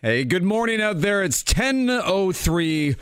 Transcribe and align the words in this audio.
Hey, 0.00 0.22
good 0.22 0.44
morning 0.44 0.80
out 0.80 1.00
there. 1.00 1.24
It's 1.24 1.42
10.03 1.42 2.96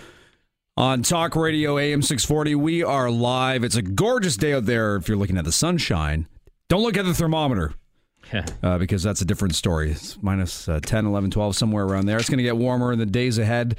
on 0.79 1.03
Talk 1.03 1.37
Radio 1.37 1.77
AM 1.77 2.01
640. 2.01 2.55
We 2.55 2.83
are 2.83 3.11
live. 3.11 3.65
It's 3.65 3.77
a 3.77 3.83
gorgeous 3.83 4.39
day 4.39 4.55
out 4.55 4.65
there 4.65 4.97
if 4.97 5.07
you're 5.07 5.19
looking 5.19 5.37
at 5.37 5.45
the 5.45 5.53
sunshine. 5.53 6.27
Don't 6.71 6.83
look 6.83 6.97
at 6.97 7.05
the 7.05 7.13
thermometer 7.13 7.75
uh, 8.63 8.79
because 8.79 9.03
that's 9.03 9.21
a 9.21 9.27
different 9.27 9.55
story. 9.55 9.91
It's 9.91 10.17
minus, 10.23 10.71
uh, 10.71 10.81
10, 10.83 11.05
11, 11.05 11.33
12, 11.33 11.55
somewhere 11.55 11.85
around 11.85 12.07
there. 12.07 12.17
It's 12.17 12.31
going 12.31 12.39
to 12.39 12.43
get 12.43 12.57
warmer 12.57 12.95
in 12.95 12.99
the 12.99 13.05
days 13.05 13.37
ahead 13.37 13.77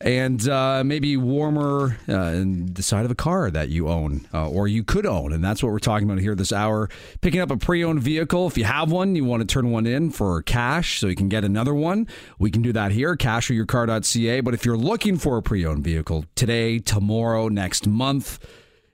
and 0.00 0.48
uh, 0.48 0.82
maybe 0.84 1.16
warmer 1.16 1.96
uh, 2.08 2.32
in 2.32 2.72
the 2.74 2.82
side 2.82 3.06
of 3.06 3.10
a 3.10 3.14
car 3.14 3.50
that 3.50 3.70
you 3.70 3.88
own 3.88 4.28
uh, 4.34 4.46
or 4.48 4.68
you 4.68 4.84
could 4.84 5.06
own. 5.06 5.32
And 5.32 5.42
that's 5.42 5.62
what 5.62 5.72
we're 5.72 5.78
talking 5.78 6.06
about 6.08 6.20
here 6.20 6.34
this 6.34 6.52
hour. 6.52 6.90
Picking 7.22 7.40
up 7.40 7.50
a 7.50 7.56
pre 7.56 7.82
owned 7.82 8.02
vehicle. 8.02 8.46
If 8.46 8.58
you 8.58 8.64
have 8.64 8.90
one, 8.90 9.16
you 9.16 9.24
want 9.24 9.40
to 9.40 9.46
turn 9.46 9.70
one 9.70 9.86
in 9.86 10.10
for 10.10 10.42
cash 10.42 11.00
so 11.00 11.06
you 11.06 11.16
can 11.16 11.30
get 11.30 11.44
another 11.44 11.72
one. 11.74 12.06
We 12.38 12.50
can 12.50 12.60
do 12.62 12.72
that 12.74 12.92
here, 12.92 13.16
cashforyourcar.ca. 13.16 14.40
But 14.40 14.52
if 14.54 14.64
you're 14.66 14.76
looking 14.76 15.16
for 15.16 15.38
a 15.38 15.42
pre 15.42 15.64
owned 15.64 15.84
vehicle 15.84 16.26
today, 16.34 16.78
tomorrow, 16.78 17.48
next 17.48 17.86
month, 17.86 18.38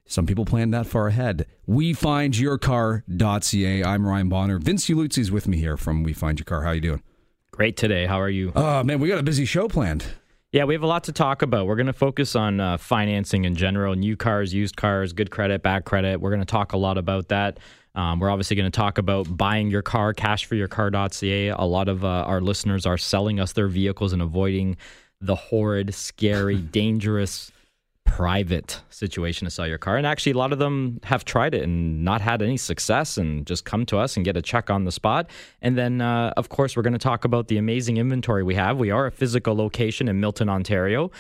some 0.06 0.27
people 0.27 0.44
plan 0.44 0.70
that 0.70 0.86
far 0.86 1.08
ahead. 1.08 1.46
WeFindYourCar.ca. 1.69 3.84
I'm 3.84 4.06
Ryan 4.06 4.28
Bonner. 4.28 4.58
Vince 4.58 4.86
Uluzzi 4.86 5.19
is 5.19 5.32
with 5.32 5.48
me 5.48 5.56
here 5.56 5.77
from 5.77 6.02
We 6.02 6.12
Find 6.12 6.38
Your 6.38 6.44
Car. 6.44 6.62
How 6.62 6.69
are 6.69 6.74
you 6.74 6.80
doing? 6.80 7.02
Great 7.50 7.77
today. 7.77 8.06
How 8.06 8.20
are 8.20 8.28
you? 8.28 8.52
Oh, 8.55 8.82
man, 8.82 9.00
we 9.00 9.08
got 9.08 9.19
a 9.19 9.22
busy 9.22 9.44
show 9.44 9.69
planned. 9.69 10.05
Yeah, 10.52 10.65
we 10.65 10.74
have 10.74 10.83
a 10.83 10.87
lot 10.87 11.05
to 11.05 11.12
talk 11.12 11.41
about. 11.41 11.66
We're 11.66 11.77
going 11.77 11.87
to 11.87 11.95
focus 11.95 12.37
on 12.37 12.61
uh, 12.61 12.77
financing 12.77 13.47
in 13.47 13.55
general, 13.55 13.95
new 13.95 14.19
cars, 14.19 14.52
used 14.52 14.77
cars, 14.77 15.15
good 15.15 15.30
credit, 15.30 15.62
bad 15.62 15.87
credit. 15.87 16.20
We're 16.20 16.28
going 16.28 16.41
to 16.41 16.47
talk 16.47 16.75
a 16.75 16.77
lot 16.77 16.98
about 16.98 17.28
that. 17.28 17.59
Um, 17.95 18.20
we're 18.20 18.28
obviously 18.28 18.56
going 18.56 18.70
to 18.70 18.77
talk 18.77 18.98
about 18.98 19.34
buying 19.34 19.70
your 19.70 19.80
car, 19.80 20.12
cashforyourcar.ca. 20.12 21.48
A 21.48 21.62
lot 21.62 21.88
of 21.88 22.05
uh, 22.05 22.06
our 22.06 22.42
listeners 22.42 22.84
are 22.84 22.98
selling 22.98 23.41
us 23.41 23.52
their 23.52 23.66
vehicles 23.66 24.12
and 24.12 24.20
avoiding 24.20 24.77
the 25.23 25.37
horrid, 25.37 25.95
scary, 25.95 26.56
dangerous 26.73 27.50
private 28.05 28.83
situation 28.91 29.47
to 29.47 29.50
sell 29.50 29.67
your 29.67 29.78
car. 29.78 29.97
And 29.97 30.06
actually, 30.06 30.33
a 30.33 30.39
lot 30.39 30.53
of 30.53 30.58
them 30.58 31.00
have 31.05 31.25
tried 31.25 31.55
it 31.55 31.62
and 31.62 32.05
not 32.05 32.20
had 32.20 32.42
any 32.42 32.56
success 32.56 33.17
and 33.17 33.47
just 33.47 33.64
come 33.64 33.86
to 33.86 33.98
us 33.98 34.17
and 34.17 34.25
get 34.25 34.36
a 34.36 34.42
check 34.42 34.69
on 34.70 34.84
the 34.84 34.92
spot. 34.92 35.31
And 35.62 35.78
then, 35.78 36.00
uh, 36.00 36.34
of 36.36 36.48
course, 36.48 36.77
we're 36.77 36.83
going 36.83 36.92
to 36.92 36.98
talk 36.98 37.25
about 37.25 37.48
the 37.48 37.56
amazing 37.56 37.97
inventory 37.97 38.42
we 38.42 38.55
have. 38.55 38.77
We 38.78 38.91
are 38.91 39.06
a 39.06 39.11
physical 39.11 39.56
location 39.56 40.09
in 40.09 40.20
Milton, 40.20 40.48
Ontario. 40.48 41.11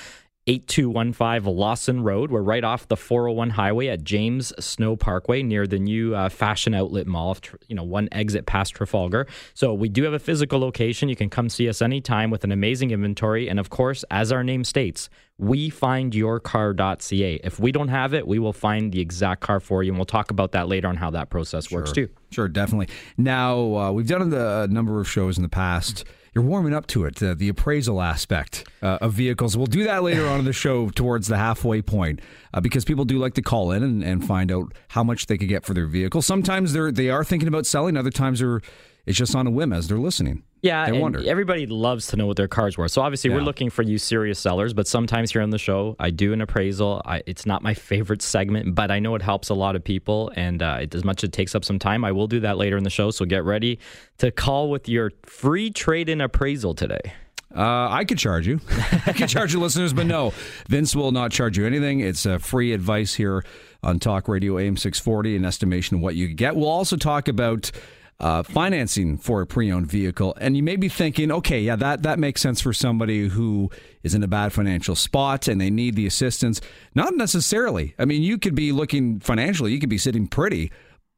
8215 0.48 1.54
Lawson 1.54 2.02
Road. 2.02 2.32
We're 2.32 2.42
right 2.42 2.64
off 2.64 2.88
the 2.88 2.96
401 2.96 3.50
highway 3.50 3.86
at 3.86 4.02
James 4.02 4.52
Snow 4.58 4.96
Parkway 4.96 5.42
near 5.42 5.68
the 5.68 5.78
new 5.78 6.16
uh, 6.16 6.28
fashion 6.28 6.74
outlet 6.74 7.06
mall, 7.06 7.36
you 7.68 7.76
know, 7.76 7.84
one 7.84 8.08
exit 8.10 8.46
past 8.46 8.74
Trafalgar. 8.74 9.28
So 9.54 9.72
we 9.72 9.88
do 9.88 10.02
have 10.02 10.14
a 10.14 10.18
physical 10.18 10.58
location. 10.58 11.08
You 11.08 11.14
can 11.14 11.30
come 11.30 11.48
see 11.48 11.68
us 11.68 11.80
anytime 11.80 12.30
with 12.30 12.42
an 12.42 12.50
amazing 12.50 12.90
inventory. 12.90 13.48
And 13.48 13.60
of 13.60 13.70
course, 13.70 14.04
as 14.10 14.32
our 14.32 14.42
name 14.42 14.64
states, 14.64 15.08
we 15.38 15.70
find 15.70 16.12
your 16.12 16.40
car.ca. 16.40 17.40
If 17.44 17.60
we 17.60 17.70
don't 17.70 17.88
have 17.88 18.12
it, 18.12 18.26
we 18.26 18.40
will 18.40 18.52
find 18.52 18.90
the 18.90 19.00
exact 19.00 19.42
car 19.42 19.60
for 19.60 19.84
you. 19.84 19.92
And 19.92 19.98
we'll 19.98 20.06
talk 20.06 20.32
about 20.32 20.52
that 20.52 20.66
later 20.66 20.88
on 20.88 20.96
how 20.96 21.10
that 21.10 21.30
process 21.30 21.68
sure. 21.68 21.80
works 21.80 21.92
too. 21.92 22.08
Sure, 22.30 22.48
definitely. 22.48 22.88
Now, 23.16 23.76
uh, 23.76 23.92
we've 23.92 24.08
done 24.08 24.32
a 24.32 24.66
number 24.66 25.00
of 25.00 25.08
shows 25.08 25.36
in 25.36 25.44
the 25.44 25.48
past 25.48 26.04
you're 26.34 26.44
warming 26.44 26.72
up 26.72 26.86
to 26.88 27.04
it, 27.04 27.22
uh, 27.22 27.34
the 27.34 27.48
appraisal 27.48 28.00
aspect 28.00 28.66
uh, 28.82 28.98
of 29.00 29.12
vehicles. 29.12 29.56
We'll 29.56 29.66
do 29.66 29.84
that 29.84 30.02
later 30.02 30.26
on 30.26 30.38
in 30.38 30.44
the 30.44 30.52
show 30.52 30.88
towards 30.90 31.28
the 31.28 31.36
halfway 31.36 31.82
point 31.82 32.20
uh, 32.54 32.60
because 32.60 32.84
people 32.84 33.04
do 33.04 33.18
like 33.18 33.34
to 33.34 33.42
call 33.42 33.70
in 33.72 33.82
and, 33.82 34.02
and 34.02 34.26
find 34.26 34.50
out 34.50 34.72
how 34.88 35.04
much 35.04 35.26
they 35.26 35.36
could 35.36 35.48
get 35.48 35.64
for 35.64 35.74
their 35.74 35.86
vehicle. 35.86 36.22
Sometimes 36.22 36.72
they're 36.72 36.90
they 36.90 37.10
are 37.10 37.24
thinking 37.24 37.48
about 37.48 37.66
selling. 37.66 37.96
Other 37.96 38.10
times 38.10 38.40
they're 38.40 38.62
it's 39.04 39.18
just 39.18 39.34
on 39.34 39.46
a 39.46 39.50
whim 39.50 39.72
as 39.72 39.88
they're 39.88 39.98
listening. 39.98 40.42
Yeah, 40.62 40.86
everybody 41.26 41.66
loves 41.66 42.06
to 42.08 42.16
know 42.16 42.26
what 42.26 42.36
their 42.36 42.46
car's 42.46 42.78
worth. 42.78 42.92
So 42.92 43.02
obviously, 43.02 43.30
yeah. 43.30 43.36
we're 43.36 43.42
looking 43.42 43.68
for 43.68 43.82
you 43.82 43.98
serious 43.98 44.38
sellers. 44.38 44.72
But 44.72 44.86
sometimes 44.86 45.32
here 45.32 45.42
on 45.42 45.50
the 45.50 45.58
show, 45.58 45.96
I 45.98 46.10
do 46.10 46.32
an 46.32 46.40
appraisal. 46.40 47.02
I, 47.04 47.20
it's 47.26 47.44
not 47.44 47.64
my 47.64 47.74
favorite 47.90 48.22
segment, 48.22 48.76
but 48.76 48.92
I 48.92 49.00
know 49.00 49.16
it 49.16 49.22
helps 49.22 49.48
a 49.48 49.54
lot 49.54 49.74
of 49.74 49.82
people. 49.82 50.30
And 50.36 50.62
uh, 50.62 50.78
it, 50.82 50.94
as 50.94 51.02
much 51.02 51.24
as 51.24 51.28
it 51.28 51.32
takes 51.32 51.56
up 51.56 51.64
some 51.64 51.80
time, 51.80 52.04
I 52.04 52.12
will 52.12 52.28
do 52.28 52.38
that 52.40 52.58
later 52.58 52.76
in 52.76 52.84
the 52.84 52.90
show. 52.90 53.10
So 53.10 53.24
get 53.24 53.42
ready 53.42 53.80
to 54.18 54.30
call 54.30 54.70
with 54.70 54.88
your 54.88 55.10
free 55.24 55.70
trade-in 55.70 56.20
appraisal 56.20 56.74
today. 56.74 57.12
Uh, 57.54 57.88
I 57.90 58.04
could 58.04 58.18
charge 58.18 58.46
you. 58.46 58.60
I 59.06 59.12
could 59.12 59.28
charge 59.28 59.52
your 59.52 59.60
listeners, 59.60 59.92
but 59.92 60.06
no, 60.06 60.32
Vince 60.68 60.94
will 60.94 61.10
not 61.10 61.32
charge 61.32 61.58
you 61.58 61.66
anything. 61.66 62.00
It's 62.00 62.24
a 62.24 62.38
free 62.38 62.72
advice 62.72 63.14
here 63.14 63.44
on 63.82 63.98
Talk 63.98 64.28
Radio 64.28 64.58
AM 64.58 64.76
640, 64.76 65.36
an 65.36 65.44
estimation 65.44 65.96
of 65.96 66.02
what 66.02 66.14
you 66.14 66.28
get. 66.28 66.54
We'll 66.54 66.68
also 66.68 66.96
talk 66.96 67.26
about 67.26 67.72
uh, 68.22 68.42
financing 68.44 69.18
for 69.18 69.42
a 69.42 69.46
pre-owned 69.46 69.88
vehicle, 69.88 70.34
and 70.40 70.56
you 70.56 70.62
may 70.62 70.76
be 70.76 70.88
thinking, 70.88 71.32
okay, 71.32 71.60
yeah, 71.60 71.74
that 71.74 72.04
that 72.04 72.20
makes 72.20 72.40
sense 72.40 72.60
for 72.60 72.72
somebody 72.72 73.26
who 73.28 73.68
is 74.04 74.14
in 74.14 74.22
a 74.22 74.28
bad 74.28 74.52
financial 74.52 74.94
spot 74.94 75.48
and 75.48 75.60
they 75.60 75.70
need 75.70 75.96
the 75.96 76.06
assistance. 76.06 76.60
Not 76.94 77.16
necessarily. 77.16 77.94
I 77.98 78.04
mean, 78.04 78.22
you 78.22 78.38
could 78.38 78.54
be 78.54 78.70
looking 78.70 79.18
financially, 79.18 79.72
you 79.72 79.80
could 79.80 79.88
be 79.88 79.98
sitting 79.98 80.28
pretty, 80.28 80.70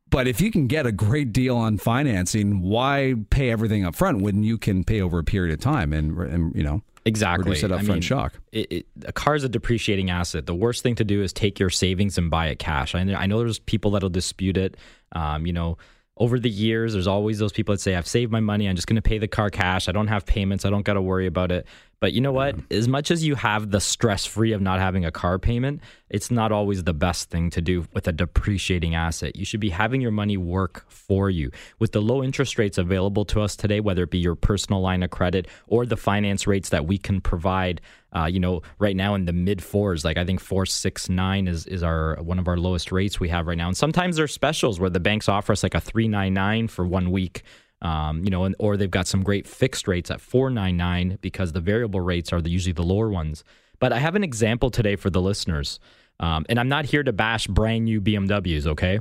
but 0.08 0.26
if 0.26 0.40
you 0.40 0.50
can 0.50 0.66
get 0.66 0.86
a 0.86 0.92
great 0.92 1.32
deal 1.32 1.56
on 1.56 1.76
financing, 1.76 2.62
why 2.62 3.14
pay 3.28 3.50
everything 3.50 3.84
up 3.84 3.94
front 3.94 4.22
when 4.22 4.42
you 4.42 4.56
can 4.56 4.82
pay 4.82 5.02
over 5.02 5.18
a 5.18 5.24
period 5.24 5.52
of 5.52 5.60
time 5.60 5.92
and, 5.92 6.16
and 6.18 6.56
you 6.56 6.62
know 6.62 6.82
exactly 7.04 7.50
reduce 7.50 7.60
that 7.60 7.70
upfront 7.70 7.90
I 7.90 7.92
mean, 7.94 8.00
shock? 8.00 8.40
It, 8.50 8.72
it, 8.72 8.86
a 9.04 9.12
car 9.12 9.34
is 9.34 9.44
a 9.44 9.48
depreciating 9.50 10.08
asset. 10.08 10.46
The 10.46 10.54
worst 10.54 10.82
thing 10.82 10.94
to 10.94 11.04
do 11.04 11.22
is 11.22 11.34
take 11.34 11.58
your 11.58 11.68
savings 11.68 12.16
and 12.16 12.30
buy 12.30 12.46
it 12.46 12.58
cash. 12.58 12.94
I, 12.94 13.00
I 13.00 13.26
know 13.26 13.40
there's 13.40 13.58
people 13.58 13.90
that'll 13.90 14.08
dispute 14.08 14.56
it. 14.56 14.78
Um, 15.12 15.46
you 15.46 15.52
know 15.52 15.76
over 16.16 16.38
the 16.38 16.50
years, 16.50 16.92
there's 16.92 17.08
always 17.08 17.38
those 17.38 17.52
people 17.52 17.74
that 17.74 17.80
say, 17.80 17.96
I've 17.96 18.06
saved 18.06 18.30
my 18.30 18.40
money. 18.40 18.68
I'm 18.68 18.76
just 18.76 18.86
going 18.86 18.96
to 18.96 19.02
pay 19.02 19.18
the 19.18 19.26
car 19.26 19.50
cash. 19.50 19.88
I 19.88 19.92
don't 19.92 20.06
have 20.06 20.24
payments. 20.24 20.64
I 20.64 20.70
don't 20.70 20.84
got 20.84 20.94
to 20.94 21.02
worry 21.02 21.26
about 21.26 21.50
it. 21.50 21.66
But 21.98 22.12
you 22.12 22.20
know 22.20 22.32
what? 22.32 22.56
Yeah. 22.56 22.76
As 22.76 22.86
much 22.86 23.10
as 23.10 23.24
you 23.24 23.34
have 23.34 23.70
the 23.70 23.80
stress 23.80 24.26
free 24.26 24.52
of 24.52 24.60
not 24.60 24.78
having 24.78 25.04
a 25.04 25.10
car 25.10 25.38
payment, 25.38 25.80
it's 26.10 26.30
not 26.30 26.52
always 26.52 26.84
the 26.84 26.92
best 26.92 27.30
thing 27.30 27.50
to 27.50 27.60
do 27.60 27.86
with 27.94 28.06
a 28.06 28.12
depreciating 28.12 28.94
asset. 28.94 29.36
You 29.36 29.44
should 29.44 29.60
be 29.60 29.70
having 29.70 30.00
your 30.00 30.10
money 30.10 30.36
work 30.36 30.84
for 30.88 31.30
you. 31.30 31.50
With 31.78 31.92
the 31.92 32.02
low 32.02 32.22
interest 32.22 32.58
rates 32.58 32.78
available 32.78 33.24
to 33.26 33.40
us 33.40 33.56
today, 33.56 33.80
whether 33.80 34.02
it 34.02 34.10
be 34.10 34.18
your 34.18 34.34
personal 34.34 34.82
line 34.82 35.02
of 35.02 35.10
credit 35.10 35.48
or 35.66 35.86
the 35.86 35.96
finance 35.96 36.46
rates 36.46 36.68
that 36.68 36.86
we 36.86 36.98
can 36.98 37.20
provide, 37.20 37.80
uh, 38.14 38.26
you 38.26 38.40
know, 38.40 38.62
right 38.78 38.94
now 38.94 39.14
in 39.14 39.24
the 39.24 39.32
mid 39.32 39.62
fours, 39.62 40.04
like 40.04 40.16
I 40.16 40.24
think 40.24 40.40
four 40.40 40.66
six 40.66 41.08
nine 41.08 41.48
is 41.48 41.66
is 41.66 41.82
our 41.82 42.16
one 42.22 42.38
of 42.38 42.48
our 42.48 42.56
lowest 42.56 42.92
rates 42.92 43.18
we 43.18 43.28
have 43.28 43.46
right 43.46 43.58
now. 43.58 43.68
And 43.68 43.76
sometimes 43.76 44.16
there's 44.16 44.32
specials 44.32 44.78
where 44.78 44.90
the 44.90 45.00
banks 45.00 45.28
offer 45.28 45.52
us 45.52 45.62
like 45.62 45.74
a 45.74 45.80
three 45.80 46.08
nine 46.08 46.34
nine 46.34 46.68
for 46.68 46.86
one 46.86 47.10
week. 47.10 47.42
Um, 47.82 48.24
you 48.24 48.30
know, 48.30 48.44
and, 48.44 48.56
or 48.58 48.78
they've 48.78 48.90
got 48.90 49.06
some 49.06 49.22
great 49.22 49.46
fixed 49.46 49.86
rates 49.86 50.10
at 50.10 50.18
499 50.18 51.18
because 51.20 51.52
the 51.52 51.60
variable 51.60 52.00
rates 52.00 52.32
are 52.32 52.40
the, 52.40 52.48
usually 52.48 52.72
the 52.72 52.82
lower 52.82 53.10
ones. 53.10 53.44
But 53.78 53.92
I 53.92 53.98
have 53.98 54.14
an 54.14 54.24
example 54.24 54.70
today 54.70 54.96
for 54.96 55.10
the 55.10 55.20
listeners. 55.20 55.80
Um, 56.18 56.46
and 56.48 56.58
I'm 56.58 56.68
not 56.70 56.86
here 56.86 57.02
to 57.02 57.12
bash 57.12 57.46
brand 57.46 57.84
new 57.84 58.00
BMWs, 58.00 58.66
okay? 58.68 59.00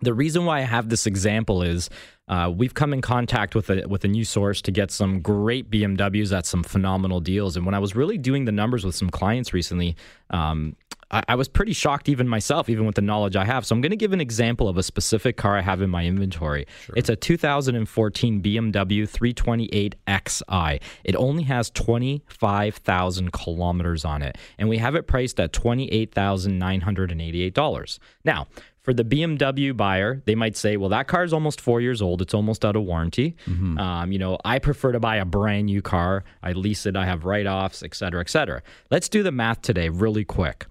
The 0.00 0.14
reason 0.14 0.44
why 0.44 0.58
I 0.58 0.62
have 0.62 0.88
this 0.88 1.06
example 1.06 1.62
is 1.62 1.90
uh, 2.28 2.52
we've 2.54 2.74
come 2.74 2.92
in 2.92 3.00
contact 3.00 3.54
with 3.54 3.70
a 3.70 3.86
with 3.86 4.04
a 4.04 4.08
new 4.08 4.24
source 4.24 4.62
to 4.62 4.70
get 4.70 4.90
some 4.90 5.20
great 5.20 5.70
BMWs 5.70 6.36
at 6.36 6.46
some 6.46 6.62
phenomenal 6.62 7.20
deals. 7.20 7.56
And 7.56 7.66
when 7.66 7.74
I 7.74 7.78
was 7.78 7.94
really 7.94 8.18
doing 8.18 8.44
the 8.44 8.52
numbers 8.52 8.84
with 8.84 8.94
some 8.94 9.10
clients 9.10 9.52
recently, 9.52 9.96
um, 10.30 10.76
I, 11.10 11.22
I, 11.28 11.34
was 11.34 11.48
pretty 11.48 11.74
shocked 11.74 12.08
even 12.08 12.28
myself, 12.28 12.68
even 12.68 12.86
with 12.86 12.94
the 12.96 13.02
knowledge 13.02 13.36
I 13.36 13.44
have. 13.44 13.64
So 13.66 13.74
I'm 13.74 13.80
going 13.80 13.90
to 13.90 13.96
give 13.96 14.12
an 14.12 14.20
example 14.20 14.68
of 14.68 14.76
a 14.76 14.82
specific 14.82 15.36
car 15.36 15.56
I 15.56 15.60
have 15.60 15.80
in 15.80 15.90
my 15.90 16.04
inventory. 16.04 16.66
Sure. 16.82 16.94
It's 16.96 17.08
a 17.08 17.14
2014 17.16 18.42
BMW 18.42 19.08
328xi. 19.08 20.80
It 21.04 21.16
only 21.16 21.44
has 21.44 21.70
25,000 21.70 23.32
kilometers 23.32 24.04
on 24.04 24.20
it, 24.22 24.36
and 24.58 24.68
we 24.68 24.76
have 24.78 24.94
it 24.94 25.06
priced 25.06 25.40
at 25.40 25.52
$28,988. 25.52 27.98
Now, 28.24 28.46
for 28.84 28.92
the 28.92 29.02
BMW 29.02 29.74
buyer, 29.74 30.22
they 30.26 30.34
might 30.34 30.58
say, 30.58 30.76
well, 30.76 30.90
that 30.90 31.08
car 31.08 31.24
is 31.24 31.32
almost 31.32 31.58
four 31.58 31.80
years 31.80 32.02
old. 32.02 32.20
It's 32.20 32.34
almost 32.34 32.66
out 32.66 32.76
of 32.76 32.82
warranty. 32.82 33.34
Mm-hmm. 33.46 33.78
Um, 33.78 34.12
you 34.12 34.18
know, 34.18 34.38
I 34.44 34.58
prefer 34.58 34.92
to 34.92 35.00
buy 35.00 35.16
a 35.16 35.24
brand 35.24 35.66
new 35.66 35.80
car. 35.80 36.22
I 36.42 36.52
lease 36.52 36.84
it. 36.84 36.94
I 36.94 37.06
have 37.06 37.24
write 37.24 37.46
offs, 37.46 37.82
et 37.82 37.94
cetera, 37.94 38.20
et 38.20 38.28
cetera. 38.28 38.62
Let's 38.90 39.08
do 39.08 39.22
the 39.22 39.32
math 39.32 39.62
today 39.62 39.88
really 39.88 40.24
quick. 40.24 40.66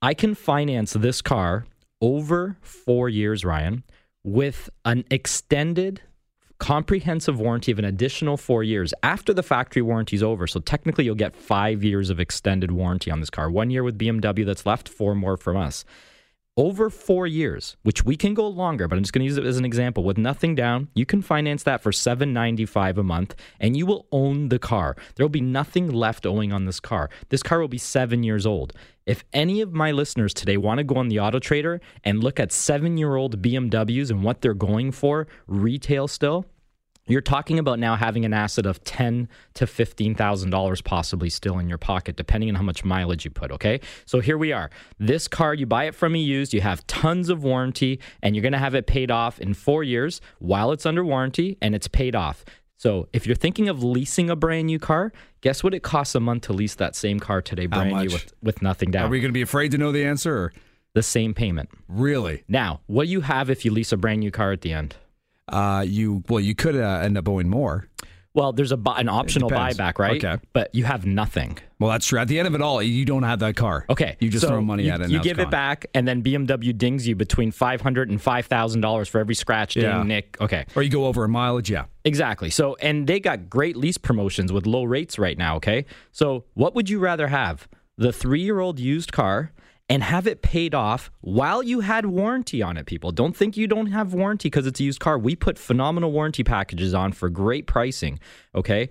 I 0.00 0.14
can 0.14 0.34
finance 0.34 0.94
this 0.94 1.20
car 1.20 1.66
over 2.00 2.56
four 2.62 3.10
years, 3.10 3.44
Ryan, 3.44 3.84
with 4.24 4.70
an 4.86 5.04
extended 5.10 6.00
comprehensive 6.58 7.38
warranty 7.38 7.70
of 7.70 7.78
an 7.78 7.84
additional 7.84 8.38
four 8.38 8.62
years 8.62 8.94
after 9.02 9.34
the 9.34 9.42
factory 9.42 9.82
warranty 9.82 10.16
is 10.16 10.22
over. 10.22 10.46
So 10.46 10.58
technically, 10.60 11.04
you'll 11.04 11.16
get 11.16 11.36
five 11.36 11.84
years 11.84 12.08
of 12.08 12.18
extended 12.18 12.70
warranty 12.70 13.10
on 13.10 13.20
this 13.20 13.30
car. 13.30 13.50
One 13.50 13.68
year 13.68 13.82
with 13.82 13.98
BMW 13.98 14.46
that's 14.46 14.64
left, 14.64 14.88
four 14.88 15.14
more 15.14 15.36
from 15.36 15.58
us 15.58 15.84
over 16.56 16.90
four 16.90 17.26
years, 17.26 17.76
which 17.82 18.04
we 18.04 18.16
can 18.16 18.34
go 18.34 18.46
longer, 18.46 18.86
but 18.86 18.96
I'm 18.96 19.02
just 19.02 19.12
going 19.12 19.22
to 19.22 19.26
use 19.26 19.38
it 19.38 19.46
as 19.46 19.56
an 19.56 19.64
example. 19.64 20.04
With 20.04 20.18
nothing 20.18 20.54
down, 20.54 20.88
you 20.94 21.06
can 21.06 21.22
finance 21.22 21.62
that 21.62 21.82
for 21.82 21.92
795 21.92 22.98
a 22.98 23.02
month 23.02 23.34
and 23.58 23.76
you 23.76 23.86
will 23.86 24.06
own 24.12 24.48
the 24.48 24.58
car. 24.58 24.96
There 25.14 25.24
will 25.24 25.30
be 25.30 25.40
nothing 25.40 25.90
left 25.90 26.26
owing 26.26 26.52
on 26.52 26.66
this 26.66 26.80
car. 26.80 27.08
This 27.30 27.42
car 27.42 27.60
will 27.60 27.68
be 27.68 27.78
seven 27.78 28.22
years 28.22 28.44
old. 28.44 28.74
If 29.06 29.24
any 29.32 29.60
of 29.62 29.72
my 29.72 29.90
listeners 29.90 30.34
today 30.34 30.56
want 30.56 30.78
to 30.78 30.84
go 30.84 30.96
on 30.96 31.08
the 31.08 31.18
Auto 31.18 31.38
Trader 31.38 31.80
and 32.04 32.22
look 32.22 32.38
at 32.38 32.52
seven 32.52 32.98
year 32.98 33.16
old 33.16 33.42
BMWs 33.42 34.10
and 34.10 34.22
what 34.22 34.42
they're 34.42 34.54
going 34.54 34.92
for 34.92 35.26
retail 35.46 36.06
still, 36.06 36.46
you're 37.06 37.20
talking 37.20 37.58
about 37.58 37.78
now 37.78 37.96
having 37.96 38.24
an 38.24 38.32
asset 38.32 38.66
of 38.66 38.82
ten 38.84 39.28
to 39.54 39.66
fifteen 39.66 40.14
thousand 40.14 40.50
dollars 40.50 40.80
possibly 40.80 41.28
still 41.28 41.58
in 41.58 41.68
your 41.68 41.78
pocket, 41.78 42.16
depending 42.16 42.48
on 42.48 42.54
how 42.54 42.62
much 42.62 42.84
mileage 42.84 43.24
you 43.24 43.30
put. 43.30 43.50
Okay, 43.50 43.80
so 44.04 44.20
here 44.20 44.38
we 44.38 44.52
are. 44.52 44.70
This 44.98 45.28
car, 45.28 45.54
you 45.54 45.66
buy 45.66 45.84
it 45.84 45.94
from 45.94 46.12
me 46.12 46.22
used, 46.22 46.54
you 46.54 46.60
have 46.60 46.86
tons 46.86 47.28
of 47.28 47.42
warranty, 47.42 48.00
and 48.22 48.34
you're 48.34 48.42
going 48.42 48.52
to 48.52 48.58
have 48.58 48.74
it 48.74 48.86
paid 48.86 49.10
off 49.10 49.38
in 49.40 49.54
four 49.54 49.82
years 49.82 50.20
while 50.38 50.72
it's 50.72 50.86
under 50.86 51.04
warranty, 51.04 51.58
and 51.60 51.74
it's 51.74 51.88
paid 51.88 52.14
off. 52.14 52.44
So 52.76 53.08
if 53.12 53.26
you're 53.26 53.36
thinking 53.36 53.68
of 53.68 53.82
leasing 53.82 54.28
a 54.28 54.34
brand 54.36 54.66
new 54.66 54.78
car, 54.78 55.12
guess 55.40 55.62
what 55.62 55.72
it 55.72 55.82
costs 55.82 56.14
a 56.14 56.20
month 56.20 56.44
to 56.44 56.52
lease 56.52 56.74
that 56.76 56.96
same 56.96 57.20
car 57.20 57.40
today, 57.40 57.66
brand 57.66 57.90
new 57.90 58.12
with, 58.12 58.32
with 58.42 58.62
nothing 58.62 58.90
down? 58.90 59.04
Are 59.04 59.08
we 59.08 59.20
going 59.20 59.28
to 59.28 59.32
be 59.32 59.42
afraid 59.42 59.70
to 59.70 59.78
know 59.78 59.92
the 59.92 60.04
answer? 60.04 60.36
Or? 60.36 60.52
the 60.94 61.02
same 61.02 61.34
payment. 61.34 61.70
Really? 61.88 62.44
Now, 62.48 62.80
what 62.86 63.04
do 63.04 63.10
you 63.10 63.22
have 63.22 63.50
if 63.50 63.64
you 63.64 63.70
lease 63.70 63.92
a 63.92 63.96
brand 63.96 64.20
new 64.20 64.30
car 64.30 64.52
at 64.52 64.60
the 64.60 64.72
end? 64.72 64.96
Uh, 65.48 65.84
you 65.86 66.22
well, 66.28 66.40
you 66.40 66.54
could 66.54 66.76
uh, 66.76 67.00
end 67.02 67.18
up 67.18 67.28
owing 67.28 67.48
more. 67.48 67.88
Well, 68.34 68.54
there's 68.54 68.72
a 68.72 68.78
bu- 68.78 68.92
an 68.92 69.10
optional 69.10 69.50
depends. 69.50 69.76
buyback, 69.76 69.98
right? 69.98 70.24
Okay. 70.24 70.42
But 70.54 70.74
you 70.74 70.84
have 70.84 71.04
nothing. 71.04 71.58
Well, 71.78 71.90
that's 71.90 72.06
true. 72.06 72.18
At 72.18 72.28
the 72.28 72.38
end 72.38 72.48
of 72.48 72.54
it 72.54 72.62
all, 72.62 72.82
you 72.82 73.04
don't 73.04 73.24
have 73.24 73.40
that 73.40 73.56
car. 73.56 73.84
Okay. 73.90 74.16
You 74.20 74.30
just 74.30 74.40
so 74.42 74.48
throw 74.48 74.62
money 74.62 74.84
you, 74.84 74.90
at 74.90 75.00
it. 75.00 75.04
and 75.04 75.12
You 75.12 75.20
give 75.20 75.38
it 75.38 75.50
back, 75.50 75.84
and 75.92 76.08
then 76.08 76.22
BMW 76.22 76.74
dings 76.76 77.06
you 77.06 77.14
between 77.14 77.50
five 77.50 77.82
hundred 77.82 78.08
and 78.08 78.22
five 78.22 78.46
thousand 78.46 78.80
dollars 78.80 79.08
for 79.08 79.18
every 79.18 79.34
scratch, 79.34 79.74
ding, 79.74 79.82
Yeah. 79.82 80.02
nick. 80.02 80.38
Okay. 80.40 80.64
or 80.74 80.82
you 80.82 80.88
go 80.88 81.04
over 81.04 81.24
a 81.24 81.28
mileage. 81.28 81.70
Yeah. 81.70 81.84
Exactly. 82.06 82.48
So, 82.48 82.76
and 82.76 83.06
they 83.06 83.20
got 83.20 83.50
great 83.50 83.76
lease 83.76 83.98
promotions 83.98 84.50
with 84.50 84.66
low 84.66 84.84
rates 84.84 85.18
right 85.18 85.36
now. 85.36 85.56
Okay. 85.56 85.84
So, 86.12 86.44
what 86.54 86.74
would 86.74 86.88
you 86.88 87.00
rather 87.00 87.26
have? 87.28 87.68
The 87.98 88.12
three 88.12 88.40
year 88.40 88.60
old 88.60 88.78
used 88.80 89.12
car 89.12 89.52
and 89.92 90.02
have 90.02 90.26
it 90.26 90.40
paid 90.40 90.74
off 90.74 91.10
while 91.20 91.62
you 91.62 91.80
had 91.80 92.06
warranty 92.06 92.62
on 92.62 92.78
it, 92.78 92.86
people. 92.86 93.12
Don't 93.12 93.36
think 93.36 93.58
you 93.58 93.66
don't 93.66 93.88
have 93.88 94.14
warranty 94.14 94.48
because 94.48 94.66
it's 94.66 94.80
a 94.80 94.84
used 94.84 95.00
car. 95.00 95.18
We 95.18 95.36
put 95.36 95.58
phenomenal 95.58 96.12
warranty 96.12 96.42
packages 96.42 96.94
on 96.94 97.12
for 97.12 97.28
great 97.28 97.66
pricing. 97.66 98.18
Okay. 98.54 98.88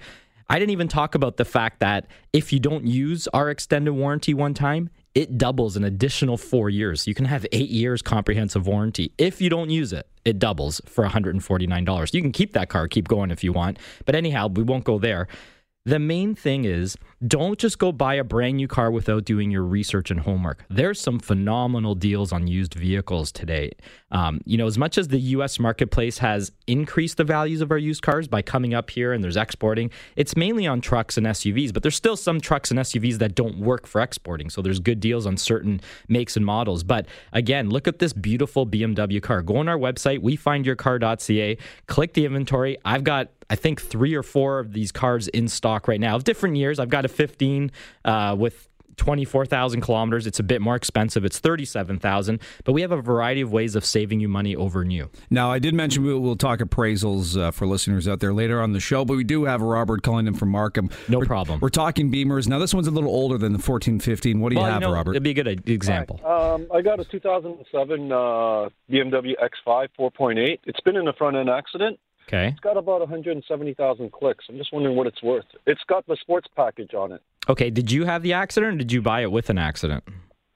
I 0.47 0.59
didn't 0.59 0.69
even 0.69 0.87
talk 0.87 1.15
about 1.15 1.37
the 1.37 1.45
fact 1.45 1.79
that 1.79 2.05
if 2.33 2.53
you 2.53 2.59
don't 2.59 2.85
use 2.85 3.27
our 3.29 3.49
extended 3.49 3.93
warranty 3.93 4.35
one 4.35 4.53
time, 4.53 4.91
it 5.15 5.39
doubles 5.39 5.75
an 5.75 5.83
additional 5.83 6.37
four 6.37 6.69
years. 6.69 7.07
You 7.07 7.15
can 7.15 7.25
have 7.25 7.47
eight 7.51 7.69
years 7.71 8.03
comprehensive 8.03 8.67
warranty. 8.67 9.11
If 9.17 9.41
you 9.41 9.49
don't 9.49 9.71
use 9.71 9.93
it, 9.93 10.07
it 10.23 10.37
doubles 10.37 10.81
for 10.85 11.03
$149. 11.03 12.13
You 12.13 12.21
can 12.21 12.31
keep 12.31 12.53
that 12.53 12.69
car, 12.69 12.87
keep 12.87 13.07
going 13.07 13.31
if 13.31 13.43
you 13.43 13.53
want. 13.53 13.79
But 14.05 14.13
anyhow, 14.13 14.49
we 14.49 14.61
won't 14.61 14.83
go 14.83 14.99
there. 14.99 15.27
The 15.83 15.97
main 15.97 16.35
thing 16.35 16.65
is 16.65 16.95
don't 17.27 17.59
just 17.59 17.77
go 17.77 17.91
buy 17.91 18.15
a 18.15 18.23
brand 18.23 18.57
new 18.57 18.67
car 18.67 18.89
without 18.89 19.25
doing 19.25 19.51
your 19.51 19.63
research 19.63 20.09
and 20.09 20.21
homework. 20.21 20.65
There's 20.69 20.99
some 20.99 21.19
phenomenal 21.19 21.93
deals 21.93 22.31
on 22.31 22.47
used 22.47 22.73
vehicles 22.73 23.31
today. 23.31 23.71
Um, 24.11 24.41
you 24.45 24.57
know, 24.57 24.65
as 24.65 24.77
much 24.77 24.97
as 24.97 25.09
the 25.09 25.19
U.S. 25.19 25.59
marketplace 25.59 26.17
has 26.17 26.51
increased 26.67 27.17
the 27.17 27.23
values 27.23 27.61
of 27.61 27.71
our 27.71 27.77
used 27.77 28.01
cars 28.01 28.27
by 28.27 28.41
coming 28.41 28.73
up 28.73 28.89
here 28.89 29.13
and 29.13 29.23
there's 29.23 29.37
exporting, 29.37 29.91
it's 30.15 30.35
mainly 30.35 30.65
on 30.65 30.81
trucks 30.81 31.17
and 31.17 31.27
SUVs, 31.27 31.71
but 31.71 31.83
there's 31.83 31.95
still 31.95 32.17
some 32.17 32.41
trucks 32.41 32.71
and 32.71 32.79
SUVs 32.79 33.19
that 33.19 33.35
don't 33.35 33.59
work 33.59 33.85
for 33.85 34.01
exporting. 34.01 34.49
So 34.49 34.61
there's 34.61 34.79
good 34.79 34.99
deals 34.99 35.27
on 35.27 35.37
certain 35.37 35.79
makes 36.07 36.35
and 36.35 36.45
models. 36.45 36.83
But 36.83 37.05
again, 37.33 37.69
look 37.69 37.87
at 37.87 37.99
this 37.99 38.13
beautiful 38.13 38.65
BMW 38.65 39.21
car. 39.21 39.41
Go 39.41 39.57
on 39.57 39.69
our 39.69 39.77
website, 39.77 40.19
wefindyourcar.ca, 40.19 41.57
click 41.85 42.13
the 42.13 42.25
inventory. 42.25 42.77
I've 42.83 43.03
got 43.03 43.29
I 43.51 43.55
think 43.55 43.81
three 43.81 44.15
or 44.15 44.23
four 44.23 44.59
of 44.59 44.71
these 44.71 44.93
cars 44.93 45.27
in 45.27 45.49
stock 45.49 45.89
right 45.89 45.99
now 45.99 46.15
of 46.15 46.23
different 46.23 46.55
years. 46.55 46.79
I've 46.79 46.87
got 46.87 47.03
a 47.03 47.09
15 47.11 47.71
uh, 48.05 48.35
with 48.37 48.67
24,000 48.97 49.81
kilometers. 49.81 50.27
It's 50.27 50.39
a 50.39 50.43
bit 50.43 50.61
more 50.61 50.75
expensive. 50.75 51.25
It's 51.25 51.39
37,000, 51.39 52.39
but 52.63 52.73
we 52.73 52.81
have 52.81 52.91
a 52.91 53.01
variety 53.01 53.41
of 53.41 53.51
ways 53.51 53.75
of 53.75 53.83
saving 53.83 54.19
you 54.19 54.27
money 54.27 54.55
over 54.55 54.85
new. 54.85 55.09
Now, 55.31 55.51
I 55.51 55.57
did 55.57 55.73
mention 55.73 56.03
we'll, 56.03 56.19
we'll 56.19 56.35
talk 56.35 56.59
appraisals 56.59 57.35
uh, 57.35 57.49
for 57.49 57.65
listeners 57.65 58.07
out 58.07 58.19
there 58.19 58.31
later 58.31 58.61
on 58.61 58.73
the 58.73 58.79
show, 58.79 59.03
but 59.03 59.17
we 59.17 59.23
do 59.23 59.45
have 59.45 59.61
Robert 59.61 60.03
calling 60.03 60.27
in 60.27 60.35
from 60.35 60.49
Markham. 60.49 60.89
No 61.07 61.17
We're- 61.17 61.27
problem. 61.27 61.59
We're 61.61 61.69
talking 61.69 62.11
Beamers. 62.11 62.47
Now, 62.47 62.59
this 62.59 62.73
one's 62.75 62.87
a 62.87 62.91
little 62.91 63.09
older 63.09 63.39
than 63.39 63.53
the 63.53 63.57
1415. 63.57 64.39
What 64.39 64.49
do 64.49 64.55
you 64.55 64.61
well, 64.61 64.71
have, 64.71 64.81
you 64.81 64.87
know, 64.87 64.93
Robert? 64.93 65.11
it'd 65.13 65.23
be 65.23 65.31
a 65.31 65.33
good 65.33 65.67
example. 65.67 66.19
Um, 66.25 66.67
I 66.71 66.81
got 66.81 66.99
a 66.99 67.05
2007 67.05 68.11
uh, 68.11 68.15
BMW 68.89 69.33
X5 69.41 69.87
4.8. 69.99 70.59
It's 70.65 70.79
been 70.81 70.95
in 70.95 71.07
a 71.07 71.13
front 71.13 71.37
end 71.37 71.49
accident. 71.49 71.99
Okay. 72.31 72.47
It's 72.47 72.59
got 72.61 72.77
about 72.77 73.01
170,000 73.01 74.11
clicks. 74.13 74.45
I'm 74.47 74.57
just 74.57 74.71
wondering 74.71 74.95
what 74.95 75.05
it's 75.05 75.21
worth. 75.21 75.43
It's 75.67 75.81
got 75.87 76.07
the 76.07 76.15
sports 76.21 76.47
package 76.55 76.93
on 76.93 77.11
it. 77.11 77.21
Okay. 77.49 77.69
Did 77.69 77.91
you 77.91 78.05
have 78.05 78.23
the 78.23 78.31
accident 78.33 78.75
or 78.75 78.77
did 78.77 78.91
you 78.91 79.01
buy 79.01 79.21
it 79.21 79.31
with 79.31 79.49
an 79.49 79.57
accident? 79.57 80.05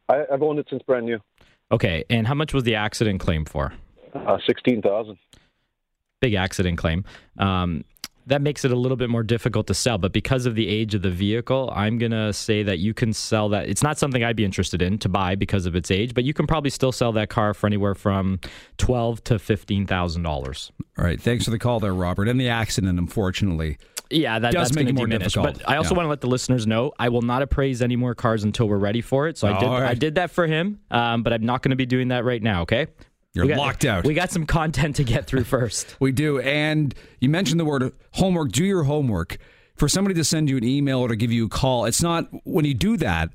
I, 0.07 0.23
I've 0.31 0.41
owned 0.41 0.59
it 0.59 0.67
since 0.69 0.81
brand 0.83 1.05
new. 1.05 1.19
Okay. 1.71 2.05
And 2.09 2.27
how 2.27 2.33
much 2.33 2.53
was 2.53 2.63
the 2.63 2.75
accident 2.75 3.19
claim 3.19 3.43
for? 3.43 3.73
Uh, 4.13 4.37
16,000. 4.45 5.17
big 6.21 6.33
accident 6.35 6.77
claim. 6.77 7.03
Um, 7.37 7.83
that 8.27 8.41
makes 8.41 8.65
it 8.65 8.71
a 8.71 8.75
little 8.75 8.97
bit 8.97 9.09
more 9.09 9.23
difficult 9.23 9.67
to 9.67 9.73
sell, 9.73 9.97
but 9.97 10.11
because 10.13 10.45
of 10.45 10.55
the 10.55 10.67
age 10.67 10.95
of 10.95 11.01
the 11.03 11.09
vehicle, 11.11 11.71
I'm 11.75 11.97
gonna 11.97 12.33
say 12.33 12.63
that 12.63 12.79
you 12.79 12.93
can 12.93 13.13
sell 13.13 13.49
that. 13.49 13.69
It's 13.69 13.83
not 13.83 13.97
something 13.97 14.23
I'd 14.23 14.35
be 14.35 14.45
interested 14.45 14.81
in 14.81 14.97
to 14.99 15.09
buy 15.09 15.35
because 15.35 15.65
of 15.65 15.75
its 15.75 15.91
age, 15.91 16.13
but 16.13 16.23
you 16.23 16.33
can 16.33 16.47
probably 16.47 16.69
still 16.71 16.91
sell 16.91 17.11
that 17.13 17.29
car 17.29 17.53
for 17.53 17.67
anywhere 17.67 17.95
from 17.95 18.39
twelve 18.77 19.23
to 19.25 19.37
fifteen 19.39 19.85
thousand 19.85 20.23
dollars. 20.23 20.71
All 20.97 21.05
right. 21.05 21.21
Thanks 21.21 21.45
for 21.45 21.51
the 21.51 21.59
call 21.59 21.79
there, 21.79 21.93
Robert. 21.93 22.27
And 22.27 22.39
the 22.39 22.49
accident, 22.49 22.97
unfortunately. 22.99 23.77
Yeah, 24.11 24.37
that 24.39 24.53
Does 24.53 24.73
make 24.75 24.87
it 24.87 24.93
more 24.93 25.07
diminish. 25.07 25.33
difficult. 25.33 25.57
But 25.59 25.69
I 25.69 25.77
also 25.77 25.93
Yeah. 25.93 25.97
want 25.97 26.05
to 26.05 26.09
let 26.11 26.21
the 26.21 26.27
listeners 26.27 26.67
know 26.67 26.93
I 26.99 27.09
will 27.09 27.23
not 27.23 27.41
appraise 27.41 27.81
any 27.81 27.95
more 27.95 28.13
cars 28.13 28.43
until 28.43 28.67
we're 28.69 28.77
ready 28.77 29.01
for 29.01 29.27
it. 29.27 29.37
So 29.37 29.47
I 29.47 29.59
did 29.59 29.65
right. 29.67 29.83
I 29.83 29.93
did 29.95 30.15
that 30.15 30.29
for 30.29 30.45
him, 30.45 30.79
um, 30.91 31.23
but 31.23 31.33
I'm 31.33 31.43
not 31.43 31.63
going 31.63 31.71
to 31.71 31.75
be 31.75 31.87
doing 31.87 32.09
that 32.09 32.23
right 32.23 32.41
now. 32.41 32.61
Okay. 32.61 32.85
You're 33.35 33.47
got- 33.47 33.57
locked 33.57 33.85
out. 33.85 34.05
We 34.05 34.13
got 34.13 34.31
some 34.31 34.45
content 34.45 34.95
to 34.95 35.03
get 35.03 35.27
through 35.27 35.43
first. 35.43 35.95
We 35.99 36.11
do. 36.11 36.39
And 36.39 36.93
you 37.19 37.29
mentioned 37.29 37.59
the 37.59 37.65
word 37.65 37.91
homework. 38.11 38.51
Do 38.51 38.63
your 38.65 38.83
homework. 38.83 39.37
For 39.75 39.89
somebody 39.89 40.15
to 40.15 40.23
send 40.23 40.49
you 40.49 40.55
an 40.55 40.63
email 40.63 40.99
or 40.99 41.09
to 41.09 41.17
give 41.17 41.33
you 41.33 41.47
a 41.47 41.49
call, 41.49 41.83
it's 41.85 42.01
not 42.01 42.29
when 42.45 42.63
you 42.63 42.73
do 42.73 42.95
that, 42.97 43.31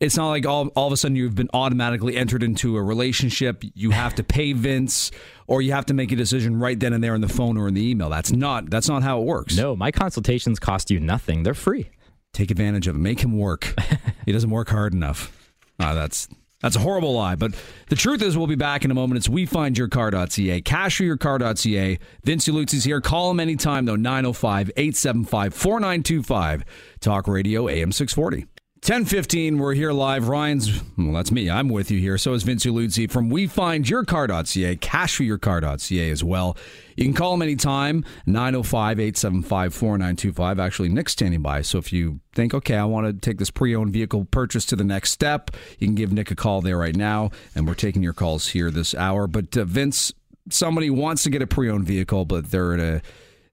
it's 0.00 0.16
not 0.16 0.28
like 0.30 0.44
all, 0.44 0.66
all 0.68 0.88
of 0.88 0.92
a 0.92 0.96
sudden 0.96 1.14
you've 1.16 1.36
been 1.36 1.48
automatically 1.54 2.16
entered 2.16 2.42
into 2.42 2.76
a 2.76 2.82
relationship. 2.82 3.62
You 3.74 3.90
have 3.90 4.14
to 4.16 4.24
pay 4.24 4.52
Vince 4.52 5.12
or 5.46 5.62
you 5.62 5.70
have 5.72 5.86
to 5.86 5.94
make 5.94 6.10
a 6.10 6.16
decision 6.16 6.58
right 6.58 6.78
then 6.78 6.92
and 6.92 7.02
there 7.02 7.14
on 7.14 7.20
the 7.20 7.28
phone 7.28 7.56
or 7.56 7.68
in 7.68 7.74
the 7.74 7.88
email. 7.88 8.10
That's 8.10 8.32
not 8.32 8.70
that's 8.70 8.88
not 8.88 9.04
how 9.04 9.20
it 9.20 9.24
works. 9.24 9.56
No, 9.56 9.76
my 9.76 9.92
consultations 9.92 10.58
cost 10.58 10.90
you 10.90 10.98
nothing. 10.98 11.44
They're 11.44 11.54
free. 11.54 11.90
Take 12.32 12.50
advantage 12.50 12.88
of 12.88 12.96
it. 12.96 12.98
Make 12.98 13.20
him 13.20 13.38
work. 13.38 13.72
he 14.26 14.32
doesn't 14.32 14.50
work 14.50 14.68
hard 14.68 14.94
enough. 14.94 15.52
Ah, 15.78 15.94
that's 15.94 16.26
that's 16.64 16.76
a 16.76 16.80
horrible 16.80 17.12
lie. 17.12 17.34
But 17.34 17.54
the 17.90 17.94
truth 17.94 18.22
is, 18.22 18.38
we'll 18.38 18.46
be 18.46 18.54
back 18.54 18.86
in 18.86 18.90
a 18.90 18.94
moment. 18.94 19.18
It's 19.18 19.28
wefindyourcar.ca, 19.28 20.62
cashforyourcar.ca. 20.62 21.98
Vince 22.24 22.48
Luzzi's 22.48 22.84
here. 22.84 23.02
Call 23.02 23.30
him 23.30 23.38
anytime, 23.38 23.84
though, 23.84 23.96
905 23.96 24.70
875 24.74 25.52
4925. 25.52 26.64
Talk 27.00 27.28
Radio 27.28 27.68
AM 27.68 27.92
640. 27.92 28.46
1015, 28.84 29.56
we're 29.56 29.72
here 29.72 29.92
live. 29.92 30.28
Ryan's, 30.28 30.82
well, 30.98 31.14
that's 31.14 31.32
me. 31.32 31.48
I'm 31.48 31.70
with 31.70 31.90
you 31.90 31.98
here. 31.98 32.18
So 32.18 32.34
is 32.34 32.42
Vince 32.42 32.66
Luzzi 32.66 33.10
from 33.10 33.30
WeFindYourCar.ca, 33.30 34.76
cashforyourcar.ca 34.76 36.10
as 36.10 36.22
well. 36.22 36.54
You 36.94 37.04
can 37.04 37.14
call 37.14 37.32
him 37.32 37.40
anytime, 37.40 38.04
905 38.26 39.00
875 39.00 39.72
4925. 39.72 40.60
Actually, 40.60 40.90
Nick's 40.90 41.12
standing 41.12 41.40
by. 41.40 41.62
So 41.62 41.78
if 41.78 41.94
you 41.94 42.20
think, 42.34 42.52
okay, 42.52 42.76
I 42.76 42.84
want 42.84 43.06
to 43.06 43.14
take 43.14 43.38
this 43.38 43.50
pre 43.50 43.74
owned 43.74 43.90
vehicle 43.90 44.26
purchase 44.26 44.66
to 44.66 44.76
the 44.76 44.84
next 44.84 45.12
step, 45.12 45.52
you 45.78 45.86
can 45.86 45.94
give 45.94 46.12
Nick 46.12 46.30
a 46.30 46.36
call 46.36 46.60
there 46.60 46.76
right 46.76 46.94
now. 46.94 47.30
And 47.54 47.66
we're 47.66 47.72
taking 47.72 48.02
your 48.02 48.12
calls 48.12 48.48
here 48.48 48.70
this 48.70 48.94
hour. 48.94 49.26
But 49.26 49.56
uh, 49.56 49.64
Vince, 49.64 50.12
somebody 50.50 50.90
wants 50.90 51.22
to 51.22 51.30
get 51.30 51.40
a 51.40 51.46
pre 51.46 51.70
owned 51.70 51.86
vehicle, 51.86 52.26
but 52.26 52.50
they're 52.50 52.74
at 52.74 52.80
a 52.80 53.02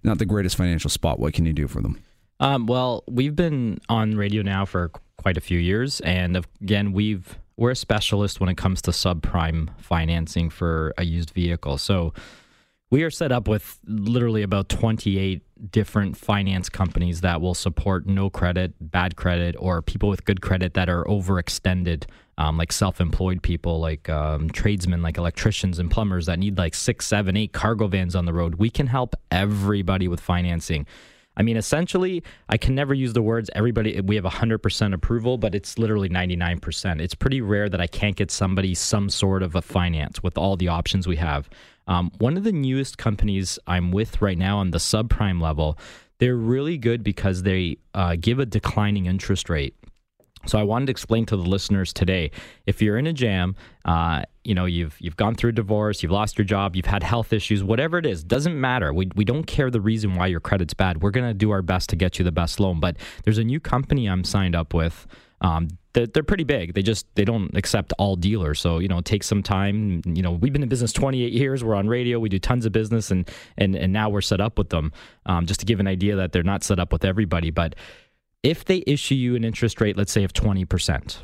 not 0.04 0.18
the 0.18 0.26
greatest 0.26 0.58
financial 0.58 0.90
spot. 0.90 1.20
What 1.20 1.32
can 1.32 1.46
you 1.46 1.54
do 1.54 1.70
for 1.70 1.80
them? 1.80 2.04
Um, 2.42 2.66
well, 2.66 3.06
we've 3.08 3.36
been 3.36 3.80
on 3.88 4.16
radio 4.18 4.42
now 4.42 4.66
for 4.66 4.92
quite 5.22 5.38
a 5.38 5.42
few 5.42 5.60
years, 5.60 6.00
and 6.02 6.46
again, 6.62 6.94
we've 6.94 7.38
we're 7.58 7.72
a 7.72 7.76
specialist 7.76 8.40
when 8.40 8.50
it 8.50 8.58
comes 8.58 8.82
to 8.82 8.92
subprime 8.92 9.70
financing 9.80 10.50
for 10.50 10.94
a 10.98 11.06
used 11.06 11.30
vehicle. 11.30 11.78
So 11.78 12.14
we 12.90 13.04
are 13.04 13.10
set 13.10 13.32
up 13.32 13.48
with 13.48 13.80
literally 13.86 14.42
about 14.42 14.68
28 14.68 15.44
different 15.72 16.18
finance 16.18 16.70
companies 16.70 17.22
that 17.22 17.40
will 17.40 17.54
support 17.54 18.06
no 18.06 18.30
credit, 18.30 18.74
bad 18.82 19.16
credit, 19.16 19.56
or 19.60 19.82
people 19.82 20.10
with 20.10 20.26
good 20.26 20.42
credit 20.42 20.74
that 20.74 20.90
are 20.90 21.06
overextended, 21.06 22.06
um, 22.38 22.58
like 22.58 22.72
self 22.72 23.00
employed 23.00 23.42
people, 23.44 23.80
like 23.80 24.10
um, 24.10 24.50
tradesmen, 24.50 25.02
like 25.02 25.18
electricians 25.18 25.80
and 25.80 25.90
plumbers 25.90 26.26
that 26.26 26.40
need 26.40 26.58
like 26.58 26.74
six, 26.74 27.08
seven, 27.08 27.38
eight 27.38 27.54
cargo 27.54 27.88
vans 27.88 28.16
on 28.16 28.26
the 28.26 28.34
road. 28.34 28.56
We 28.56 28.70
can 28.70 28.88
help 28.88 29.16
everybody 29.32 30.08
with 30.08 30.20
financing. 30.20 30.86
I 31.42 31.44
mean, 31.44 31.58
essentially, 31.58 32.22
I 32.50 32.58
can 32.58 32.76
never 32.76 32.94
use 32.94 33.14
the 33.14 33.22
words 33.24 33.50
everybody, 33.56 34.00
we 34.00 34.14
have 34.16 34.26
100% 34.26 34.94
approval, 34.94 35.40
but 35.40 35.56
it's 35.56 35.80
literally 35.80 36.08
99%. 36.08 37.02
It's 37.02 37.16
pretty 37.16 37.42
rare 37.42 37.68
that 37.68 37.82
I 37.82 37.88
can't 37.88 38.16
get 38.16 38.30
somebody 38.30 38.76
some 38.76 39.10
sort 39.10 39.42
of 39.42 39.56
a 39.56 39.62
finance 39.64 40.22
with 40.22 40.38
all 40.38 40.56
the 40.56 40.68
options 40.68 41.08
we 41.08 41.16
have. 41.16 41.50
Um, 41.88 42.12
one 42.20 42.38
of 42.38 42.44
the 42.44 42.52
newest 42.52 43.00
companies 43.00 43.58
I'm 43.66 43.92
with 43.92 44.22
right 44.22 44.38
now 44.38 44.60
on 44.60 44.70
the 44.70 44.78
subprime 44.78 45.42
level, 45.42 45.80
they're 46.20 46.36
really 46.36 46.78
good 46.78 47.04
because 47.04 47.42
they 47.42 47.80
uh, 47.96 48.18
give 48.22 48.38
a 48.38 48.46
declining 48.46 49.08
interest 49.08 49.50
rate. 49.50 49.74
So 50.48 50.60
I 50.60 50.64
wanted 50.64 50.88
to 50.88 50.92
explain 50.92 51.26
to 51.28 51.38
the 51.38 51.44
listeners 51.44 51.94
today: 51.94 52.32
if 52.66 52.82
you're 52.82 52.98
in 52.98 53.08
a 53.08 53.14
jam, 53.14 53.56
uh, 53.86 54.24
you 54.44 54.56
know 54.56 54.66
you've 54.66 54.96
you've 55.00 55.18
gone 55.18 55.36
through 55.36 55.50
a 55.50 55.54
divorce, 55.54 56.02
you've 56.02 56.12
lost 56.12 56.38
your 56.38 56.46
job, 56.46 56.76
you've 56.76 56.86
had 56.86 57.04
health 57.04 57.34
issues, 57.34 57.64
whatever 57.64 57.98
it 57.98 58.06
is, 58.06 58.24
doesn't 58.24 58.60
matter. 58.60 58.94
We 58.94 59.10
we 59.16 59.26
don't 59.26 59.46
care 59.46 59.70
the 59.70 59.82
reason 59.82 60.16
why 60.16 60.28
your 60.28 60.40
credit's 60.40 60.74
bad. 60.74 61.02
We're 61.02 61.12
gonna 61.12 61.34
do 61.34 61.52
our 61.52 61.62
best 61.62 61.90
to 61.90 61.96
get 61.96 62.20
you 62.20 62.26
the 62.26 62.32
best 62.32 62.60
loan. 62.60 62.80
But 62.80 62.98
there's 63.24 63.38
a 63.38 63.44
new 63.44 63.60
company 63.60 64.08
I'm 64.08 64.24
signed 64.24 64.56
up 64.56 64.74
with. 64.74 65.08
Um, 65.42 65.70
they're, 65.94 66.08
they're 66.08 66.24
pretty 66.24 66.44
big. 66.44 66.74
They 66.74 66.84
just 66.84 67.06
they 67.16 67.26
don't 67.26 67.56
accept 67.58 67.94
all 67.98 68.16
dealers. 68.16 68.60
So 68.60 68.80
you 68.80 68.88
know, 68.88 69.00
it 69.00 69.06
takes 69.06 69.28
some 69.28 69.44
time. 69.44 70.02
You 70.06 70.22
know, 70.22 70.32
we've 70.32 70.54
been 70.54 70.64
in 70.64 70.70
business 70.70 70.94
28 70.94 71.34
years. 71.34 71.64
We're 71.64 71.76
on 71.76 71.88
radio. 71.88 72.20
We 72.20 72.30
do 72.30 72.40
tons 72.40 72.66
of 72.66 72.72
business, 72.72 73.12
and 73.12 73.30
and 73.58 73.76
and 73.76 73.92
now 73.92 74.10
we're 74.10 74.22
set 74.22 74.40
up 74.40 74.58
with 74.58 74.70
them. 74.70 74.92
Um, 75.26 75.46
just 75.46 75.60
to 75.60 75.66
give 75.66 75.80
an 75.80 75.88
idea 75.88 76.16
that 76.16 76.32
they're 76.32 76.44
not 76.44 76.64
set 76.64 76.80
up 76.80 76.94
with 76.94 77.04
everybody, 77.04 77.50
but 77.50 77.76
if 78.44 78.66
they 78.66 78.84
issue 78.88 79.16
you 79.16 79.36
an 79.36 79.44
interest 79.44 79.82
rate, 79.82 79.98
let's 79.98 80.12
say 80.12 80.24
of 80.24 80.34
20%, 80.34 81.18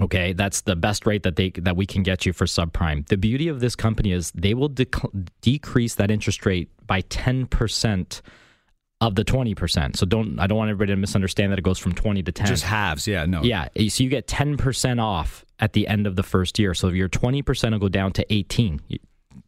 okay, 0.00 0.32
that's 0.32 0.62
the 0.62 0.76
best 0.76 1.06
rate 1.06 1.22
that 1.22 1.36
they 1.36 1.50
that 1.50 1.76
we 1.76 1.86
can 1.86 2.02
get 2.02 2.26
you 2.26 2.32
for 2.32 2.44
subprime. 2.44 3.06
The 3.08 3.16
beauty 3.16 3.48
of 3.48 3.60
this 3.60 3.74
company 3.74 4.12
is 4.12 4.32
they 4.32 4.54
will 4.54 4.70
dec- 4.70 5.28
decrease 5.40 5.94
that 5.96 6.10
interest 6.10 6.44
rate 6.44 6.68
by 6.86 7.02
10% 7.02 8.20
of 9.00 9.14
the 9.14 9.24
20%. 9.24 9.96
So 9.96 10.06
don't 10.06 10.38
I 10.38 10.46
don't 10.46 10.58
want 10.58 10.70
everybody 10.70 10.92
to 10.92 10.96
misunderstand 10.96 11.52
that 11.52 11.58
it 11.58 11.62
goes 11.62 11.78
from 11.78 11.92
20 11.92 12.22
to 12.22 12.32
10. 12.32 12.46
Just 12.46 12.64
halves, 12.64 13.06
yeah, 13.06 13.24
no. 13.26 13.42
Yeah, 13.42 13.68
so 13.88 14.04
you 14.04 14.10
get 14.10 14.26
10% 14.26 15.00
off 15.00 15.44
at 15.58 15.72
the 15.72 15.86
end 15.88 16.06
of 16.06 16.16
the 16.16 16.22
first 16.22 16.58
year. 16.58 16.74
So 16.74 16.88
if 16.88 16.94
your 16.94 17.08
20% 17.08 17.72
will 17.72 17.78
go 17.78 17.88
down 17.88 18.12
to 18.12 18.32
18. 18.32 18.80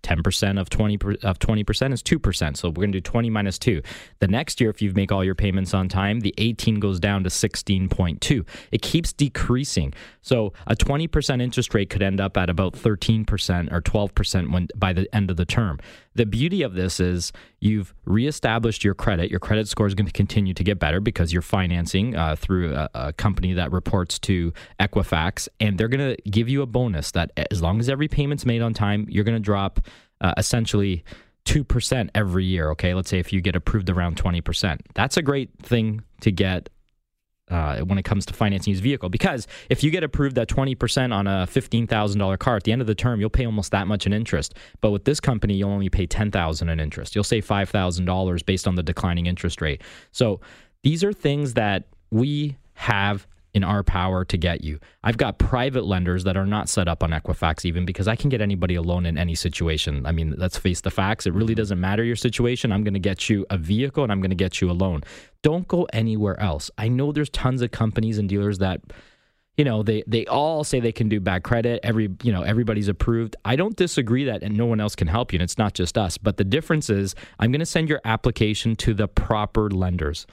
10% 0.02 0.60
of 0.60 0.70
20 0.70 0.98
of 1.22 1.38
20% 1.38 1.92
is 1.92 2.02
2%. 2.02 2.56
So 2.56 2.68
we're 2.68 2.74
going 2.74 2.92
to 2.92 3.00
do 3.00 3.02
20 3.02 3.30
minus 3.30 3.58
2. 3.58 3.82
The 4.20 4.28
next 4.28 4.60
year 4.60 4.70
if 4.70 4.82
you 4.82 4.92
make 4.92 5.12
all 5.12 5.24
your 5.24 5.34
payments 5.34 5.74
on 5.74 5.88
time, 5.88 6.20
the 6.20 6.34
18 6.38 6.80
goes 6.80 7.00
down 7.00 7.24
to 7.24 7.30
16.2. 7.30 8.46
It 8.72 8.82
keeps 8.82 9.12
decreasing. 9.12 9.92
So 10.22 10.52
a 10.66 10.74
20% 10.74 11.42
interest 11.42 11.74
rate 11.74 11.90
could 11.90 12.02
end 12.02 12.20
up 12.20 12.36
at 12.36 12.50
about 12.50 12.74
13% 12.74 13.72
or 13.72 13.80
12% 13.80 14.52
when 14.52 14.68
by 14.76 14.92
the 14.92 15.14
end 15.14 15.30
of 15.30 15.36
the 15.36 15.44
term. 15.44 15.78
The 16.18 16.26
beauty 16.26 16.62
of 16.62 16.74
this 16.74 16.98
is 16.98 17.32
you've 17.60 17.94
reestablished 18.04 18.82
your 18.82 18.94
credit. 18.94 19.30
Your 19.30 19.38
credit 19.38 19.68
score 19.68 19.86
is 19.86 19.94
going 19.94 20.08
to 20.08 20.12
continue 20.12 20.52
to 20.52 20.64
get 20.64 20.80
better 20.80 20.98
because 20.98 21.32
you're 21.32 21.42
financing 21.42 22.16
uh, 22.16 22.34
through 22.34 22.74
a, 22.74 22.90
a, 22.92 23.12
company 23.12 23.52
that 23.52 23.70
reports 23.70 24.18
to 24.20 24.52
Equifax, 24.80 25.46
and 25.60 25.78
they're 25.78 25.86
going 25.86 26.16
to 26.16 26.20
give 26.28 26.48
you 26.48 26.62
a 26.62 26.66
bonus 26.66 27.12
that 27.12 27.30
as 27.52 27.62
long 27.62 27.78
as 27.78 27.88
every 27.88 28.08
payment's 28.08 28.44
made 28.44 28.62
on 28.62 28.74
time, 28.74 29.06
you're 29.08 29.22
going 29.22 29.36
to 29.36 29.40
drop 29.40 29.80
uh, 30.20 30.34
essentially. 30.36 31.04
2% 31.44 32.10
every 32.14 32.44
year. 32.44 32.68
Okay. 32.72 32.92
Let's 32.92 33.08
say 33.08 33.18
if 33.18 33.32
you 33.32 33.40
get 33.40 33.56
approved 33.56 33.88
around 33.88 34.22
20%. 34.22 34.80
That's 34.92 35.16
a 35.16 35.22
great 35.22 35.48
thing 35.62 36.02
to 36.20 36.30
get 36.30 36.68
uh, 37.50 37.80
when 37.80 37.98
it 37.98 38.04
comes 38.04 38.26
to 38.26 38.34
financing 38.34 38.72
his 38.72 38.80
vehicle. 38.80 39.08
Because 39.08 39.46
if 39.68 39.82
you 39.82 39.90
get 39.90 40.04
approved 40.04 40.38
at 40.38 40.48
20% 40.48 41.12
on 41.12 41.26
a 41.26 41.46
$15,000 41.46 42.38
car 42.38 42.56
at 42.56 42.64
the 42.64 42.72
end 42.72 42.80
of 42.80 42.86
the 42.86 42.94
term 42.94 43.20
you'll 43.20 43.30
pay 43.30 43.46
almost 43.46 43.70
that 43.72 43.86
much 43.86 44.06
in 44.06 44.12
interest. 44.12 44.54
But 44.80 44.90
with 44.90 45.04
this 45.04 45.20
company 45.20 45.54
you'll 45.54 45.70
only 45.70 45.88
pay 45.88 46.06
$10,000 46.06 46.62
in 46.62 46.80
interest. 46.80 47.14
You'll 47.14 47.24
save 47.24 47.46
$5,000 47.46 48.46
based 48.46 48.66
on 48.66 48.74
the 48.74 48.82
declining 48.82 49.26
interest 49.26 49.60
rate. 49.60 49.82
So 50.12 50.40
these 50.82 51.02
are 51.04 51.12
things 51.12 51.54
that 51.54 51.84
we 52.10 52.56
have 52.74 53.26
in 53.54 53.64
our 53.64 53.82
power 53.82 54.24
to 54.24 54.36
get 54.36 54.62
you. 54.62 54.78
I've 55.02 55.16
got 55.16 55.38
private 55.38 55.84
lenders 55.84 56.24
that 56.24 56.36
are 56.36 56.46
not 56.46 56.68
set 56.68 56.88
up 56.88 57.02
on 57.02 57.10
Equifax 57.10 57.64
even 57.64 57.84
because 57.84 58.06
I 58.06 58.16
can 58.16 58.28
get 58.28 58.40
anybody 58.40 58.74
a 58.74 58.82
loan 58.82 59.06
in 59.06 59.16
any 59.16 59.34
situation. 59.34 60.06
I 60.06 60.12
mean, 60.12 60.34
let's 60.36 60.58
face 60.58 60.80
the 60.80 60.90
facts. 60.90 61.26
It 61.26 61.32
really 61.32 61.54
mm-hmm. 61.54 61.58
doesn't 61.58 61.80
matter 61.80 62.04
your 62.04 62.16
situation. 62.16 62.72
I'm 62.72 62.84
going 62.84 62.94
to 62.94 63.00
get 63.00 63.28
you 63.28 63.46
a 63.50 63.58
vehicle 63.58 64.02
and 64.02 64.12
I'm 64.12 64.20
going 64.20 64.30
to 64.30 64.36
get 64.36 64.60
you 64.60 64.70
a 64.70 64.72
loan. 64.72 65.02
Don't 65.42 65.66
go 65.66 65.86
anywhere 65.92 66.38
else. 66.40 66.70
I 66.78 66.88
know 66.88 67.12
there's 67.12 67.30
tons 67.30 67.62
of 67.62 67.70
companies 67.70 68.18
and 68.18 68.28
dealers 68.28 68.58
that 68.58 68.80
you 69.56 69.64
know 69.64 69.82
they 69.82 70.04
they 70.06 70.24
all 70.26 70.64
say 70.64 70.80
they 70.80 70.92
can 70.92 71.08
do 71.08 71.20
bad 71.20 71.42
credit 71.42 71.80
every 71.82 72.08
you 72.22 72.32
know 72.32 72.42
everybody's 72.42 72.86
approved 72.88 73.34
i 73.44 73.56
don't 73.56 73.76
disagree 73.76 74.24
that 74.24 74.42
and 74.42 74.56
no 74.56 74.66
one 74.66 74.80
else 74.80 74.94
can 74.94 75.08
help 75.08 75.32
you 75.32 75.36
and 75.36 75.42
it's 75.42 75.58
not 75.58 75.74
just 75.74 75.98
us 75.98 76.16
but 76.16 76.36
the 76.36 76.44
difference 76.44 76.88
is 76.88 77.14
i'm 77.40 77.50
going 77.50 77.58
to 77.58 77.66
send 77.66 77.88
your 77.88 78.00
application 78.04 78.76
to 78.76 78.94
the 78.94 79.08
proper 79.08 79.68
lenders 79.68 80.26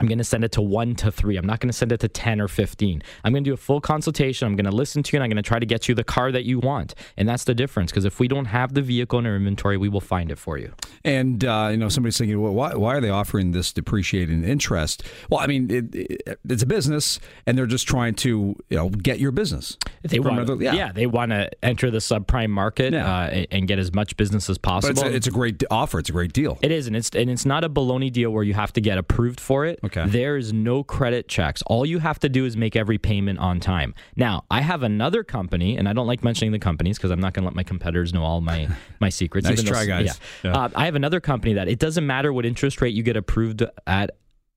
I'm 0.00 0.06
going 0.06 0.18
to 0.18 0.24
send 0.24 0.44
it 0.44 0.52
to 0.52 0.62
one 0.62 0.94
to 0.96 1.10
three. 1.10 1.36
I'm 1.36 1.46
not 1.46 1.60
going 1.60 1.68
to 1.68 1.76
send 1.76 1.92
it 1.92 2.00
to 2.00 2.08
10 2.08 2.40
or 2.40 2.48
15. 2.48 3.02
I'm 3.24 3.32
going 3.32 3.44
to 3.44 3.50
do 3.50 3.54
a 3.54 3.56
full 3.56 3.80
consultation. 3.80 4.46
I'm 4.46 4.56
going 4.56 4.70
to 4.70 4.74
listen 4.74 5.02
to 5.02 5.12
you 5.12 5.18
and 5.18 5.24
I'm 5.24 5.30
going 5.30 5.42
to 5.42 5.46
try 5.46 5.58
to 5.58 5.66
get 5.66 5.88
you 5.88 5.94
the 5.94 6.04
car 6.04 6.30
that 6.32 6.44
you 6.44 6.58
want. 6.60 6.94
And 7.16 7.28
that's 7.28 7.44
the 7.44 7.54
difference 7.54 7.90
because 7.90 8.04
if 8.04 8.20
we 8.20 8.28
don't 8.28 8.46
have 8.46 8.74
the 8.74 8.82
vehicle 8.82 9.18
in 9.18 9.26
our 9.26 9.36
inventory, 9.36 9.76
we 9.76 9.88
will 9.88 10.00
find 10.00 10.30
it 10.30 10.38
for 10.38 10.58
you. 10.58 10.72
And, 11.04 11.44
uh, 11.44 11.68
you 11.70 11.76
know, 11.76 11.88
somebody's 11.88 12.18
thinking, 12.18 12.40
well, 12.40 12.54
why, 12.54 12.74
why 12.74 12.96
are 12.96 13.00
they 13.00 13.10
offering 13.10 13.52
this 13.52 13.72
depreciating 13.72 14.44
interest? 14.44 15.02
Well, 15.30 15.40
I 15.40 15.46
mean, 15.46 15.70
it, 15.70 15.94
it, 15.94 16.40
it's 16.48 16.62
a 16.62 16.66
business 16.66 17.18
and 17.46 17.58
they're 17.58 17.66
just 17.66 17.88
trying 17.88 18.14
to, 18.16 18.56
you 18.68 18.76
know, 18.76 18.88
get 18.90 19.18
your 19.18 19.32
business. 19.32 19.76
They 20.02 20.20
want, 20.20 20.38
other, 20.38 20.56
yeah. 20.56 20.74
yeah. 20.74 20.92
they 20.92 21.06
want 21.06 21.32
to 21.32 21.50
enter 21.62 21.90
the 21.90 21.98
subprime 21.98 22.50
market 22.50 22.92
yeah. 22.92 23.24
uh, 23.24 23.44
and 23.50 23.66
get 23.66 23.78
as 23.78 23.92
much 23.92 24.16
business 24.16 24.48
as 24.48 24.58
possible. 24.58 24.94
But 24.94 25.06
it's 25.06 25.14
a, 25.14 25.16
it's 25.16 25.26
a 25.26 25.32
great 25.32 25.62
offer. 25.70 25.98
It's 25.98 26.08
a 26.08 26.12
great 26.12 26.32
deal. 26.32 26.58
It 26.62 26.70
is. 26.70 26.86
And 26.86 26.96
it's, 26.96 27.10
and 27.10 27.28
it's 27.28 27.44
not 27.44 27.64
a 27.64 27.68
baloney 27.68 28.12
deal 28.12 28.30
where 28.30 28.44
you 28.44 28.54
have 28.54 28.72
to 28.74 28.80
get 28.80 28.98
approved 28.98 29.40
for 29.40 29.64
it. 29.64 29.80
Okay. 29.84 29.87
There 30.06 30.36
is 30.36 30.52
no 30.52 30.82
credit 30.82 31.28
checks. 31.28 31.62
All 31.62 31.84
you 31.86 31.98
have 31.98 32.18
to 32.20 32.28
do 32.28 32.44
is 32.44 32.56
make 32.56 32.76
every 32.76 32.98
payment 32.98 33.38
on 33.38 33.60
time. 33.60 33.94
Now, 34.16 34.44
I 34.50 34.60
have 34.60 34.82
another 34.82 35.24
company, 35.24 35.76
and 35.76 35.88
I 35.88 35.92
don't 35.92 36.06
like 36.06 36.22
mentioning 36.22 36.52
the 36.52 36.58
companies 36.58 36.98
because 36.98 37.10
I'm 37.10 37.20
not 37.20 37.34
going 37.34 37.42
to 37.42 37.46
let 37.46 37.54
my 37.54 37.62
competitors 37.62 38.12
know 38.12 38.22
all 38.22 38.40
my 38.40 38.68
my 39.00 39.08
secrets. 39.08 39.48
nice 39.48 39.62
try, 39.62 39.84
guys. 39.84 40.20
Yeah. 40.42 40.50
yeah. 40.50 40.56
Uh, 40.58 40.68
I 40.74 40.84
have 40.86 40.94
another 40.94 41.20
company 41.20 41.54
that 41.54 41.68
it 41.68 41.78
doesn't 41.78 42.06
matter 42.06 42.32
what 42.32 42.46
interest 42.46 42.80
rate 42.80 42.94
you 42.94 43.02
get 43.02 43.16
approved 43.16 43.62
at. 43.86 44.10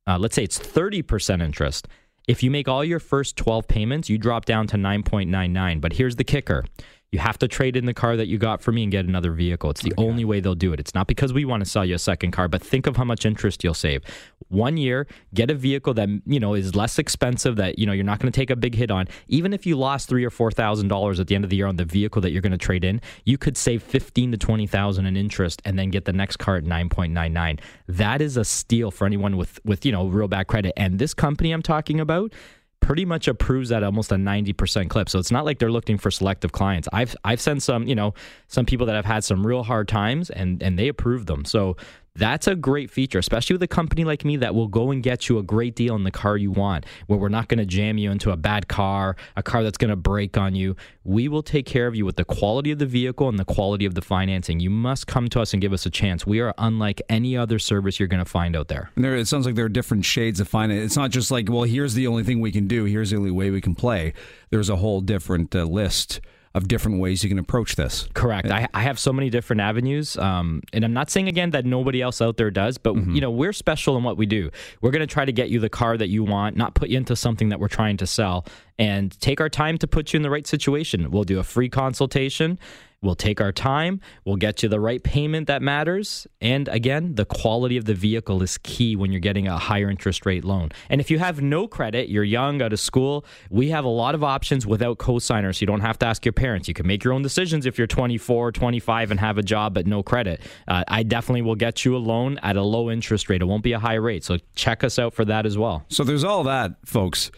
Uh, 0.07 0.17
let's 0.17 0.35
say 0.35 0.43
it's 0.43 0.57
30% 0.57 1.43
interest. 1.43 1.87
If 2.27 2.43
you 2.43 2.51
make 2.51 2.67
all 2.67 2.83
your 2.83 2.99
first 2.99 3.35
12 3.35 3.67
payments, 3.67 4.09
you 4.09 4.17
drop 4.17 4.45
down 4.45 4.67
to 4.67 4.77
9.99. 4.77 5.81
But 5.81 5.93
here's 5.93 6.15
the 6.15 6.23
kicker 6.23 6.65
you 7.11 7.19
have 7.19 7.37
to 7.39 7.47
trade 7.47 7.75
in 7.75 7.85
the 7.85 7.93
car 7.93 8.15
that 8.15 8.27
you 8.27 8.37
got 8.37 8.61
for 8.61 8.71
me 8.71 8.83
and 8.83 8.91
get 8.91 9.05
another 9.05 9.31
vehicle. 9.33 9.69
It's 9.69 9.81
the 9.81 9.91
oh, 9.97 10.01
okay. 10.01 10.09
only 10.09 10.23
way 10.23 10.39
they'll 10.39 10.55
do 10.55 10.71
it. 10.71 10.79
It's 10.79 10.95
not 10.95 11.07
because 11.07 11.33
we 11.33 11.43
want 11.43 11.61
to 11.61 11.69
sell 11.69 11.83
you 11.83 11.95
a 11.95 11.99
second 11.99 12.31
car, 12.31 12.47
but 12.47 12.63
think 12.63 12.87
of 12.87 12.95
how 12.95 13.03
much 13.03 13.25
interest 13.25 13.65
you'll 13.65 13.73
save. 13.73 14.01
One 14.47 14.77
year, 14.77 15.07
get 15.33 15.51
a 15.51 15.53
vehicle 15.53 15.93
that 15.95 16.07
you 16.25 16.39
know 16.39 16.53
is 16.53 16.73
less 16.73 16.97
expensive 16.97 17.57
that 17.57 17.77
you 17.77 17.85
know 17.85 17.91
you're 17.91 18.05
not 18.05 18.19
going 18.19 18.31
to 18.31 18.37
take 18.37 18.49
a 18.49 18.55
big 18.55 18.75
hit 18.75 18.91
on. 18.91 19.07
Even 19.27 19.53
if 19.53 19.65
you 19.65 19.77
lost 19.77 20.07
three 20.07 20.23
or 20.23 20.29
four 20.29 20.51
thousand 20.51 20.87
dollars 20.87 21.19
at 21.19 21.27
the 21.27 21.35
end 21.35 21.43
of 21.43 21.49
the 21.49 21.57
year 21.57 21.67
on 21.67 21.75
the 21.75 21.85
vehicle 21.85 22.21
that 22.21 22.31
you're 22.31 22.41
going 22.41 22.51
to 22.51 22.57
trade 22.57 22.85
in, 22.85 23.01
you 23.25 23.37
could 23.37 23.57
save 23.57 23.83
fifteen 23.83 24.31
to 24.31 24.37
twenty 24.37 24.67
thousand 24.67 25.05
in 25.05 25.17
interest 25.17 25.61
and 25.65 25.77
then 25.77 25.89
get 25.89 26.05
the 26.05 26.13
next 26.13 26.37
car 26.37 26.55
at 26.55 26.63
nine 26.63 26.87
point 26.87 27.11
nine 27.11 27.33
nine. 27.33 27.59
That 27.87 28.21
is 28.21 28.37
a 28.37 28.45
steal 28.45 28.89
for 28.89 29.05
anyone 29.05 29.35
with 29.35 29.59
with 29.65 29.85
you 29.85 29.91
know 29.91 30.07
real 30.07 30.29
bad 30.29 30.47
credit. 30.47 30.73
And 30.77 30.97
this 30.97 31.13
company 31.13 31.51
I'm 31.51 31.61
talking 31.61 31.99
about 31.99 32.33
pretty 32.81 33.05
much 33.05 33.27
approves 33.27 33.71
at 33.71 33.83
almost 33.83 34.11
a 34.11 34.15
90% 34.15 34.89
clip. 34.89 35.07
So 35.07 35.17
it's 35.19 35.31
not 35.31 35.45
like 35.45 35.59
they're 35.59 35.71
looking 35.71 35.97
for 35.97 36.11
selective 36.11 36.51
clients. 36.51 36.89
I've 36.91 37.15
I've 37.23 37.39
sent 37.39 37.63
some, 37.63 37.87
you 37.87 37.95
know, 37.95 38.13
some 38.47 38.65
people 38.65 38.85
that 38.87 38.95
have 38.95 39.05
had 39.05 39.23
some 39.23 39.47
real 39.47 39.63
hard 39.63 39.87
times 39.87 40.29
and 40.29 40.61
and 40.61 40.77
they 40.77 40.89
approve 40.89 41.27
them. 41.27 41.45
So 41.45 41.77
that's 42.15 42.47
a 42.47 42.55
great 42.55 42.91
feature, 42.91 43.19
especially 43.19 43.53
with 43.53 43.63
a 43.63 43.67
company 43.67 44.03
like 44.03 44.25
me 44.25 44.37
that 44.37 44.53
will 44.53 44.67
go 44.67 44.91
and 44.91 45.01
get 45.01 45.29
you 45.29 45.37
a 45.37 45.43
great 45.43 45.75
deal 45.75 45.93
on 45.93 46.03
the 46.03 46.11
car 46.11 46.35
you 46.35 46.51
want, 46.51 46.85
where 47.07 47.17
we're 47.17 47.29
not 47.29 47.47
going 47.47 47.59
to 47.59 47.65
jam 47.65 47.97
you 47.97 48.11
into 48.11 48.31
a 48.31 48.37
bad 48.37 48.67
car, 48.67 49.15
a 49.37 49.43
car 49.43 49.63
that's 49.63 49.77
going 49.77 49.89
to 49.89 49.95
break 49.95 50.37
on 50.37 50.53
you. 50.53 50.75
We 51.05 51.29
will 51.29 51.43
take 51.43 51.65
care 51.65 51.87
of 51.87 51.95
you 51.95 52.05
with 52.05 52.17
the 52.17 52.25
quality 52.25 52.71
of 52.71 52.79
the 52.79 52.85
vehicle 52.85 53.29
and 53.29 53.39
the 53.39 53.45
quality 53.45 53.85
of 53.85 53.95
the 53.95 54.01
financing. 54.01 54.59
You 54.59 54.69
must 54.69 55.07
come 55.07 55.29
to 55.29 55.41
us 55.41 55.53
and 55.53 55.61
give 55.61 55.71
us 55.71 55.85
a 55.85 55.89
chance. 55.89 56.27
We 56.27 56.41
are 56.41 56.53
unlike 56.57 57.01
any 57.07 57.37
other 57.37 57.59
service 57.59 57.99
you're 57.99 58.09
going 58.09 58.23
to 58.23 58.29
find 58.29 58.55
out 58.55 58.67
there. 58.67 58.91
There, 58.97 59.15
it 59.15 59.27
sounds 59.27 59.45
like 59.45 59.55
there 59.55 59.65
are 59.65 59.69
different 59.69 60.03
shades 60.03 60.41
of 60.41 60.47
finance. 60.49 60.85
It's 60.85 60.97
not 60.97 61.11
just 61.11 61.31
like, 61.31 61.49
well, 61.49 61.63
here's 61.63 61.93
the 61.93 62.07
only 62.07 62.23
thing 62.23 62.41
we 62.41 62.51
can 62.51 62.67
do, 62.67 62.83
here's 62.85 63.11
the 63.11 63.17
only 63.17 63.31
way 63.31 63.51
we 63.51 63.61
can 63.61 63.73
play. 63.73 64.13
There's 64.49 64.69
a 64.69 64.75
whole 64.75 64.99
different 64.99 65.55
uh, 65.55 65.63
list 65.63 66.19
of 66.53 66.67
different 66.67 66.99
ways 66.99 67.23
you 67.23 67.29
can 67.29 67.39
approach 67.39 67.75
this. 67.75 68.07
Correct. 68.13 68.49
I, 68.49 68.67
I 68.73 68.81
have 68.81 68.99
so 68.99 69.13
many 69.13 69.29
different 69.29 69.61
avenues, 69.61 70.17
um, 70.17 70.61
and 70.73 70.83
I'm 70.83 70.93
not 70.93 71.09
saying 71.09 71.27
again 71.27 71.51
that 71.51 71.65
nobody 71.65 72.01
else 72.01 72.21
out 72.21 72.37
there 72.37 72.51
does, 72.51 72.77
but 72.77 72.95
mm-hmm. 72.95 73.15
you 73.15 73.21
know 73.21 73.31
we're 73.31 73.53
special 73.53 73.95
in 73.97 74.03
what 74.03 74.17
we 74.17 74.25
do. 74.25 74.51
We're 74.81 74.91
going 74.91 75.07
to 75.07 75.13
try 75.13 75.25
to 75.25 75.31
get 75.31 75.49
you 75.49 75.59
the 75.59 75.69
car 75.69 75.97
that 75.97 76.09
you 76.09 76.23
want, 76.23 76.57
not 76.57 76.75
put 76.75 76.89
you 76.89 76.97
into 76.97 77.15
something 77.15 77.49
that 77.49 77.59
we're 77.59 77.69
trying 77.69 77.97
to 77.97 78.07
sell, 78.07 78.45
and 78.77 79.17
take 79.21 79.39
our 79.39 79.49
time 79.49 79.77
to 79.77 79.87
put 79.87 80.13
you 80.13 80.17
in 80.17 80.23
the 80.23 80.29
right 80.29 80.45
situation. 80.45 81.09
We'll 81.11 81.23
do 81.23 81.39
a 81.39 81.43
free 81.43 81.69
consultation 81.69 82.59
We'll 83.03 83.15
take 83.15 83.41
our 83.41 83.51
time. 83.51 83.99
We'll 84.25 84.35
get 84.35 84.61
you 84.61 84.69
the 84.69 84.79
right 84.79 85.01
payment 85.01 85.47
that 85.47 85.63
matters. 85.63 86.27
And 86.39 86.67
again, 86.67 87.15
the 87.15 87.25
quality 87.25 87.75
of 87.77 87.85
the 87.85 87.95
vehicle 87.95 88.43
is 88.43 88.59
key 88.59 88.95
when 88.95 89.11
you're 89.11 89.19
getting 89.19 89.47
a 89.47 89.57
higher 89.57 89.89
interest 89.89 90.23
rate 90.23 90.45
loan. 90.45 90.69
And 90.87 91.01
if 91.01 91.09
you 91.09 91.17
have 91.17 91.41
no 91.41 91.67
credit, 91.67 92.09
you're 92.09 92.23
young, 92.23 92.61
out 92.61 92.73
of 92.73 92.79
school, 92.79 93.25
we 93.49 93.69
have 93.69 93.85
a 93.85 93.89
lot 93.89 94.13
of 94.13 94.23
options 94.23 94.67
without 94.67 94.99
cosigners. 94.99 95.61
You 95.61 95.65
don't 95.65 95.81
have 95.81 95.97
to 95.99 96.05
ask 96.05 96.23
your 96.25 96.33
parents. 96.33 96.67
You 96.67 96.75
can 96.75 96.85
make 96.85 97.03
your 97.03 97.13
own 97.13 97.23
decisions 97.23 97.65
if 97.65 97.75
you're 97.79 97.87
24, 97.87 98.51
25, 98.51 99.09
and 99.09 99.19
have 99.19 99.39
a 99.39 99.43
job 99.43 99.73
but 99.73 99.87
no 99.87 100.03
credit. 100.03 100.41
Uh, 100.67 100.83
I 100.87 101.01
definitely 101.01 101.41
will 101.41 101.55
get 101.55 101.83
you 101.83 101.95
a 101.95 101.97
loan 101.97 102.37
at 102.43 102.55
a 102.55 102.61
low 102.61 102.91
interest 102.91 103.29
rate. 103.29 103.41
It 103.41 103.45
won't 103.45 103.63
be 103.63 103.73
a 103.73 103.79
high 103.79 103.95
rate. 103.95 104.23
So 104.23 104.37
check 104.53 104.83
us 104.83 104.99
out 104.99 105.15
for 105.15 105.25
that 105.25 105.47
as 105.47 105.57
well. 105.57 105.85
So 105.89 106.03
there's 106.03 106.23
all 106.23 106.43
that, 106.43 106.73
folks. 106.85 107.31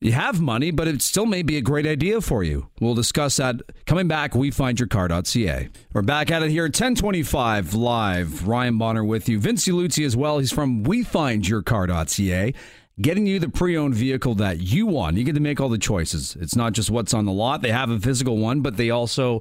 You 0.00 0.12
have 0.12 0.40
money, 0.40 0.70
but 0.70 0.86
it 0.86 1.02
still 1.02 1.26
may 1.26 1.42
be 1.42 1.56
a 1.56 1.60
great 1.60 1.84
idea 1.84 2.20
for 2.20 2.44
you. 2.44 2.68
We'll 2.80 2.94
discuss 2.94 3.36
that 3.38 3.62
coming 3.84 4.06
back. 4.06 4.32
We 4.32 4.52
find 4.52 4.78
your 4.78 4.86
car.ca. 4.86 5.68
We're 5.92 6.02
back 6.02 6.30
at 6.30 6.44
it 6.44 6.50
here 6.50 6.66
at 6.66 6.68
1025 6.68 7.74
live. 7.74 8.46
Ryan 8.46 8.78
Bonner 8.78 9.04
with 9.04 9.28
you. 9.28 9.40
Vince 9.40 9.66
Luzzi 9.66 10.06
as 10.06 10.16
well. 10.16 10.38
He's 10.38 10.52
from 10.52 10.84
We 10.84 11.02
Find 11.02 11.46
Your 11.46 11.62
Car.ca 11.62 12.54
getting 13.00 13.26
you 13.26 13.38
the 13.38 13.48
pre-owned 13.48 13.94
vehicle 13.94 14.34
that 14.36 14.60
you 14.60 14.86
want. 14.86 15.16
You 15.16 15.24
get 15.24 15.34
to 15.34 15.40
make 15.40 15.60
all 15.60 15.68
the 15.68 15.78
choices. 15.78 16.36
It's 16.40 16.56
not 16.56 16.72
just 16.72 16.90
what's 16.90 17.14
on 17.14 17.26
the 17.26 17.32
lot. 17.32 17.62
They 17.62 17.70
have 17.70 17.90
a 17.90 18.00
physical 18.00 18.38
one, 18.38 18.60
but 18.60 18.76
they 18.76 18.90
also 18.90 19.40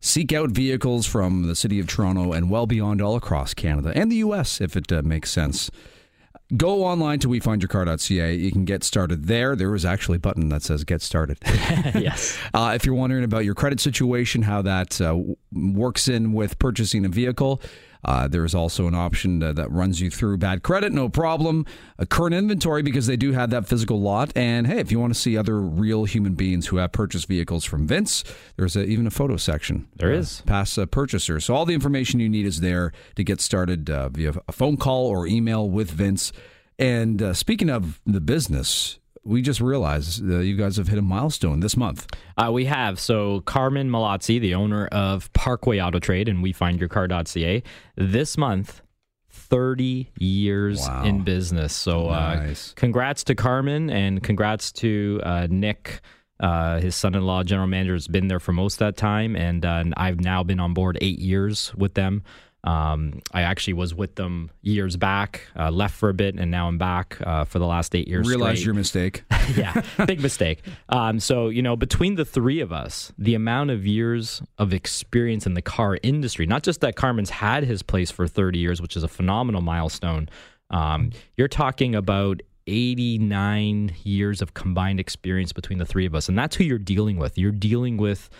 seek 0.00 0.32
out 0.32 0.50
vehicles 0.50 1.06
from 1.06 1.44
the 1.44 1.54
city 1.54 1.78
of 1.78 1.86
Toronto 1.86 2.32
and 2.32 2.50
well 2.50 2.66
beyond 2.66 3.00
all 3.00 3.14
across 3.14 3.54
Canada 3.54 3.92
and 3.94 4.10
the 4.10 4.16
US 4.16 4.60
if 4.60 4.76
it 4.76 4.90
uh, 4.90 5.02
makes 5.02 5.30
sense. 5.30 5.70
Go 6.56 6.84
online 6.84 7.18
to 7.20 7.28
wefindyourcar.ca. 7.28 8.34
You 8.34 8.52
can 8.52 8.64
get 8.64 8.84
started 8.84 9.26
there. 9.26 9.56
There 9.56 9.74
is 9.74 9.84
actually 9.84 10.16
a 10.16 10.20
button 10.20 10.50
that 10.50 10.62
says 10.62 10.84
get 10.84 11.00
started. 11.00 11.38
yes. 11.46 12.38
Uh, 12.52 12.72
if 12.74 12.84
you're 12.84 12.94
wondering 12.94 13.24
about 13.24 13.44
your 13.44 13.54
credit 13.54 13.80
situation, 13.80 14.42
how 14.42 14.60
that 14.62 15.00
uh, 15.00 15.18
works 15.50 16.08
in 16.08 16.32
with 16.32 16.58
purchasing 16.58 17.04
a 17.06 17.08
vehicle, 17.08 17.62
uh, 18.04 18.26
there's 18.26 18.54
also 18.54 18.88
an 18.88 18.94
option 18.94 19.38
that, 19.38 19.56
that, 19.56 19.70
runs 19.70 20.00
you 20.00 20.10
through 20.10 20.36
bad 20.36 20.62
credit, 20.62 20.92
no 20.92 21.08
problem. 21.08 21.64
A 21.98 22.06
current 22.06 22.34
inventory 22.34 22.82
because 22.82 23.06
they 23.06 23.16
do 23.16 23.32
have 23.32 23.50
that 23.50 23.66
physical 23.66 24.00
lot. 24.00 24.32
And 24.36 24.66
hey, 24.66 24.80
if 24.80 24.90
you 24.90 24.98
want 24.98 25.14
to 25.14 25.18
see 25.18 25.36
other 25.36 25.60
real 25.60 26.04
human 26.04 26.34
beings 26.34 26.66
who 26.66 26.78
have 26.78 26.92
purchased 26.92 27.28
vehicles 27.28 27.64
from 27.64 27.86
Vince, 27.86 28.24
there's 28.56 28.76
a, 28.76 28.84
even 28.84 29.06
a 29.06 29.10
photo 29.10 29.36
section. 29.36 29.88
There 29.96 30.12
uh, 30.12 30.16
is 30.16 30.42
past 30.46 30.76
a 30.78 30.86
purchaser. 30.86 31.38
So 31.40 31.54
all 31.54 31.64
the 31.64 31.74
information 31.74 32.20
you 32.20 32.28
need 32.28 32.46
is 32.46 32.60
there 32.60 32.92
to 33.14 33.24
get 33.24 33.40
started 33.40 33.88
uh, 33.88 34.08
via 34.08 34.34
a 34.48 34.52
phone 34.52 34.76
call 34.76 35.06
or 35.06 35.26
email 35.26 35.70
with 35.70 35.90
Vince. 35.90 36.32
And 36.78 37.22
uh, 37.22 37.34
speaking 37.34 37.70
of 37.70 38.00
the 38.04 38.20
business, 38.20 38.98
we 39.24 39.42
just 39.42 39.60
realized 39.60 40.28
uh, 40.28 40.38
you 40.38 40.56
guys 40.56 40.76
have 40.76 40.88
hit 40.88 40.98
a 40.98 41.02
milestone 41.02 41.60
this 41.60 41.76
month. 41.76 42.06
Uh, 42.36 42.50
we 42.52 42.64
have. 42.64 42.98
So, 42.98 43.40
Carmen 43.42 43.88
Malazzi, 43.88 44.40
the 44.40 44.54
owner 44.54 44.86
of 44.86 45.32
Parkway 45.32 45.80
Auto 45.80 45.98
Trade 45.98 46.28
and 46.28 46.44
WeFindYourCar.ca, 46.44 47.62
this 47.96 48.36
month, 48.36 48.82
30 49.30 50.10
years 50.18 50.80
wow. 50.80 51.04
in 51.04 51.22
business. 51.22 51.74
So, 51.74 52.08
uh, 52.08 52.54
congrats 52.74 53.24
to 53.24 53.34
Carmen 53.34 53.90
and 53.90 54.22
congrats 54.22 54.72
to 54.72 55.20
uh, 55.22 55.46
Nick. 55.50 56.00
Uh, 56.40 56.80
his 56.80 56.96
son-in-law, 56.96 57.44
general 57.44 57.68
manager, 57.68 57.92
has 57.92 58.08
been 58.08 58.26
there 58.26 58.40
for 58.40 58.52
most 58.52 58.74
of 58.74 58.78
that 58.80 58.96
time, 58.96 59.36
and 59.36 59.64
uh, 59.64 59.84
I've 59.96 60.18
now 60.18 60.42
been 60.42 60.58
on 60.58 60.74
board 60.74 60.98
eight 61.00 61.20
years 61.20 61.72
with 61.76 61.94
them. 61.94 62.24
Um, 62.64 63.20
I 63.32 63.42
actually 63.42 63.72
was 63.72 63.92
with 63.92 64.14
them 64.14 64.50
years 64.62 64.96
back, 64.96 65.42
uh, 65.58 65.70
left 65.70 65.94
for 65.94 66.08
a 66.08 66.14
bit, 66.14 66.36
and 66.36 66.50
now 66.50 66.68
I'm 66.68 66.78
back 66.78 67.18
uh, 67.20 67.44
for 67.44 67.58
the 67.58 67.66
last 67.66 67.94
eight 67.96 68.06
years. 68.06 68.28
Realized 68.28 68.64
your 68.64 68.74
mistake. 68.74 69.24
yeah, 69.56 69.82
big 70.06 70.20
mistake. 70.20 70.64
Um, 70.88 71.18
so, 71.18 71.48
you 71.48 71.60
know, 71.60 71.74
between 71.74 72.14
the 72.14 72.24
three 72.24 72.60
of 72.60 72.72
us, 72.72 73.12
the 73.18 73.34
amount 73.34 73.70
of 73.70 73.84
years 73.84 74.42
of 74.58 74.72
experience 74.72 75.44
in 75.44 75.54
the 75.54 75.62
car 75.62 75.98
industry, 76.04 76.46
not 76.46 76.62
just 76.62 76.80
that 76.82 76.94
Carmen's 76.94 77.30
had 77.30 77.64
his 77.64 77.82
place 77.82 78.12
for 78.12 78.28
30 78.28 78.60
years, 78.60 78.80
which 78.80 78.96
is 78.96 79.02
a 79.02 79.08
phenomenal 79.08 79.60
milestone, 79.60 80.28
um, 80.70 81.10
you're 81.36 81.48
talking 81.48 81.96
about 81.96 82.42
89 82.66 83.94
years 84.04 84.40
of 84.40 84.54
combined 84.54 85.00
experience 85.00 85.52
between 85.52 85.78
the 85.78 85.86
three 85.86 86.06
of 86.06 86.14
us. 86.14 86.28
And 86.28 86.38
that's 86.38 86.56
who 86.56 86.64
you're 86.64 86.78
dealing 86.78 87.18
with. 87.18 87.36
You're 87.36 87.50
dealing 87.50 87.96
with 87.96 88.30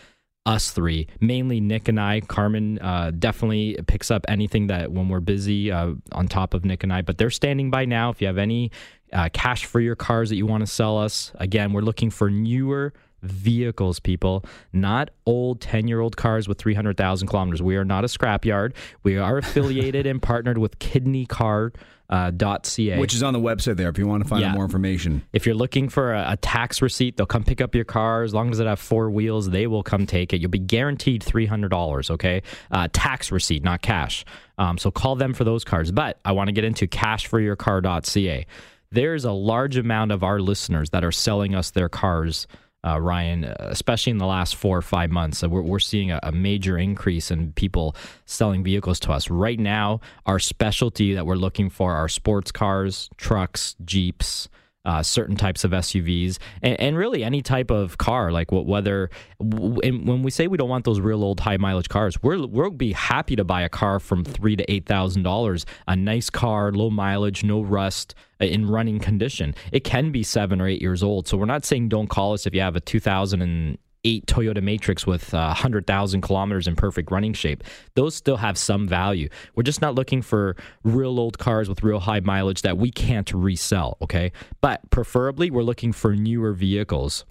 us 0.45 0.71
three, 0.71 1.09
mainly 1.21 1.61
Nick 1.61 1.89
and 1.89 2.01
I. 2.01 2.21
Carmen 2.21 2.79
uh, 2.81 3.13
definitely 3.17 3.79
picks 3.87 4.11
up 4.11 4.25
anything 4.29 4.67
that 4.69 4.91
when 4.93 5.09
we're 5.09 5.21
busy 5.21 5.71
uh, 5.71 5.93
on 6.13 6.29
top 6.29 6.55
of 6.55 6.65
Nick 6.65 6.83
and 6.83 6.93
I, 6.93 7.03
but 7.03 7.19
they're 7.19 7.31
standing 7.31 7.71
by 7.71 7.85
now. 7.85 8.11
If 8.11 8.21
you 8.21 8.27
have 8.27 8.39
any 8.39 8.73
uh, 9.13 9.29
cash 9.33 9.65
for 9.67 9.81
your 9.81 9.95
cars 9.97 10.31
that 10.31 10.37
you 10.37 10.47
want 10.47 10.63
to 10.63 10.67
sell 10.67 10.99
us, 10.99 11.33
again, 11.37 11.73
we're 11.73 11.83
looking 11.83 12.11
for 12.11 12.31
newer 12.31 12.93
vehicles, 13.23 14.01
people, 14.01 14.45
not 14.73 15.11
old 15.27 15.61
10 15.61 15.89
year 15.89 16.01
old 16.01 16.17
cars 16.17 16.49
with 16.49 16.59
300,000 16.59 17.29
kilometers. 17.29 17.63
We 17.63 17.77
are 17.77 17.85
not 17.85 18.05
a 18.05 18.09
scrapyard. 18.09 18.73
We 19.03 19.19
are 19.19 19.39
affiliated 19.39 20.07
and 20.07 20.21
partnered 20.21 20.59
with 20.59 20.79
Kidney 20.79 21.27
Car 21.27 21.73
uh, 22.13 22.31
.ca. 22.63 22.99
Which 22.99 23.15
is 23.15 23.23
on 23.23 23.33
the 23.33 23.39
website 23.39 23.77
there 23.77 23.89
if 23.89 23.97
you 23.97 24.07
want 24.07 24.23
to 24.23 24.29
find 24.29 24.43
yeah. 24.43 24.51
out 24.51 24.55
more 24.55 24.65
information. 24.65 25.23
If 25.33 25.47
you're 25.47 25.55
looking 25.55 25.89
for 25.89 26.13
a, 26.13 26.33
a, 26.33 26.37
tax 26.37 26.83
receipt, 26.83 27.17
they'll 27.17 27.25
come 27.25 27.43
pick 27.43 27.63
up 27.63 27.75
your 27.75 27.87
car. 27.87 28.23
As 28.23 28.35
long 28.35 28.51
as 28.51 28.61
it 28.61 28.67
have 28.67 28.79
four 28.79 29.11
wheels, 29.11 29.49
they 29.49 29.67
will 29.67 29.83
come 29.83 30.05
take 30.05 30.35
it. 30.35 30.41
You'll 30.41 30.51
be 30.51 30.59
guaranteed 30.59 31.23
$300, 31.23 32.11
okay? 32.11 32.43
Uh, 32.71 32.89
tax 32.93 33.33
receipt, 33.33 33.65
not 33.65 33.81
cash. 33.81 34.27
Um, 34.59 34.77
so 34.77 34.91
call 34.91 35.17
them 35.17 35.33
for 35.33 35.45
those 35.45 35.65
cars. 35.65 35.91
But 35.91 36.21
I 36.23 36.33
want 36.33 36.49
to 36.49 36.53
get 36.53 36.65
into 36.65 36.87
cashforyourcar.ca. 36.87 38.47
There's 38.91 39.25
a 39.25 39.33
large 39.33 39.79
amount 39.79 40.13
of 40.13 40.23
our 40.23 40.39
listeners 40.39 40.91
that 40.91 41.03
are 41.03 41.13
selling 41.13 41.55
us 41.55 41.71
their 41.71 41.89
cars 41.89 42.47
uh, 42.85 43.01
Ryan, 43.01 43.45
especially 43.59 44.11
in 44.11 44.19
the 44.19 44.27
last 44.27 44.57
four 44.57 44.77
or 44.77 44.83
five 44.83 45.11
months. 45.11 45.43
we're, 45.43 45.63
we're 45.63 45.79
seeing 45.79 46.11
a, 46.11 46.19
a, 46.23 46.33
major 46.33 46.77
increase 46.77 47.31
in 47.31 47.53
people 47.53 47.95
selling 48.27 48.65
vehicles 48.65 48.99
to 49.01 49.13
us. 49.13 49.31
Right 49.31 49.59
now, 49.59 50.01
our 50.27 50.39
specialty 50.39 51.15
that 51.15 51.25
we're 51.25 51.37
looking 51.37 51.71
for 51.71 51.93
are 51.95 52.09
sports 52.09 52.51
cars, 52.51 53.09
trucks, 53.17 53.77
Jeeps, 53.85 54.49
uh, 54.85 55.03
certain 55.03 55.37
types 55.37 55.65
of 55.65 55.71
SUVs, 55.71 56.39
and, 56.63 56.79
and, 56.81 56.97
really 56.97 57.23
any 57.23 57.41
type 57.41 57.71
of 57.71 57.99
car. 57.99 58.33
Like 58.33 58.51
whether 58.51 59.11
when 59.39 60.23
we 60.23 60.31
say 60.31 60.49
we 60.49 60.57
don't 60.57 60.69
want 60.69 60.85
those 60.85 61.01
real 61.01 61.23
old 61.23 61.41
high 61.41 61.57
mileage 61.57 61.89
cars, 61.89 62.21
we're 62.23 62.47
we'll 62.47 62.71
be 62.71 62.93
happy 62.93 63.37
to 63.37 63.45
buy 63.45 63.63
a 63.63 63.69
car 63.69 64.01
from 64.01 64.25
three 64.25 64.57
to 64.57 64.73
eight 64.73 64.87
thousand 64.87 65.23
dollars, 65.23 65.67
a 65.87 65.95
nice 65.95 66.31
car, 66.31 66.73
low 66.73 66.91
mileage, 66.91 67.45
no 67.45 67.63
rust, 67.63 68.15
uh, 68.41 68.47
in 68.47 68.69
running 68.69 68.99
condition. 68.99 69.55
It 69.71 69.85
can 69.85 70.11
be 70.11 70.23
seven 70.23 70.61
or 70.61 70.67
eight 70.67 70.83
years 70.83 71.03
old. 71.03 71.29
So 71.29 71.37
we're 71.37 71.47
not 71.47 71.65
saying 71.65 71.89
don't 71.89 72.09
call 72.09 72.33
us 72.33 72.47
if 72.47 72.55
you 72.55 72.61
have 72.61 72.77
a 72.77 72.81
2000 72.81 73.79
eight 74.05 74.27
Toyota 74.27 74.63
Matrix 74.63 75.07
with 75.07 75.33
uh, 75.35 75.47
100,000 75.49 76.21
kilometers 76.21 76.67
in 76.67 76.77
perfect 76.77 77.11
running 77.11 77.33
shape. 77.33 77.63
Those 77.95 78.15
still 78.15 78.37
have 78.37 78.59
some 78.59 78.89
value. 78.89 79.29
We're 79.55 79.63
just 79.63 79.81
not 79.81 79.95
looking 79.95 80.23
for 80.23 80.57
real 80.83 81.19
old 81.19 81.39
cars 81.39 81.69
with 81.69 81.83
real 81.83 82.01
high 82.01 82.21
mileage 82.21 82.63
that 82.63 82.79
we 82.79 82.91
can't 82.91 83.33
resell, 83.33 83.97
okay? 84.03 84.33
But 84.61 84.89
preferably, 84.91 85.51
we're 85.51 85.63
looking 85.63 85.93
for 85.93 86.15
newer 86.17 86.53
vehicles. 86.53 87.25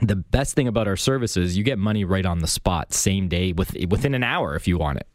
The 0.00 0.16
best 0.16 0.54
thing 0.54 0.68
about 0.68 0.86
our 0.86 0.96
service 0.96 1.36
is 1.36 1.56
you 1.56 1.64
get 1.64 1.78
money 1.78 2.04
right 2.04 2.24
on 2.24 2.38
the 2.38 2.46
spot, 2.46 2.92
same 2.92 3.28
day, 3.28 3.52
with, 3.52 3.76
within 3.88 4.14
an 4.14 4.22
hour 4.22 4.54
if 4.54 4.68
you 4.68 4.78
want 4.78 4.98
it. 4.98 5.08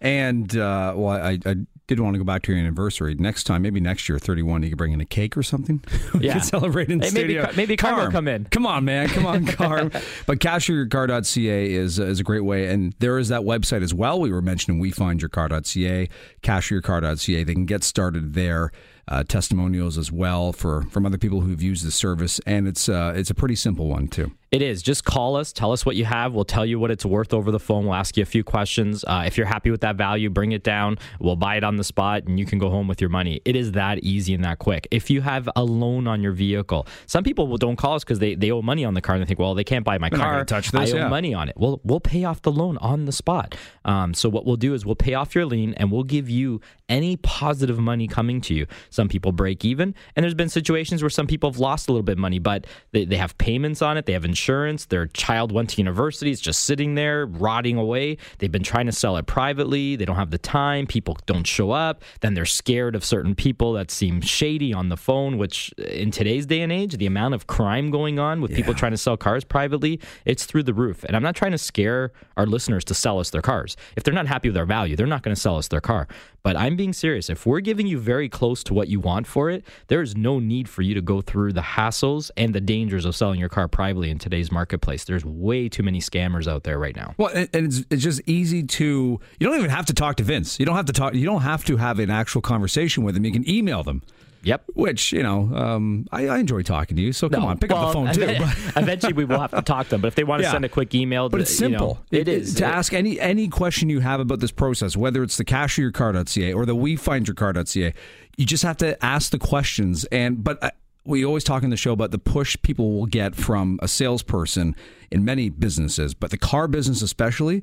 And 0.00 0.56
uh, 0.56 0.94
well, 0.96 1.16
I, 1.16 1.38
I 1.46 1.56
did 1.86 2.00
want 2.00 2.14
to 2.14 2.18
go 2.18 2.24
back 2.24 2.42
to 2.42 2.52
your 2.52 2.60
anniversary 2.60 3.14
next 3.14 3.44
time, 3.44 3.62
maybe 3.62 3.80
next 3.80 4.08
year, 4.08 4.18
31, 4.18 4.62
you 4.62 4.70
could 4.70 4.78
bring 4.78 4.92
in 4.92 5.00
a 5.00 5.06
cake 5.06 5.36
or 5.36 5.42
something. 5.42 5.82
we 6.14 6.26
yeah. 6.26 6.34
could 6.34 6.44
celebrate 6.44 6.88
in 6.90 7.00
hey, 7.00 7.08
studio. 7.08 7.42
Maybe, 7.42 7.56
maybe 7.56 7.76
Carm 7.76 7.98
will 7.98 8.10
come 8.10 8.26
in. 8.26 8.44
Come 8.46 8.66
on, 8.66 8.84
man. 8.84 9.08
Come 9.08 9.26
on, 9.26 9.46
Carm. 9.46 9.90
but 10.26 10.38
cashyourcar.ca 10.38 11.72
is, 11.72 12.00
uh, 12.00 12.04
is 12.04 12.20
a 12.20 12.24
great 12.24 12.44
way. 12.44 12.66
And 12.66 12.94
there 12.98 13.18
is 13.18 13.28
that 13.28 13.42
website 13.42 13.82
as 13.82 13.94
well. 13.94 14.20
We 14.20 14.32
were 14.32 14.42
mentioning 14.42 14.82
wefindyourcar.ca, 14.82 16.08
cashyourcar.ca. 16.42 17.44
They 17.44 17.54
can 17.54 17.66
get 17.66 17.84
started 17.84 18.34
there 18.34 18.72
uh, 19.08 19.22
testimonials 19.24 19.96
as 19.98 20.10
well 20.10 20.52
for 20.52 20.82
from 20.90 21.06
other 21.06 21.18
people 21.18 21.40
who've 21.40 21.62
used 21.62 21.86
the 21.86 21.92
service, 21.92 22.40
and 22.46 22.66
it's 22.66 22.88
uh, 22.88 23.12
it's 23.16 23.30
a 23.30 23.34
pretty 23.34 23.54
simple 23.54 23.88
one 23.88 24.08
too. 24.08 24.32
It 24.52 24.62
is. 24.62 24.80
Just 24.80 25.04
call 25.04 25.36
us, 25.36 25.52
tell 25.52 25.72
us 25.72 25.84
what 25.84 25.96
you 25.96 26.04
have. 26.04 26.32
We'll 26.32 26.44
tell 26.44 26.64
you 26.64 26.78
what 26.78 26.90
it's 26.90 27.04
worth 27.04 27.34
over 27.34 27.50
the 27.50 27.58
phone. 27.58 27.84
We'll 27.84 27.94
ask 27.94 28.16
you 28.16 28.22
a 28.22 28.26
few 28.26 28.44
questions. 28.44 29.04
Uh, 29.04 29.24
if 29.26 29.36
you're 29.36 29.46
happy 29.46 29.70
with 29.70 29.80
that 29.80 29.96
value, 29.96 30.30
bring 30.30 30.52
it 30.52 30.62
down. 30.62 30.98
We'll 31.20 31.36
buy 31.36 31.56
it 31.56 31.64
on 31.64 31.76
the 31.76 31.84
spot, 31.84 32.24
and 32.24 32.38
you 32.38 32.46
can 32.46 32.58
go 32.58 32.70
home 32.70 32.86
with 32.86 33.00
your 33.00 33.10
money. 33.10 33.42
It 33.44 33.56
is 33.56 33.72
that 33.72 33.98
easy 33.98 34.34
and 34.34 34.44
that 34.44 34.60
quick. 34.60 34.86
If 34.90 35.10
you 35.10 35.20
have 35.20 35.48
a 35.56 35.64
loan 35.64 36.06
on 36.06 36.22
your 36.22 36.32
vehicle, 36.32 36.86
some 37.06 37.24
people 37.24 37.56
don't 37.58 37.76
call 37.76 37.96
us 37.96 38.04
because 38.04 38.20
they, 38.20 38.34
they 38.34 38.50
owe 38.50 38.62
money 38.62 38.84
on 38.84 38.94
the 38.94 39.02
car 39.02 39.16
and 39.16 39.22
they 39.22 39.26
think, 39.26 39.40
well, 39.40 39.54
they 39.54 39.64
can't 39.64 39.84
buy 39.84 39.98
my 39.98 40.08
They're 40.08 40.18
car. 40.18 40.44
touch 40.44 40.70
this, 40.70 40.92
I 40.92 40.96
owe 40.96 41.00
yeah. 41.00 41.08
money 41.08 41.34
on 41.34 41.48
it. 41.48 41.56
Well, 41.58 41.80
we'll 41.84 42.00
pay 42.00 42.24
off 42.24 42.40
the 42.40 42.52
loan 42.52 42.78
on 42.78 43.04
the 43.04 43.12
spot. 43.12 43.56
Um, 43.86 44.12
so 44.12 44.28
what 44.28 44.44
we'll 44.44 44.56
do 44.56 44.74
is 44.74 44.84
we'll 44.84 44.96
pay 44.96 45.14
off 45.14 45.34
your 45.34 45.46
lien 45.46 45.72
and 45.74 45.90
we'll 45.90 46.04
give 46.04 46.28
you 46.28 46.60
any 46.88 47.16
positive 47.16 47.78
money 47.78 48.06
coming 48.06 48.40
to 48.42 48.54
you. 48.54 48.66
Some 48.90 49.08
people 49.08 49.32
break 49.32 49.64
even, 49.64 49.94
and 50.14 50.22
there's 50.22 50.34
been 50.34 50.48
situations 50.48 51.02
where 51.02 51.10
some 51.10 51.26
people 51.26 51.50
have 51.50 51.58
lost 51.58 51.88
a 51.88 51.92
little 51.92 52.02
bit 52.02 52.12
of 52.12 52.18
money, 52.18 52.38
but 52.38 52.66
they, 52.92 53.04
they 53.04 53.16
have 53.16 53.36
payments 53.38 53.82
on 53.82 53.96
it, 53.96 54.06
they 54.06 54.12
have 54.12 54.24
insurance, 54.24 54.86
their 54.86 55.06
child 55.06 55.52
went 55.52 55.70
to 55.70 55.78
university, 55.78 56.30
it's 56.30 56.40
just 56.40 56.64
sitting 56.64 56.94
there 56.94 57.26
rotting 57.26 57.76
away. 57.76 58.18
They've 58.38 58.52
been 58.52 58.62
trying 58.62 58.86
to 58.86 58.92
sell 58.92 59.16
it 59.16 59.26
privately, 59.26 59.96
they 59.96 60.04
don't 60.04 60.16
have 60.16 60.30
the 60.30 60.38
time, 60.38 60.86
people 60.86 61.16
don't 61.26 61.46
show 61.46 61.70
up, 61.70 62.02
then 62.20 62.34
they're 62.34 62.44
scared 62.44 62.94
of 62.94 63.04
certain 63.04 63.34
people 63.34 63.72
that 63.74 63.90
seem 63.90 64.20
shady 64.20 64.72
on 64.72 64.88
the 64.88 64.96
phone, 64.96 65.38
which 65.38 65.72
in 65.78 66.10
today's 66.10 66.46
day 66.46 66.60
and 66.60 66.72
age, 66.72 66.96
the 66.96 67.06
amount 67.06 67.34
of 67.34 67.46
crime 67.46 67.90
going 67.90 68.18
on 68.18 68.40
with 68.40 68.50
yeah. 68.50 68.58
people 68.58 68.74
trying 68.74 68.92
to 68.92 68.98
sell 68.98 69.16
cars 69.16 69.44
privately, 69.44 70.00
it's 70.24 70.44
through 70.44 70.62
the 70.62 70.74
roof. 70.74 71.04
And 71.04 71.16
I'm 71.16 71.22
not 71.22 71.36
trying 71.36 71.52
to 71.52 71.58
scare 71.58 72.12
our 72.36 72.46
listeners 72.46 72.84
to 72.84 72.94
sell 72.94 73.18
us 73.18 73.30
their 73.30 73.42
cars. 73.42 73.75
If 73.96 74.04
they're 74.04 74.14
not 74.14 74.26
happy 74.26 74.48
with 74.48 74.56
our 74.56 74.66
value, 74.66 74.96
they're 74.96 75.06
not 75.06 75.22
going 75.22 75.34
to 75.34 75.40
sell 75.40 75.56
us 75.56 75.68
their 75.68 75.80
car. 75.80 76.08
But 76.42 76.56
I'm 76.56 76.76
being 76.76 76.92
serious. 76.92 77.28
If 77.28 77.44
we're 77.44 77.60
giving 77.60 77.86
you 77.86 77.98
very 77.98 78.28
close 78.28 78.62
to 78.64 78.74
what 78.74 78.88
you 78.88 79.00
want 79.00 79.26
for 79.26 79.50
it, 79.50 79.64
there 79.88 80.00
is 80.00 80.16
no 80.16 80.38
need 80.38 80.68
for 80.68 80.82
you 80.82 80.94
to 80.94 81.00
go 81.00 81.20
through 81.20 81.52
the 81.52 81.60
hassles 81.60 82.30
and 82.36 82.54
the 82.54 82.60
dangers 82.60 83.04
of 83.04 83.16
selling 83.16 83.40
your 83.40 83.48
car 83.48 83.66
privately 83.68 84.10
in 84.10 84.18
today's 84.18 84.52
marketplace. 84.52 85.04
There's 85.04 85.24
way 85.24 85.68
too 85.68 85.82
many 85.82 86.00
scammers 86.00 86.46
out 86.46 86.62
there 86.62 86.78
right 86.78 86.94
now. 86.94 87.14
Well, 87.18 87.30
and 87.34 87.48
it's, 87.52 87.84
it's 87.90 88.02
just 88.02 88.20
easy 88.26 88.62
to. 88.62 89.20
You 89.40 89.46
don't 89.46 89.58
even 89.58 89.70
have 89.70 89.86
to 89.86 89.94
talk 89.94 90.16
to 90.16 90.22
Vince. 90.22 90.60
You 90.60 90.66
don't 90.66 90.76
have 90.76 90.86
to 90.86 90.92
talk. 90.92 91.14
You 91.14 91.26
don't 91.26 91.42
have 91.42 91.64
to 91.64 91.76
have 91.76 91.98
an 91.98 92.10
actual 92.10 92.42
conversation 92.42 93.02
with 93.02 93.16
him. 93.16 93.24
You 93.24 93.32
can 93.32 93.48
email 93.48 93.82
them. 93.82 94.02
Yep. 94.42 94.64
Which 94.74 95.12
you 95.12 95.22
know, 95.22 95.50
um, 95.54 96.06
I, 96.12 96.28
I 96.28 96.38
enjoy 96.38 96.62
talking 96.62 96.96
to 96.96 97.02
you. 97.02 97.12
So 97.12 97.28
come 97.28 97.44
on, 97.44 97.58
pick 97.58 97.70
well, 97.70 97.86
up 97.86 97.88
the 97.88 97.92
phone 97.92 98.12
too. 98.14 98.44
Eventually, 98.76 99.12
we 99.12 99.24
will 99.24 99.40
have 99.40 99.50
to 99.50 99.62
talk 99.62 99.86
to 99.86 99.90
them. 99.90 100.00
But 100.02 100.08
if 100.08 100.14
they 100.14 100.24
want 100.24 100.40
to 100.42 100.46
Yeah. 100.48 100.52
send 100.52 100.64
a 100.64 100.68
quick 100.68 100.94
email, 100.94 101.28
But 101.28 101.40
it's 101.40 101.60
you 101.60 101.68
know, 101.68 101.78
simple. 101.78 101.98
it 102.10 102.28
is 102.28 102.54
to 102.56 102.64
It- 102.64 102.68
ask 102.68 102.92
any 102.92 103.18
any 103.20 103.48
question 103.48 103.88
you 103.90 104.00
have 104.00 104.20
about 104.20 104.40
this 104.40 104.52
process, 104.52 104.96
whether 104.96 105.22
it's 105.22 105.36
the 105.36 105.44
cashiercar.ca 105.44 106.52
or 106.52 106.64
the 106.66 106.76
wefindyourcar.ca. 106.76 107.92
You 108.36 108.44
just 108.46 108.62
have 108.62 108.76
to 108.78 109.02
ask 109.04 109.30
the 109.30 109.38
questions. 109.38 110.04
And 110.06 110.42
but 110.44 110.62
uh, 110.62 110.70
we 111.04 111.24
always 111.24 111.44
talk 111.44 111.62
in 111.62 111.70
the 111.70 111.76
show 111.76 111.92
about 111.92 112.10
the 112.10 112.18
push 112.18 112.56
people 112.62 112.92
will 112.92 113.06
get 113.06 113.34
from 113.34 113.78
a 113.82 113.88
salesperson 113.88 114.74
in 115.10 115.24
many 115.24 115.48
businesses, 115.50 116.14
but 116.14 116.30
the 116.30 116.36
car 116.38 116.66
business 116.68 117.00
especially, 117.00 117.62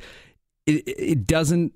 it, 0.66 0.84
it 0.88 1.28
doesn't 1.28 1.74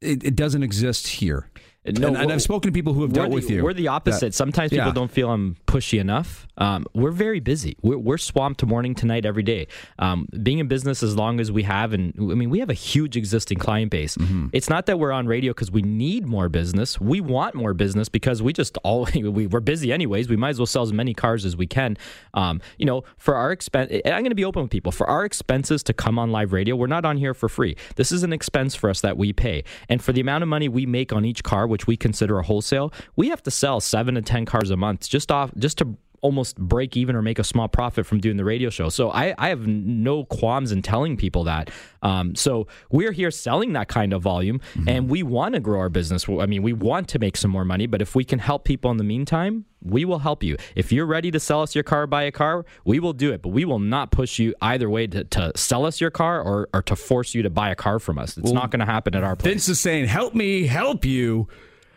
it, 0.00 0.24
it 0.24 0.34
doesn't 0.34 0.62
exist 0.62 1.06
here. 1.06 1.48
No, 1.84 2.08
and, 2.08 2.16
and 2.16 2.32
I've 2.32 2.42
spoken 2.42 2.70
to 2.70 2.72
people 2.72 2.92
who 2.94 3.02
have 3.02 3.12
dealt 3.12 3.30
the, 3.30 3.34
with 3.34 3.50
you. 3.50 3.64
We're 3.64 3.72
the 3.72 3.88
opposite. 3.88 4.20
that- 4.26 4.34
Sometimes 4.34 4.70
people 4.70 4.86
Yeah. 4.86 4.92
don't 4.92 5.10
feel 5.10 5.30
I'm 5.30 5.56
pushy 5.66 5.98
enough. 5.98 6.46
Um, 6.58 6.86
we're 6.94 7.10
very 7.10 7.40
busy. 7.40 7.76
We're, 7.82 7.98
we're 7.98 8.18
swamped 8.18 8.60
to 8.60 8.66
morning 8.66 8.94
to 8.96 9.06
night 9.06 9.26
every 9.26 9.42
day. 9.42 9.66
Um, 9.98 10.28
being 10.44 10.58
in 10.60 10.68
business 10.68 11.02
as 11.02 11.16
long 11.16 11.40
as 11.40 11.50
we 11.50 11.64
have, 11.64 11.92
and 11.92 12.14
I 12.18 12.34
mean, 12.34 12.50
we 12.50 12.60
have 12.60 12.70
a 12.70 12.74
huge 12.74 13.16
existing 13.16 13.58
client 13.58 13.90
base. 13.90 14.16
Mm-hmm. 14.16 14.48
It's 14.52 14.70
not 14.70 14.86
that 14.86 15.00
we're 15.00 15.10
on 15.10 15.26
radio 15.26 15.50
because 15.52 15.72
we 15.72 15.82
need 15.82 16.24
more 16.24 16.48
business. 16.48 17.00
We 17.00 17.20
want 17.20 17.56
more 17.56 17.74
business 17.74 18.08
because 18.08 18.42
we 18.42 18.52
just 18.52 18.78
all 18.84 19.08
we, 19.14 19.48
we're 19.48 19.58
busy 19.60 19.92
anyways. 19.92 20.28
We 20.28 20.36
might 20.36 20.50
as 20.50 20.58
well 20.60 20.66
sell 20.66 20.82
as 20.84 20.92
many 20.92 21.14
cars 21.14 21.44
as 21.44 21.56
we 21.56 21.66
can. 21.66 21.96
Um, 22.34 22.60
you 22.78 22.86
know, 22.86 23.02
for 23.16 23.34
our 23.34 23.50
expense, 23.50 23.90
I'm 24.04 24.22
going 24.22 24.26
to 24.26 24.36
be 24.36 24.44
open 24.44 24.62
with 24.62 24.70
people. 24.70 24.92
For 24.92 25.08
our 25.10 25.24
expenses 25.24 25.82
to 25.84 25.92
come 25.92 26.16
on 26.16 26.30
live 26.30 26.52
radio, 26.52 26.76
we're 26.76 26.86
not 26.86 27.04
on 27.04 27.16
here 27.16 27.34
for 27.34 27.48
free. 27.48 27.76
This 27.96 28.12
is 28.12 28.22
an 28.22 28.32
expense 28.32 28.76
for 28.76 28.88
us 28.88 29.00
that 29.00 29.16
we 29.16 29.32
pay, 29.32 29.64
and 29.88 30.00
for 30.00 30.12
the 30.12 30.20
amount 30.20 30.42
of 30.42 30.48
money 30.48 30.68
we 30.68 30.86
make 30.86 31.12
on 31.12 31.24
each 31.24 31.42
car, 31.42 31.66
which 31.72 31.88
we 31.88 31.96
consider 31.96 32.38
a 32.38 32.42
wholesale, 32.44 32.92
we 33.16 33.30
have 33.30 33.42
to 33.42 33.50
sell 33.50 33.80
seven 33.80 34.14
to 34.14 34.22
ten 34.22 34.44
cars 34.44 34.70
a 34.70 34.76
month 34.76 35.08
just 35.08 35.32
off 35.32 35.50
just 35.56 35.78
to 35.78 35.96
almost 36.22 36.56
break 36.56 36.96
even 36.96 37.14
or 37.14 37.20
make 37.20 37.38
a 37.38 37.44
small 37.44 37.68
profit 37.68 38.06
from 38.06 38.20
doing 38.20 38.36
the 38.36 38.44
radio 38.44 38.70
show. 38.70 38.88
So 38.88 39.10
I, 39.10 39.34
I 39.36 39.48
have 39.48 39.66
no 39.66 40.24
qualms 40.24 40.72
in 40.72 40.80
telling 40.80 41.16
people 41.16 41.44
that. 41.44 41.70
Um, 42.00 42.34
so 42.34 42.68
we're 42.90 43.12
here 43.12 43.30
selling 43.30 43.74
that 43.74 43.88
kind 43.88 44.12
of 44.12 44.22
volume 44.22 44.60
and 44.86 45.08
we 45.08 45.22
want 45.22 45.54
to 45.54 45.60
grow 45.60 45.80
our 45.80 45.88
business. 45.88 46.28
I 46.28 46.46
mean, 46.46 46.62
we 46.62 46.72
want 46.72 47.08
to 47.08 47.18
make 47.18 47.36
some 47.36 47.50
more 47.50 47.64
money, 47.64 47.86
but 47.86 48.00
if 48.00 48.14
we 48.14 48.24
can 48.24 48.38
help 48.38 48.64
people 48.64 48.90
in 48.92 48.96
the 48.96 49.04
meantime, 49.04 49.66
we 49.84 50.04
will 50.04 50.20
help 50.20 50.44
you. 50.44 50.56
If 50.76 50.92
you're 50.92 51.06
ready 51.06 51.32
to 51.32 51.40
sell 51.40 51.60
us 51.60 51.74
your 51.74 51.82
car, 51.82 52.06
buy 52.06 52.22
a 52.22 52.30
car, 52.30 52.64
we 52.84 53.00
will 53.00 53.12
do 53.12 53.32
it, 53.32 53.42
but 53.42 53.48
we 53.48 53.64
will 53.64 53.80
not 53.80 54.12
push 54.12 54.38
you 54.38 54.54
either 54.62 54.88
way 54.88 55.08
to, 55.08 55.24
to 55.24 55.52
sell 55.56 55.84
us 55.84 56.00
your 56.00 56.12
car 56.12 56.40
or, 56.40 56.68
or 56.72 56.82
to 56.82 56.94
force 56.94 57.34
you 57.34 57.42
to 57.42 57.50
buy 57.50 57.70
a 57.70 57.74
car 57.74 57.98
from 57.98 58.16
us. 58.16 58.38
It's 58.38 58.52
not 58.52 58.70
going 58.70 58.80
to 58.80 58.86
happen 58.86 59.16
at 59.16 59.24
our 59.24 59.34
place. 59.34 59.52
Vince 59.52 59.68
is 59.68 59.80
saying, 59.80 60.06
"Help 60.06 60.36
me, 60.36 60.66
help 60.66 61.04
you." 61.04 61.48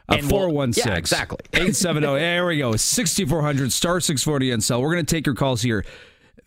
Uh, 0.08 0.22
416 0.22 0.92
yeah, 0.92 0.98
exactly. 0.98 1.40
870 1.54 2.08
there 2.08 2.46
we 2.46 2.58
go. 2.58 2.76
6400 2.76 3.72
star 3.72 4.00
640 4.00 4.52
and 4.52 4.64
sell 4.64 4.82
we're 4.82 4.94
going 4.94 5.06
to 5.06 5.16
take 5.16 5.26
your 5.26 5.36
calls 5.36 5.62
here. 5.62 5.86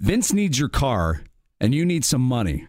Vince 0.00 0.32
needs 0.32 0.58
your 0.58 0.68
car 0.68 1.22
and 1.60 1.74
you 1.74 1.84
need 1.84 2.04
some 2.04 2.22
money. 2.22 2.68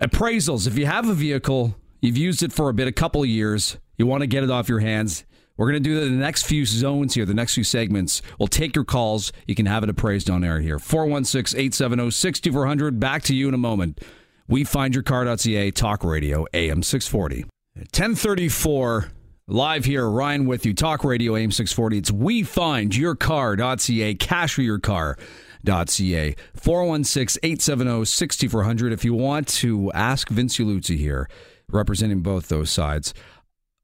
Appraisals 0.00 0.66
if 0.66 0.78
you 0.78 0.86
have 0.86 1.08
a 1.08 1.14
vehicle 1.14 1.76
you've 2.00 2.16
used 2.16 2.42
it 2.42 2.52
for 2.52 2.68
a 2.68 2.74
bit 2.74 2.88
a 2.88 2.92
couple 2.92 3.22
of 3.22 3.28
years 3.28 3.78
you 3.96 4.06
want 4.06 4.20
to 4.20 4.26
get 4.26 4.44
it 4.44 4.50
off 4.50 4.68
your 4.68 4.80
hands 4.80 5.24
we're 5.56 5.70
going 5.70 5.82
to 5.82 5.88
do 5.88 6.00
the 6.00 6.10
next 6.10 6.46
few 6.46 6.66
zones 6.66 7.14
here 7.14 7.24
the 7.24 7.34
next 7.34 7.54
few 7.54 7.64
segments. 7.64 8.20
We'll 8.38 8.48
take 8.48 8.74
your 8.74 8.84
calls. 8.84 9.32
You 9.46 9.54
can 9.54 9.66
have 9.66 9.84
it 9.84 9.88
appraised 9.88 10.28
on 10.28 10.42
air 10.44 10.60
here. 10.60 10.78
416-870-6400 10.78 12.98
back 12.98 13.22
to 13.24 13.34
you 13.34 13.48
in 13.48 13.54
a 13.54 13.58
moment. 13.58 14.00
We 14.48 14.64
find 14.64 14.94
your 14.94 15.04
car.ca 15.04 15.70
talk 15.70 16.04
radio 16.04 16.44
am 16.52 16.82
640 16.82 17.44
1034 17.74 19.10
live 19.46 19.84
here 19.84 20.08
ryan 20.08 20.46
with 20.46 20.64
you 20.64 20.72
talk 20.72 21.04
radio 21.04 21.36
am 21.36 21.50
640 21.50 21.98
it's 21.98 22.10
we 22.10 22.42
find 22.42 22.96
your 22.96 23.14
car.ca 23.14 24.14
cash 24.14 24.54
for 24.54 24.62
your 24.62 24.78
car 24.78 25.18
ca 25.66 26.34
416-870-6400 26.56 28.90
if 28.90 29.04
you 29.04 29.12
want 29.12 29.46
to 29.46 29.92
ask 29.92 30.30
vince 30.30 30.56
Uluzzi 30.56 30.96
here 30.96 31.28
representing 31.68 32.20
both 32.20 32.48
those 32.48 32.70
sides 32.70 33.12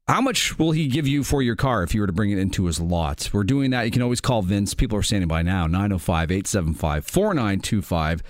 how 0.07 0.19
much 0.19 0.57
will 0.57 0.71
he 0.71 0.87
give 0.87 1.07
you 1.07 1.23
for 1.23 1.43
your 1.43 1.55
car 1.55 1.83
if 1.83 1.93
you 1.93 2.01
were 2.01 2.07
to 2.07 2.13
bring 2.13 2.31
it 2.31 2.39
into 2.39 2.65
his 2.65 2.81
lot? 2.81 3.29
We're 3.31 3.45
doing 3.45 3.71
that. 3.71 3.83
You 3.83 3.91
can 3.91 4.01
always 4.01 4.19
call 4.19 4.41
Vince. 4.41 4.73
People 4.73 4.97
are 4.97 5.03
standing 5.03 5.29
by 5.29 5.41
now 5.41 5.67
905 5.67 6.31
875 6.31 7.05
4925. 7.05 8.21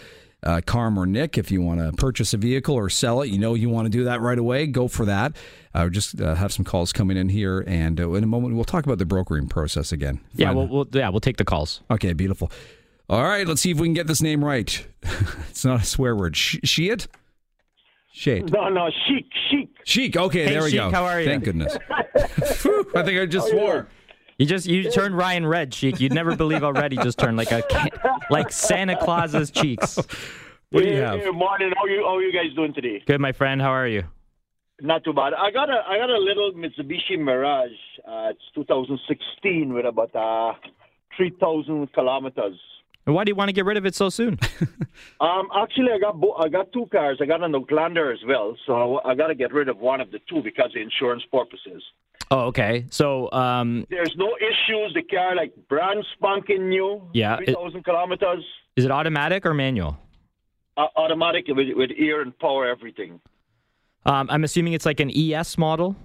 Uh, 0.43 0.59
Carm 0.65 0.97
or 0.97 1.05
Nick, 1.05 1.37
if 1.37 1.51
you 1.51 1.61
want 1.61 1.79
to 1.79 1.91
purchase 1.91 2.33
a 2.33 2.37
vehicle 2.37 2.73
or 2.73 2.89
sell 2.89 3.21
it, 3.21 3.27
you 3.29 3.37
know 3.37 3.53
you 3.53 3.69
want 3.69 3.85
to 3.85 3.89
do 3.91 4.05
that 4.05 4.21
right 4.21 4.39
away, 4.39 4.65
go 4.65 4.87
for 4.87 5.05
that. 5.05 5.35
Uh, 5.75 5.87
just 5.87 6.19
uh, 6.19 6.33
have 6.33 6.51
some 6.51 6.65
calls 6.65 6.91
coming 6.91 7.15
in 7.15 7.29
here, 7.29 7.63
and 7.67 7.99
uh, 7.99 8.11
in 8.13 8.23
a 8.23 8.27
moment 8.27 8.55
we'll 8.55 8.63
talk 8.63 8.83
about 8.85 8.97
the 8.97 9.05
brokering 9.05 9.47
process 9.47 9.91
again. 9.91 10.19
yeah, 10.33 10.47
Find- 10.47 10.57
we'll, 10.57 10.67
we'll, 10.67 10.87
yeah, 10.93 11.09
we'll 11.09 11.19
take 11.19 11.37
the 11.37 11.45
calls. 11.45 11.81
okay, 11.91 12.13
beautiful. 12.13 12.51
All 13.07 13.21
right, 13.23 13.45
let's 13.47 13.61
see 13.61 13.69
if 13.71 13.79
we 13.79 13.85
can 13.87 13.93
get 13.93 14.07
this 14.07 14.21
name 14.21 14.43
right. 14.43 14.87
it's 15.49 15.63
not 15.63 15.81
a 15.81 15.85
swear 15.85 16.15
word. 16.15 16.35
Sh- 16.35 16.57
Sheet? 16.63 17.07
Shade. 18.13 18.51
No, 18.51 18.67
no, 18.67 18.89
chic, 19.07 19.25
chic. 19.49 19.69
Chic. 19.85 20.17
Okay, 20.17 20.43
Hey, 20.45 20.49
there 20.53 20.63
we 20.63 20.71
Sheik, 20.71 20.79
go. 20.79 20.91
how 20.91 21.05
are 21.05 21.21
you? 21.21 21.27
Thank 21.27 21.43
goodness. 21.45 21.77
I 21.89 23.03
think 23.03 23.19
I 23.19 23.25
just 23.25 23.49
swore. 23.49 23.87
You 24.41 24.47
just 24.47 24.65
you 24.65 24.89
turned 24.89 25.15
Ryan 25.15 25.45
red, 25.45 25.71
cheek. 25.71 25.99
You'd 25.99 26.15
never 26.15 26.35
believe 26.35 26.61
how 26.61 26.71
red 26.71 26.91
he 26.91 26.97
just 26.97 27.19
turned, 27.19 27.37
like 27.37 27.51
a 27.51 27.61
ca- 27.61 28.17
like 28.31 28.51
Santa 28.51 28.97
Claus's 28.97 29.51
cheeks. 29.51 29.97
What 30.71 30.83
do 30.83 30.89
you 30.89 30.95
have? 30.95 31.19
hey, 31.19 31.29
morning. 31.29 31.71
How 31.77 31.85
you 31.85 32.01
how 32.03 32.17
you 32.17 32.33
guys 32.33 32.51
doing 32.55 32.73
today? 32.73 33.03
Good, 33.05 33.21
my 33.21 33.33
friend. 33.33 33.61
How 33.61 33.69
are 33.69 33.87
you? 33.87 34.03
Not 34.81 35.03
too 35.03 35.13
bad. 35.13 35.33
I 35.35 35.51
got 35.51 35.69
a 35.69 35.83
I 35.87 35.99
got 35.99 36.09
a 36.09 36.17
little 36.17 36.53
Mitsubishi 36.53 37.19
Mirage. 37.19 37.69
Uh, 37.99 38.31
it's 38.31 38.41
2016 38.55 39.73
with 39.73 39.85
about 39.85 40.15
uh, 40.15 40.53
3,000 41.17 41.93
kilometers. 41.93 42.57
And 43.05 43.15
why 43.15 43.23
do 43.23 43.29
you 43.31 43.35
want 43.35 43.49
to 43.49 43.53
get 43.53 43.65
rid 43.65 43.77
of 43.77 43.85
it 43.85 43.95
so 43.95 44.09
soon? 44.09 44.39
Um, 45.19 45.49
actually, 45.55 45.91
I 45.91 45.99
got 45.99 46.19
bo- 46.19 46.33
I 46.35 46.49
got 46.49 46.71
two 46.73 46.87
cars. 46.87 47.19
I 47.21 47.25
got 47.25 47.41
an 47.43 47.55
Outlander 47.55 48.11
as 48.11 48.19
well, 48.27 48.55
so 48.65 48.99
I 49.05 49.13
got 49.15 49.27
to 49.27 49.35
get 49.35 49.53
rid 49.53 49.69
of 49.69 49.77
one 49.77 50.01
of 50.01 50.11
the 50.11 50.19
two 50.27 50.41
because 50.43 50.71
of 50.75 50.81
insurance 50.81 51.23
purposes. 51.31 51.83
Oh, 52.31 52.41
okay. 52.47 52.85
So, 52.89 53.31
um, 53.31 53.85
There's 53.89 54.15
no 54.17 54.35
issues. 54.37 54.93
The 54.95 55.03
car 55.03 55.35
like 55.35 55.53
brand 55.69 56.05
spanking 56.13 56.69
new. 56.69 57.07
Yeah, 57.13 57.37
3,000 57.37 57.83
kilometers. 57.83 58.43
is 58.75 58.85
it 58.85 58.91
automatic 58.91 59.45
or 59.45 59.53
manual? 59.53 59.97
Uh, 60.75 60.87
automatic 60.95 61.45
with, 61.47 61.67
with 61.75 61.91
ear 61.97 62.21
and 62.21 62.37
power, 62.39 62.67
everything. 62.67 63.19
Um, 64.05 64.27
I'm 64.31 64.43
assuming 64.43 64.73
it's 64.73 64.85
like 64.85 64.99
an 64.99 65.11
ES 65.15 65.57
model. 65.57 65.95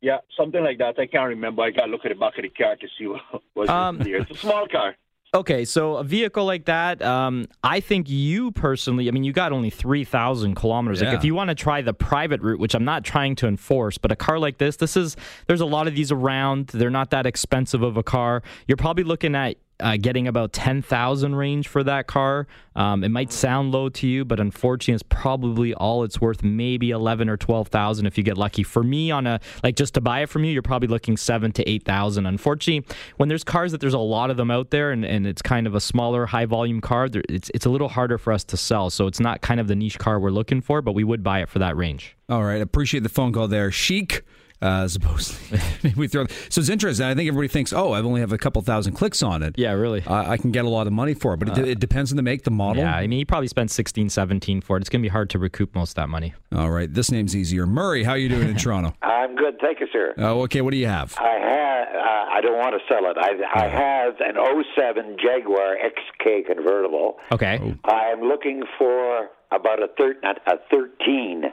Yeah, 0.00 0.18
something 0.36 0.62
like 0.64 0.78
that. 0.78 0.98
I 0.98 1.06
can't 1.06 1.28
remember. 1.28 1.62
I 1.62 1.70
got 1.70 1.86
to 1.86 1.90
look 1.92 2.04
at 2.06 2.10
the 2.10 2.14
back 2.14 2.36
of 2.38 2.42
the 2.42 2.48
car 2.50 2.76
to 2.76 2.86
see 2.98 3.06
what 3.06 3.20
was 3.54 3.68
Um, 3.68 3.98
there. 3.98 4.16
It's 4.16 4.30
a 4.30 4.34
small 4.36 4.66
car. 4.68 4.96
Okay, 5.34 5.66
so 5.66 5.96
a 5.96 6.04
vehicle 6.04 6.46
like 6.46 6.64
that, 6.64 7.02
um, 7.02 7.48
I 7.62 7.80
think 7.80 8.08
you 8.08 8.50
personally, 8.50 9.08
I 9.08 9.10
mean, 9.10 9.24
you 9.24 9.32
got 9.32 9.52
only 9.52 9.68
3,000 9.68 10.54
kilometers. 10.54 11.02
Like, 11.02 11.10
if 11.18 11.24
you 11.24 11.34
want 11.34 11.48
to 11.48 11.54
try 11.54 11.82
the 11.82 11.92
private 11.92 12.40
route, 12.40 12.58
which 12.58 12.74
I'm 12.74 12.84
not 12.84 13.04
trying 13.04 13.34
to 13.36 13.46
enforce, 13.46 13.98
but 13.98 14.10
a 14.10 14.16
car 14.16 14.38
like 14.38 14.56
this, 14.56 14.76
this 14.76 14.96
is, 14.96 15.16
there's 15.46 15.60
a 15.60 15.66
lot 15.66 15.86
of 15.86 15.94
these 15.94 16.10
around. 16.10 16.68
They're 16.68 16.88
not 16.88 17.10
that 17.10 17.26
expensive 17.26 17.82
of 17.82 17.98
a 17.98 18.02
car. 18.02 18.42
You're 18.66 18.78
probably 18.78 19.04
looking 19.04 19.34
at 19.34 19.58
uh, 19.80 19.96
getting 19.96 20.28
about 20.28 20.52
10,000 20.52 21.34
range 21.34 21.68
for 21.68 21.82
that 21.84 22.06
car. 22.06 22.46
Um, 22.76 23.02
it 23.02 23.10
might 23.10 23.32
sound 23.32 23.72
low 23.72 23.88
to 23.88 24.06
you, 24.06 24.24
but 24.24 24.40
unfortunately, 24.40 24.94
it's 24.94 25.02
probably 25.02 25.74
all 25.74 26.04
it's 26.04 26.20
worth, 26.20 26.42
maybe 26.42 26.90
11 26.90 27.28
or 27.28 27.36
12,000 27.36 28.06
if 28.06 28.16
you 28.16 28.24
get 28.24 28.38
lucky. 28.38 28.62
For 28.62 28.82
me, 28.82 29.10
on 29.10 29.26
a, 29.26 29.40
like 29.62 29.76
just 29.76 29.94
to 29.94 30.00
buy 30.00 30.20
it 30.20 30.28
from 30.28 30.44
you, 30.44 30.52
you're 30.52 30.62
probably 30.62 30.88
looking 30.88 31.16
seven 31.16 31.52
to 31.52 31.68
8,000. 31.68 32.26
Unfortunately, 32.26 32.86
when 33.16 33.28
there's 33.28 33.44
cars 33.44 33.72
that 33.72 33.80
there's 33.80 33.94
a 33.94 33.98
lot 33.98 34.30
of 34.30 34.36
them 34.36 34.50
out 34.50 34.70
there 34.70 34.90
and, 34.90 35.04
and 35.04 35.26
it's 35.26 35.42
kind 35.42 35.66
of 35.66 35.74
a 35.74 35.80
smaller, 35.80 36.26
high 36.26 36.46
volume 36.46 36.80
car, 36.80 37.08
there, 37.08 37.22
it's, 37.28 37.50
it's 37.54 37.66
a 37.66 37.70
little 37.70 37.88
harder 37.88 38.18
for 38.18 38.32
us 38.32 38.44
to 38.44 38.56
sell. 38.56 38.90
So 38.90 39.06
it's 39.06 39.20
not 39.20 39.40
kind 39.40 39.60
of 39.60 39.68
the 39.68 39.76
niche 39.76 39.98
car 39.98 40.20
we're 40.20 40.30
looking 40.30 40.60
for, 40.60 40.82
but 40.82 40.92
we 40.92 41.04
would 41.04 41.22
buy 41.22 41.40
it 41.40 41.48
for 41.48 41.58
that 41.60 41.76
range. 41.76 42.16
All 42.28 42.44
right, 42.44 42.60
appreciate 42.60 43.02
the 43.02 43.08
phone 43.08 43.32
call 43.32 43.48
there, 43.48 43.70
Chic. 43.70 44.24
Uh, 44.60 44.88
supposedly, 44.88 45.60
we 45.96 46.08
throw. 46.08 46.26
So 46.48 46.60
it's 46.60 46.68
interesting. 46.68 47.06
I 47.06 47.14
think 47.14 47.28
everybody 47.28 47.48
thinks, 47.48 47.72
"Oh, 47.72 47.92
I've 47.92 48.04
only 48.04 48.20
have 48.20 48.32
a 48.32 48.38
couple 48.38 48.60
thousand 48.62 48.94
clicks 48.94 49.22
on 49.22 49.42
it. 49.42 49.54
Yeah, 49.56 49.72
really. 49.72 50.02
uh, 50.04 50.28
I 50.28 50.36
can 50.36 50.50
get 50.50 50.64
a 50.64 50.68
lot 50.68 50.86
of 50.88 50.92
money 50.92 51.14
for 51.14 51.34
it." 51.34 51.36
But 51.38 51.56
it, 51.56 51.68
it 51.68 51.80
depends 51.80 52.10
on 52.12 52.16
the 52.16 52.22
make, 52.22 52.42
the 52.42 52.50
model. 52.50 52.82
Yeah, 52.82 52.94
I 52.96 53.06
mean, 53.06 53.20
you 53.20 53.26
probably 53.26 53.48
spent 53.48 53.70
16, 53.70 54.08
17 54.08 54.60
for 54.60 54.76
it. 54.76 54.80
It's 54.80 54.88
going 54.88 55.00
to 55.00 55.04
be 55.06 55.10
hard 55.12 55.30
to 55.30 55.38
recoup 55.38 55.74
most 55.74 55.90
of 55.90 55.94
that 55.96 56.08
money. 56.08 56.34
All 56.54 56.70
right, 56.70 56.92
this 56.92 57.10
name's 57.12 57.36
easier. 57.36 57.66
Murray, 57.66 58.02
how 58.02 58.14
you 58.14 58.28
doing 58.28 58.48
in 58.48 58.56
Toronto? 58.64 58.94
I'm 59.02 59.36
good, 59.36 59.58
thank 59.60 59.78
you, 59.80 59.86
sir. 59.92 60.14
Oh, 60.18 60.42
okay. 60.42 60.60
What 60.60 60.72
do 60.72 60.76
you 60.76 60.86
have? 60.88 61.14
I 61.18 61.38
have. 61.38 61.88
Uh, 61.88 62.36
I 62.36 62.40
don't 62.40 62.58
want 62.58 62.74
to 62.74 62.80
sell 62.92 63.08
it. 63.10 63.16
I, 63.16 63.64
I 63.64 63.68
have 63.68 64.14
an 64.20 64.36
07 64.76 65.16
Jaguar 65.22 65.76
XK 65.76 66.46
convertible. 66.46 67.16
Okay. 67.32 67.58
I'm 67.84 68.20
looking 68.22 68.62
for 68.78 69.28
about 69.50 69.82
a, 69.82 69.88
thir- 69.96 70.16
not 70.22 70.38
a 70.46 70.56
13 70.70 71.44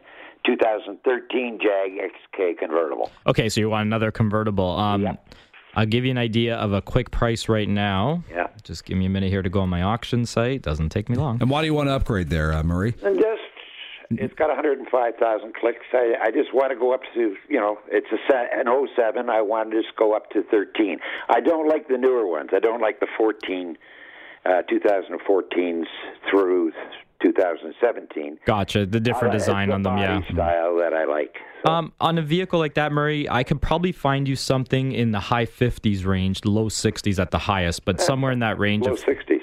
2013 0.45 1.60
Jag 1.62 1.91
XK 1.97 2.58
convertible. 2.60 3.12
Okay, 3.27 3.49
so 3.49 3.60
you 3.62 3.69
want 3.69 3.86
another 3.88 4.12
convertible. 4.12 4.69
Um, 4.77 5.01
Yep. 5.03 5.29
I'll 5.77 5.86
give 5.86 6.05
you 6.05 6.12
an 6.12 6.17
idea 6.17 6.55
of 6.55 6.71
a 6.71 6.81
quick 6.81 7.12
price 7.12 7.49
right 7.49 7.67
now. 7.67 8.23
Yeah. 8.31 8.47
Just 8.63 8.86
give 8.86 8.97
me 8.97 9.08
a 9.08 9.10
minute 9.10 9.29
here 9.29 9.41
to 9.41 9.49
go 9.49 9.60
on 9.60 9.67
my 9.67 9.81
auction 9.81 10.25
site. 10.25 10.62
Doesn't 10.62 10.88
take 10.89 11.10
me 11.10 11.17
long. 11.17 11.38
And 11.41 11.49
why 11.49 11.60
do 11.60 11.65
you 11.67 11.73
want 11.73 11.89
to 11.89 11.93
upgrade 11.93 12.29
there, 12.29 12.53
uh, 12.53 12.63
Murray? 12.63 12.95
And 13.03 13.17
just, 13.19 13.41
it's 14.12 14.34
got 14.36 14.47
105,000 14.47 15.53
clicks. 15.53 15.86
I, 15.91 16.13
I 16.23 16.31
just 16.31 16.53
want 16.53 16.71
to 16.71 16.77
go 16.77 16.93
up 16.93 17.01
to, 17.13 17.36
you 17.49 17.60
know, 17.60 17.77
it's 17.89 18.08
a 18.13 18.17
se- 18.31 18.51
an 18.53 18.67
07. 18.95 19.29
I 19.29 19.41
want 19.41 19.71
to 19.71 19.81
just 19.81 19.97
go 19.97 20.13
up 20.15 20.29
to 20.29 20.43
13. 20.43 20.97
I 21.27 21.41
don't 21.41 21.67
like 21.67 21.89
the 21.89 21.97
newer 21.97 22.25
ones. 22.25 22.51
I 22.53 22.60
don't 22.60 22.79
like 22.79 23.01
the 23.01 23.08
14, 23.17 23.77
uh, 24.45 24.62
2014s 24.71 25.88
through 26.31 26.71
2017. 27.26 28.38
Gotcha. 28.46 28.86
The 28.86 29.00
different 29.00 29.34
Uh, 29.34 29.38
design 29.38 29.72
on 29.72 29.82
the 29.84 29.90
them, 29.90 29.98
yeah. 30.00 30.22
style 30.34 30.78
that 30.78 30.94
I 30.94 31.06
like. 31.06 31.36
So, 31.66 31.72
Um, 31.72 31.94
on 32.00 32.18
a 32.18 32.22
vehicle 32.22 32.60
like 32.60 32.76
that, 32.76 32.92
Murray, 32.92 33.28
I 33.30 33.44
could 33.44 33.62
probably 33.62 33.92
find 33.92 34.28
you 34.28 34.36
something 34.36 34.92
in 34.92 35.12
the 35.12 35.20
high 35.20 35.46
50s 35.46 36.06
range, 36.06 36.46
low 36.46 36.70
60s 36.70 37.20
at 37.20 37.32
the 37.32 37.40
highest, 37.40 37.86
but 37.86 38.00
somewhere 38.00 38.32
in 38.32 38.40
that 38.40 38.60
range 38.60 38.86
low 38.86 38.94
of 38.94 39.00
60s. 39.00 39.35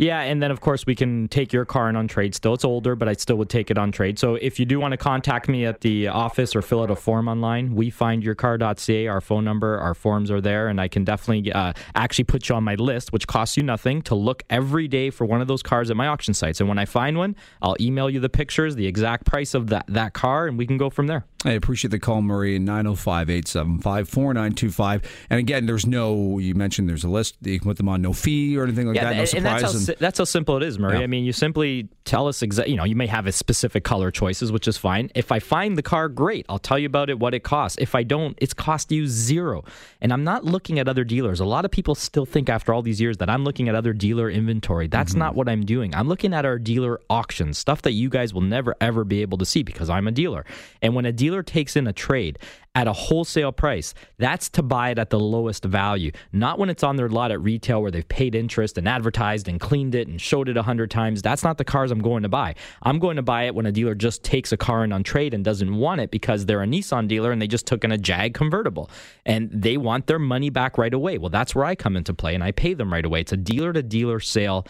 Yeah, 0.00 0.22
and 0.22 0.42
then 0.42 0.50
of 0.50 0.62
course 0.62 0.86
we 0.86 0.94
can 0.94 1.28
take 1.28 1.52
your 1.52 1.66
car 1.66 1.90
in 1.90 1.94
on 1.94 2.08
trade 2.08 2.34
still. 2.34 2.54
It's 2.54 2.64
older, 2.64 2.96
but 2.96 3.06
I 3.06 3.12
still 3.12 3.36
would 3.36 3.50
take 3.50 3.70
it 3.70 3.76
on 3.76 3.92
trade. 3.92 4.18
So 4.18 4.36
if 4.36 4.58
you 4.58 4.64
do 4.64 4.80
want 4.80 4.92
to 4.92 4.96
contact 4.96 5.46
me 5.46 5.66
at 5.66 5.82
the 5.82 6.08
office 6.08 6.56
or 6.56 6.62
fill 6.62 6.82
out 6.82 6.90
a 6.90 6.96
form 6.96 7.28
online, 7.28 7.74
we 7.74 7.90
find 7.90 8.24
your 8.24 8.34
car.ca, 8.34 9.06
our 9.08 9.20
phone 9.20 9.44
number, 9.44 9.78
our 9.78 9.92
forms 9.92 10.30
are 10.30 10.40
there, 10.40 10.68
and 10.68 10.80
I 10.80 10.88
can 10.88 11.04
definitely 11.04 11.52
uh, 11.52 11.74
actually 11.94 12.24
put 12.24 12.48
you 12.48 12.54
on 12.54 12.64
my 12.64 12.76
list, 12.76 13.12
which 13.12 13.26
costs 13.26 13.58
you 13.58 13.62
nothing, 13.62 14.00
to 14.02 14.14
look 14.14 14.42
every 14.48 14.88
day 14.88 15.10
for 15.10 15.26
one 15.26 15.42
of 15.42 15.48
those 15.48 15.62
cars 15.62 15.90
at 15.90 15.98
my 15.98 16.06
auction 16.06 16.32
sites. 16.32 16.60
And 16.60 16.68
when 16.70 16.78
I 16.78 16.86
find 16.86 17.18
one, 17.18 17.36
I'll 17.60 17.76
email 17.78 18.08
you 18.08 18.20
the 18.20 18.30
pictures, 18.30 18.76
the 18.76 18.86
exact 18.86 19.26
price 19.26 19.52
of 19.52 19.66
that, 19.66 19.84
that 19.88 20.14
car, 20.14 20.46
and 20.46 20.56
we 20.56 20.66
can 20.66 20.78
go 20.78 20.88
from 20.88 21.08
there. 21.08 21.26
I 21.42 21.52
appreciate 21.52 21.90
the 21.90 21.98
call, 21.98 22.20
Murray, 22.20 22.58
905 22.58 23.30
875 23.30 24.08
4925. 24.08 25.26
And 25.30 25.38
again, 25.38 25.64
there's 25.66 25.86
no, 25.86 26.38
you 26.38 26.54
mentioned 26.54 26.86
there's 26.88 27.04
a 27.04 27.08
list. 27.08 27.36
You 27.40 27.58
can 27.58 27.66
put 27.66 27.78
them 27.78 27.88
on 27.88 28.02
no 28.02 28.12
fee 28.12 28.58
or 28.58 28.64
anything 28.64 28.86
like 28.88 28.96
that. 28.96 29.16
No 29.16 29.22
and, 29.22 29.34
and 29.34 29.46
that's 29.46 29.62
how, 29.62 29.68
surprise. 29.68 29.86
si- 29.86 29.94
that's 29.98 30.18
how 30.18 30.24
simple 30.24 30.58
it 30.58 30.62
is, 30.62 30.78
Murray. 30.78 30.98
Yeah. 30.98 31.04
I 31.04 31.06
mean, 31.06 31.24
you 31.24 31.32
simply 31.32 31.88
tell 32.04 32.28
us 32.28 32.42
exactly, 32.42 32.72
you 32.72 32.76
know, 32.76 32.84
you 32.84 32.94
may 32.96 33.06
have 33.06 33.26
a 33.26 33.32
specific 33.32 33.84
color 33.84 34.10
choices, 34.10 34.52
which 34.52 34.68
is 34.68 34.76
fine. 34.76 35.10
If 35.14 35.32
I 35.32 35.38
find 35.38 35.78
the 35.78 35.82
car, 35.82 36.10
great. 36.10 36.44
I'll 36.50 36.58
tell 36.58 36.78
you 36.78 36.84
about 36.86 37.08
it, 37.08 37.18
what 37.18 37.32
it 37.32 37.40
costs. 37.42 37.78
If 37.80 37.94
I 37.94 38.02
don't, 38.02 38.36
it's 38.42 38.52
cost 38.52 38.92
you 38.92 39.06
zero. 39.06 39.64
And 40.02 40.12
I'm 40.12 40.24
not 40.24 40.44
looking 40.44 40.78
at 40.78 40.88
other 40.88 41.04
dealers. 41.04 41.40
A 41.40 41.46
lot 41.46 41.64
of 41.64 41.70
people 41.70 41.94
still 41.94 42.26
think 42.26 42.50
after 42.50 42.74
all 42.74 42.82
these 42.82 43.00
years 43.00 43.16
that 43.16 43.30
I'm 43.30 43.44
looking 43.44 43.68
at 43.70 43.74
other 43.74 43.94
dealer 43.94 44.28
inventory. 44.28 44.88
That's 44.88 45.12
Mm-hmm. 45.12 45.18
not 45.20 45.34
what 45.36 45.48
I'm 45.48 45.64
doing. 45.64 45.94
I'm 45.94 46.06
looking 46.08 46.34
at 46.34 46.44
our 46.44 46.58
dealer 46.58 47.00
auctions, 47.08 47.56
stuff 47.56 47.80
that 47.82 47.92
you 47.92 48.10
guys 48.10 48.34
will 48.34 48.42
never, 48.42 48.76
ever 48.80 49.04
be 49.04 49.22
able 49.22 49.38
to 49.38 49.46
see 49.46 49.62
because 49.62 49.88
I'm 49.88 50.06
a 50.06 50.12
dealer. 50.12 50.44
And 50.82 50.94
when 50.94 51.06
a 51.06 51.12
dealer 51.12 51.29
takes 51.42 51.76
in 51.76 51.86
a 51.86 51.92
trade, 51.92 52.38
at 52.74 52.86
a 52.86 52.92
wholesale 52.92 53.50
price. 53.50 53.94
That's 54.18 54.48
to 54.50 54.62
buy 54.62 54.90
it 54.90 54.98
at 54.98 55.10
the 55.10 55.18
lowest 55.18 55.64
value, 55.64 56.12
not 56.32 56.58
when 56.58 56.70
it's 56.70 56.82
on 56.82 56.96
their 56.96 57.08
lot 57.08 57.32
at 57.32 57.40
retail 57.40 57.82
where 57.82 57.90
they've 57.90 58.08
paid 58.08 58.34
interest 58.34 58.78
and 58.78 58.88
advertised 58.88 59.48
and 59.48 59.58
cleaned 59.58 59.94
it 59.94 60.06
and 60.06 60.20
showed 60.20 60.48
it 60.48 60.56
a 60.56 60.62
hundred 60.62 60.90
times. 60.90 61.20
That's 61.22 61.42
not 61.42 61.58
the 61.58 61.64
cars 61.64 61.90
I'm 61.90 62.00
going 62.00 62.22
to 62.22 62.28
buy. 62.28 62.54
I'm 62.82 62.98
going 62.98 63.16
to 63.16 63.22
buy 63.22 63.44
it 63.44 63.54
when 63.54 63.66
a 63.66 63.72
dealer 63.72 63.94
just 63.94 64.22
takes 64.22 64.52
a 64.52 64.56
car 64.56 64.84
in 64.84 64.92
on 64.92 65.02
trade 65.02 65.34
and 65.34 65.44
doesn't 65.44 65.74
want 65.74 66.00
it 66.00 66.10
because 66.10 66.46
they're 66.46 66.62
a 66.62 66.66
Nissan 66.66 67.08
dealer 67.08 67.32
and 67.32 67.42
they 67.42 67.48
just 67.48 67.66
took 67.66 67.82
in 67.82 67.92
a 67.92 67.98
Jag 67.98 68.34
convertible 68.34 68.90
and 69.26 69.50
they 69.52 69.76
want 69.76 70.06
their 70.06 70.18
money 70.18 70.50
back 70.50 70.78
right 70.78 70.94
away. 70.94 71.18
Well, 71.18 71.30
that's 71.30 71.54
where 71.54 71.64
I 71.64 71.74
come 71.74 71.96
into 71.96 72.14
play 72.14 72.34
and 72.34 72.44
I 72.44 72.52
pay 72.52 72.74
them 72.74 72.92
right 72.92 73.04
away. 73.04 73.20
It's 73.20 73.32
a 73.32 73.36
dealer 73.36 73.72
to 73.72 73.82
dealer 73.82 74.20
sale 74.20 74.66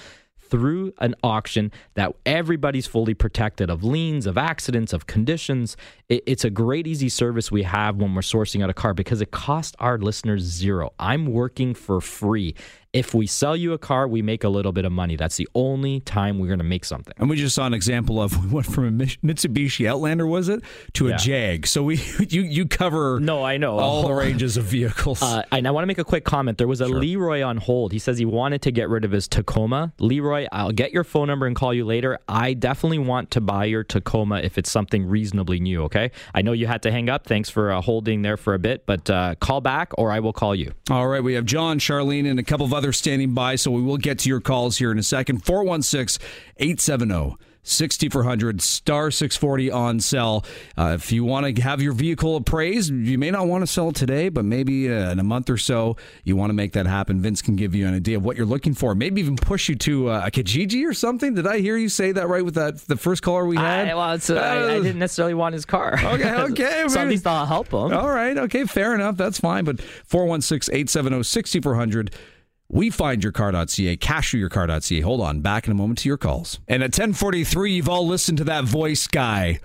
through 0.50 0.92
an 0.98 1.14
auction 1.22 1.72
that 1.94 2.14
everybody's 2.26 2.86
fully 2.86 3.14
protected 3.14 3.70
of 3.70 3.84
liens, 3.84 4.26
of 4.26 4.36
accidents, 4.36 4.92
of 4.92 5.06
conditions. 5.06 5.76
It, 6.08 6.22
it's 6.26 6.44
a 6.44 6.50
great, 6.50 6.86
easy 6.86 7.08
service 7.08 7.50
we 7.50 7.62
have 7.62 7.96
when 7.96 8.14
we're 8.14 8.22
sourcing 8.22 8.62
out 8.62 8.70
a 8.70 8.74
car 8.74 8.94
because 8.94 9.20
it 9.20 9.30
costs 9.30 9.76
our 9.78 9.98
listeners 9.98 10.42
zero. 10.42 10.92
I'm 10.98 11.26
working 11.26 11.74
for 11.74 12.00
free. 12.00 12.54
If 12.92 13.14
we 13.14 13.28
sell 13.28 13.56
you 13.56 13.72
a 13.72 13.78
car, 13.78 14.08
we 14.08 14.20
make 14.20 14.42
a 14.42 14.48
little 14.48 14.72
bit 14.72 14.84
of 14.84 14.90
money. 14.90 15.14
That's 15.14 15.36
the 15.36 15.48
only 15.54 16.00
time 16.00 16.40
we're 16.40 16.48
going 16.48 16.58
to 16.58 16.64
make 16.64 16.84
something. 16.84 17.14
And 17.18 17.30
we 17.30 17.36
just 17.36 17.54
saw 17.54 17.64
an 17.66 17.72
example 17.72 18.20
of 18.20 18.44
we 18.44 18.50
went 18.52 18.66
from 18.66 18.86
a 18.88 18.90
Mitsubishi 19.24 19.86
Outlander, 19.88 20.26
was 20.26 20.48
it, 20.48 20.60
to 20.94 21.06
a 21.06 21.10
Yeah. 21.10 21.16
Jag. 21.16 21.66
So 21.68 21.84
we 21.84 21.96
you 22.28 22.42
you 22.42 22.66
cover 22.66 23.20
No, 23.20 23.44
I 23.44 23.58
know. 23.58 23.78
all 23.78 24.08
the 24.08 24.12
ranges 24.26 24.56
of 24.56 24.64
vehicles. 24.64 25.22
Uh, 25.22 25.44
and 25.52 25.68
I 25.68 25.70
want 25.70 25.84
to 25.84 25.86
make 25.86 25.98
a 25.98 26.04
quick 26.04 26.24
comment. 26.24 26.58
There 26.58 26.66
was 26.66 26.80
a 26.80 26.88
Leroy 26.88 27.42
on 27.42 27.58
hold. 27.58 27.92
He 27.92 28.00
says 28.00 28.18
he 28.18 28.24
wanted 28.24 28.62
to 28.62 28.72
get 28.72 28.88
rid 28.88 29.04
of 29.04 29.12
his 29.12 29.28
Tacoma. 29.28 29.92
Leroy, 30.00 30.46
I'll 30.50 30.72
get 30.72 30.90
your 30.92 31.04
phone 31.04 31.28
number 31.28 31.46
and 31.46 31.54
call 31.54 31.72
you 31.72 31.84
later. 31.84 32.18
I 32.28 32.54
definitely 32.54 32.98
want 32.98 33.30
to 33.32 33.40
buy 33.40 33.66
your 33.66 33.84
Tacoma 33.84 34.40
if 34.40 34.58
it's 34.58 34.70
something 34.70 35.06
reasonably 35.06 35.60
new, 35.60 35.84
okay? 35.84 36.10
I 36.34 36.42
know 36.42 36.50
you 36.52 36.66
had 36.66 36.82
to 36.82 36.90
hang 36.90 37.08
up. 37.08 37.24
Thanks 37.26 37.48
for 37.50 37.70
uh, 37.70 37.80
holding 37.80 38.22
there 38.22 38.36
for 38.36 38.54
a 38.54 38.58
bit, 38.58 38.84
but 38.84 39.08
uh, 39.08 39.36
call 39.36 39.60
back 39.60 39.92
or 39.96 40.10
I 40.10 40.18
will 40.18 40.32
call 40.32 40.56
you. 40.56 40.72
All 40.90 41.06
right, 41.06 41.22
we 41.22 41.34
have 41.34 41.44
John, 41.44 41.78
Charlene, 41.78 42.28
and 42.28 42.40
a 42.40 42.42
couple 42.42 42.66
of 42.66 42.79
others 42.80 42.96
standing 42.96 43.34
by, 43.34 43.56
so 43.56 43.70
we 43.70 43.82
will 43.82 43.98
get 43.98 44.18
to 44.20 44.28
your 44.30 44.40
calls 44.40 44.78
here 44.78 44.90
in 44.90 44.98
a 44.98 45.02
second. 45.02 45.44
416 45.44 46.26
870 46.56 47.36
6400 47.62 48.62
star 48.62 49.10
640 49.10 49.70
on 49.70 50.00
sell. 50.00 50.46
Uh, 50.78 50.96
if 50.98 51.12
you 51.12 51.24
want 51.24 51.54
to 51.54 51.62
have 51.62 51.82
your 51.82 51.92
vehicle 51.92 52.36
appraised, 52.36 52.90
you 52.90 53.18
may 53.18 53.30
not 53.30 53.46
want 53.46 53.62
to 53.62 53.66
sell 53.66 53.92
today, 53.92 54.30
but 54.30 54.46
maybe 54.46 54.90
uh, 54.90 55.10
in 55.10 55.18
a 55.18 55.22
month 55.22 55.50
or 55.50 55.58
so, 55.58 55.96
you 56.24 56.36
want 56.36 56.48
to 56.48 56.54
make 56.54 56.72
that 56.72 56.86
happen. 56.86 57.20
Vince 57.20 57.42
can 57.42 57.56
give 57.56 57.74
you 57.74 57.86
an 57.86 57.94
idea 57.94 58.16
of 58.16 58.24
what 58.24 58.38
you're 58.38 58.46
looking 58.46 58.72
for. 58.72 58.94
Maybe 58.94 59.20
even 59.20 59.36
push 59.36 59.68
you 59.68 59.76
to 59.76 60.08
uh, 60.08 60.22
a 60.24 60.30
Kijiji 60.30 60.88
or 60.88 60.94
something. 60.94 61.34
Did 61.34 61.46
I 61.46 61.58
hear 61.58 61.76
you 61.76 61.90
say 61.90 62.12
that 62.12 62.28
right 62.28 62.44
with 62.44 62.54
that 62.54 62.78
the 62.78 62.96
first 62.96 63.22
caller 63.22 63.44
we 63.44 63.56
had? 63.56 63.88
I, 63.88 63.94
well, 63.94 64.12
it's, 64.14 64.30
uh, 64.30 64.36
I, 64.36 64.76
I 64.76 64.80
didn't 64.80 64.98
necessarily 64.98 65.34
want 65.34 65.52
his 65.52 65.66
car. 65.66 65.98
Okay, 66.02 66.34
okay, 66.34 66.84
so 66.88 67.00
at 67.00 67.08
least 67.08 67.26
I'll 67.26 67.44
help 67.44 67.68
him. 67.68 67.92
All 67.92 68.08
right. 68.08 68.38
Okay. 68.38 68.64
Fair 68.64 68.94
enough. 68.94 69.16
That's 69.16 69.38
fine. 69.38 69.64
But 69.64 69.80
416 69.80 70.74
870 70.74 71.22
6400. 71.22 72.14
We 72.72 72.88
find 72.88 73.24
your 73.24 73.32
car.ca, 73.32 73.96
cashyourcar.ca. 73.96 75.00
Hold 75.00 75.20
on. 75.20 75.40
Back 75.40 75.66
in 75.66 75.72
a 75.72 75.74
moment 75.74 75.98
to 76.00 76.08
your 76.08 76.16
calls. 76.16 76.60
And 76.68 76.84
at 76.84 76.90
1043, 76.90 77.72
you've 77.72 77.88
all 77.88 78.06
listened 78.06 78.38
to 78.38 78.44
that 78.44 78.62
voice 78.62 79.08
guy. 79.08 79.58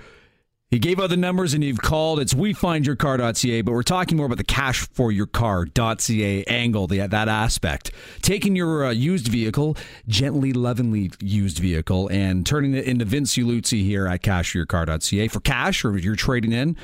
He 0.71 0.79
gave 0.79 0.99
out 0.99 1.11
the 1.11 1.15
numbers 1.15 1.53
and 1.53 1.63
you've 1.63 1.83
called. 1.83 2.19
It's 2.19 2.33
we 2.33 2.51
find 2.51 2.83
your 2.83 2.95
car.ca, 2.95 3.61
but 3.61 3.71
we're 3.71 3.83
talking 3.83 4.17
more 4.17 4.25
about 4.25 4.39
the 4.39 4.43
cash 4.43 4.87
for 4.91 5.11
your 5.11 5.27
car.ca 5.27 6.43
angle, 6.45 6.87
the, 6.87 7.05
that 7.05 7.27
aspect. 7.27 7.91
Taking 8.23 8.55
your 8.55 8.85
uh, 8.85 8.89
used 8.89 9.27
vehicle, 9.27 9.77
gently, 10.07 10.51
lovingly 10.51 11.11
used 11.21 11.59
vehicle, 11.59 12.07
and 12.07 12.43
turning 12.43 12.73
it 12.73 12.85
into 12.85 13.05
Vince 13.05 13.35
Uluzzi 13.35 13.83
here 13.83 14.07
at 14.07 14.23
cashyourcar.ca 14.23 15.27
for 15.27 15.39
cash 15.41 15.85
or 15.85 15.95
you're 15.95 16.15
trading 16.15 16.51
in 16.51 16.75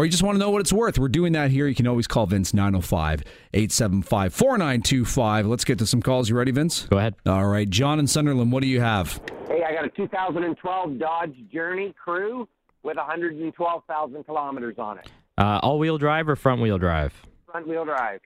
or 0.00 0.06
you 0.06 0.10
just 0.10 0.22
want 0.22 0.34
to 0.34 0.38
know 0.38 0.48
what 0.48 0.62
it's 0.62 0.72
worth, 0.72 0.98
we're 0.98 1.08
doing 1.08 1.34
that 1.34 1.50
here. 1.50 1.66
You 1.66 1.74
can 1.74 1.86
always 1.86 2.06
call 2.06 2.24
Vince 2.24 2.54
905 2.54 3.22
875 3.52 4.32
4925. 4.32 5.46
Let's 5.46 5.62
get 5.62 5.78
to 5.80 5.84
some 5.86 6.00
calls. 6.00 6.30
You 6.30 6.36
ready, 6.38 6.52
Vince? 6.52 6.86
Go 6.86 6.96
ahead. 6.96 7.16
All 7.26 7.44
right. 7.46 7.68
John 7.68 7.98
in 7.98 8.06
Sunderland, 8.06 8.50
what 8.50 8.62
do 8.62 8.66
you 8.66 8.80
have? 8.80 9.20
Hey, 9.46 9.62
I 9.62 9.74
got 9.74 9.84
a 9.84 9.90
2012 9.90 10.98
Dodge 10.98 11.34
Journey 11.52 11.94
Crew 12.02 12.48
with 12.82 12.96
112,000 12.96 14.24
kilometers 14.24 14.76
on 14.78 15.00
it. 15.00 15.10
Uh, 15.36 15.60
All 15.62 15.78
wheel 15.78 15.98
drive 15.98 16.30
or 16.30 16.34
front 16.36 16.62
wheel 16.62 16.78
drive? 16.78 17.12
Front 17.52 17.68
wheel 17.68 17.84
drive. 17.84 18.20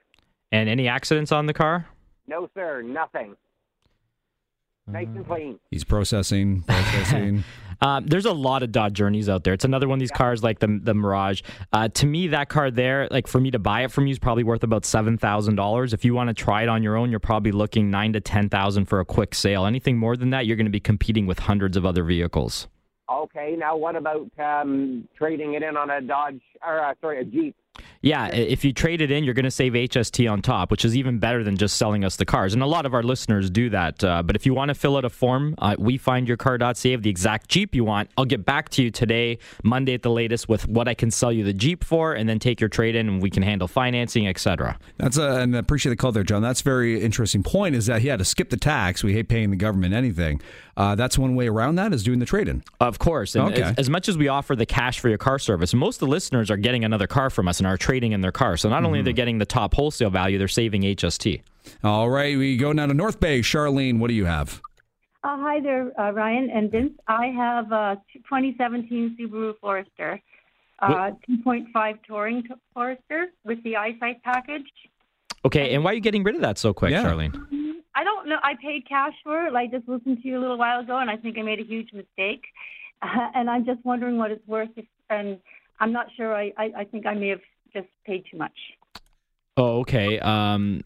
And 0.52 0.68
any 0.68 0.86
accidents 0.86 1.32
on 1.32 1.46
the 1.46 1.54
car? 1.54 1.88
No, 2.28 2.48
sir, 2.54 2.82
nothing. 2.82 3.34
Nice 4.86 5.08
Uh, 5.08 5.16
and 5.16 5.26
clean. 5.26 5.58
He's 5.72 5.82
processing, 5.82 6.62
processing. 6.62 7.42
Um, 7.80 8.06
there's 8.06 8.26
a 8.26 8.32
lot 8.32 8.62
of 8.62 8.72
Dodge 8.72 8.94
Journeys 8.94 9.28
out 9.28 9.44
there. 9.44 9.54
It's 9.54 9.64
another 9.64 9.88
one 9.88 9.96
of 9.96 10.00
these 10.00 10.10
cars 10.10 10.42
like 10.42 10.58
the 10.58 10.80
the 10.82 10.94
Mirage. 10.94 11.42
Uh, 11.72 11.88
to 11.88 12.06
me, 12.06 12.28
that 12.28 12.48
car 12.48 12.70
there, 12.70 13.08
like 13.10 13.26
for 13.26 13.40
me 13.40 13.50
to 13.50 13.58
buy 13.58 13.84
it 13.84 13.90
from 13.90 14.06
you, 14.06 14.12
is 14.12 14.18
probably 14.18 14.44
worth 14.44 14.62
about 14.62 14.84
seven 14.84 15.18
thousand 15.18 15.56
dollars. 15.56 15.92
If 15.92 16.04
you 16.04 16.14
want 16.14 16.28
to 16.28 16.34
try 16.34 16.62
it 16.62 16.68
on 16.68 16.82
your 16.82 16.96
own, 16.96 17.10
you're 17.10 17.20
probably 17.20 17.52
looking 17.52 17.90
nine 17.90 18.12
to 18.14 18.20
ten 18.20 18.48
thousand 18.48 18.86
for 18.86 19.00
a 19.00 19.04
quick 19.04 19.34
sale. 19.34 19.66
Anything 19.66 19.96
more 19.98 20.16
than 20.16 20.30
that, 20.30 20.46
you're 20.46 20.56
going 20.56 20.66
to 20.66 20.70
be 20.70 20.80
competing 20.80 21.26
with 21.26 21.38
hundreds 21.40 21.76
of 21.76 21.84
other 21.84 22.04
vehicles. 22.04 22.68
Okay, 23.10 23.54
now 23.58 23.76
what 23.76 23.96
about 23.96 24.30
um, 24.38 25.06
trading 25.16 25.54
it 25.54 25.62
in 25.62 25.76
on 25.76 25.90
a 25.90 26.00
Dodge, 26.00 26.40
or 26.66 26.80
uh, 26.80 26.94
sorry, 27.00 27.20
a 27.20 27.24
Jeep? 27.24 27.54
Yeah, 28.04 28.26
if 28.26 28.66
you 28.66 28.72
trade 28.74 29.00
it 29.00 29.10
in, 29.10 29.24
you're 29.24 29.32
going 29.32 29.44
to 29.44 29.50
save 29.50 29.72
HST 29.72 30.30
on 30.30 30.42
top, 30.42 30.70
which 30.70 30.84
is 30.84 30.94
even 30.94 31.18
better 31.18 31.42
than 31.42 31.56
just 31.56 31.78
selling 31.78 32.04
us 32.04 32.16
the 32.16 32.26
cars. 32.26 32.52
And 32.52 32.62
a 32.62 32.66
lot 32.66 32.84
of 32.84 32.92
our 32.92 33.02
listeners 33.02 33.48
do 33.48 33.70
that. 33.70 34.04
Uh, 34.04 34.22
but 34.22 34.36
if 34.36 34.44
you 34.44 34.52
want 34.52 34.68
to 34.68 34.74
fill 34.74 34.98
out 34.98 35.06
a 35.06 35.08
form, 35.10 35.54
uh, 35.56 35.74
we 35.78 35.96
find 35.96 36.28
your 36.28 36.36
car.ca 36.36 36.92
of 36.92 37.02
the 37.02 37.08
exact 37.08 37.48
Jeep 37.48 37.74
you 37.74 37.82
want. 37.82 38.10
I'll 38.18 38.26
get 38.26 38.44
back 38.44 38.68
to 38.70 38.82
you 38.82 38.90
today, 38.90 39.38
Monday 39.62 39.94
at 39.94 40.02
the 40.02 40.10
latest, 40.10 40.50
with 40.50 40.68
what 40.68 40.86
I 40.86 40.92
can 40.92 41.10
sell 41.10 41.32
you 41.32 41.44
the 41.44 41.54
Jeep 41.54 41.82
for, 41.82 42.12
and 42.12 42.28
then 42.28 42.38
take 42.38 42.60
your 42.60 42.68
trade 42.68 42.94
in, 42.94 43.08
and 43.08 43.22
we 43.22 43.30
can 43.30 43.42
handle 43.42 43.68
financing, 43.68 44.28
etc. 44.28 44.78
That's 44.98 45.16
a, 45.16 45.36
and 45.40 45.56
I 45.56 45.58
appreciate 45.60 45.90
the 45.90 45.96
call 45.96 46.12
there, 46.12 46.24
John. 46.24 46.42
That's 46.42 46.60
a 46.60 46.64
very 46.64 47.00
interesting 47.00 47.42
point 47.42 47.74
is 47.74 47.86
that 47.86 48.02
he 48.02 48.08
had 48.08 48.18
to 48.18 48.24
skip 48.26 48.50
the 48.50 48.58
tax. 48.58 49.02
We 49.02 49.14
hate 49.14 49.28
paying 49.28 49.48
the 49.48 49.56
government 49.56 49.94
anything. 49.94 50.42
Uh, 50.76 50.94
that's 50.94 51.16
one 51.16 51.36
way 51.36 51.48
around 51.48 51.76
that 51.76 51.92
is 51.94 52.02
doing 52.02 52.18
the 52.18 52.26
trade 52.26 52.48
in. 52.48 52.62
Of 52.80 52.98
course. 52.98 53.34
And 53.34 53.48
Okay. 53.48 53.62
as, 53.62 53.76
as 53.76 53.90
much 53.90 54.08
as 54.08 54.18
we 54.18 54.28
offer 54.28 54.56
the 54.56 54.66
cash 54.66 54.98
for 54.98 55.08
your 55.08 55.18
car 55.18 55.38
service, 55.38 55.72
most 55.72 55.96
of 55.96 56.00
the 56.00 56.08
listeners 56.08 56.50
are 56.50 56.56
getting 56.56 56.84
another 56.84 57.06
car 57.06 57.30
from 57.30 57.46
us 57.48 57.60
and 57.60 57.66
are 57.66 57.78
trading 57.94 58.10
in 58.10 58.20
their 58.22 58.32
car. 58.32 58.56
So 58.56 58.68
not 58.68 58.84
only 58.84 58.98
are 58.98 59.02
they 59.04 59.12
getting 59.12 59.38
the 59.38 59.46
top 59.46 59.72
wholesale 59.72 60.10
value, 60.10 60.36
they're 60.36 60.48
saving 60.48 60.82
HST. 60.82 61.42
All 61.84 62.10
right. 62.10 62.36
We 62.36 62.56
go 62.56 62.72
now 62.72 62.86
to 62.86 62.94
North 62.94 63.20
Bay. 63.20 63.38
Charlene, 63.38 64.00
what 64.00 64.08
do 64.08 64.14
you 64.14 64.24
have? 64.24 64.60
Uh, 65.22 65.36
hi 65.38 65.60
there, 65.60 65.92
uh, 65.98 66.10
Ryan 66.10 66.50
and 66.50 66.72
Vince. 66.72 66.92
I 67.06 67.26
have 67.28 67.70
a 67.70 67.96
2017 68.14 69.16
Subaru 69.18 69.54
Forester, 69.60 70.20
uh, 70.80 71.12
2.5 71.30 71.94
touring 72.04 72.42
t- 72.42 72.48
Forester 72.74 73.26
with 73.44 73.62
the 73.62 73.76
eyesight 73.76 74.22
package. 74.24 74.66
Okay, 75.44 75.72
and 75.72 75.84
why 75.84 75.92
are 75.92 75.94
you 75.94 76.00
getting 76.00 76.24
rid 76.24 76.34
of 76.34 76.40
that 76.42 76.58
so 76.58 76.74
quick, 76.74 76.90
Yeah. 76.90 77.04
Charlene? 77.04 77.32
I 77.94 78.02
don't 78.02 78.28
know. 78.28 78.38
I 78.42 78.54
paid 78.60 78.88
cash 78.88 79.14
for 79.22 79.46
it. 79.46 79.54
I 79.54 79.68
just 79.68 79.88
listened 79.88 80.20
to 80.22 80.28
you 80.28 80.36
a 80.36 80.40
little 80.40 80.58
while 80.58 80.80
ago, 80.80 80.98
and 80.98 81.08
I 81.08 81.16
think 81.16 81.38
I 81.38 81.42
made 81.42 81.60
a 81.60 81.64
huge 81.64 81.92
mistake. 81.92 82.42
Uh, 83.00 83.28
and 83.36 83.48
I'm 83.48 83.64
just 83.64 83.82
wondering 83.84 84.18
what 84.18 84.32
it's 84.32 84.46
worth. 84.48 84.70
If, 84.76 84.84
and 85.08 85.38
I'm 85.80 85.92
not 85.92 86.08
sure. 86.16 86.34
I, 86.34 86.52
I, 86.58 86.72
I 86.78 86.84
think 86.84 87.06
I 87.06 87.14
may 87.14 87.28
have 87.28 87.40
just 87.74 87.88
pay 88.06 88.20
too 88.30 88.38
much. 88.38 88.56
Oh, 89.56 89.80
okay. 89.80 90.18
Um, 90.18 90.82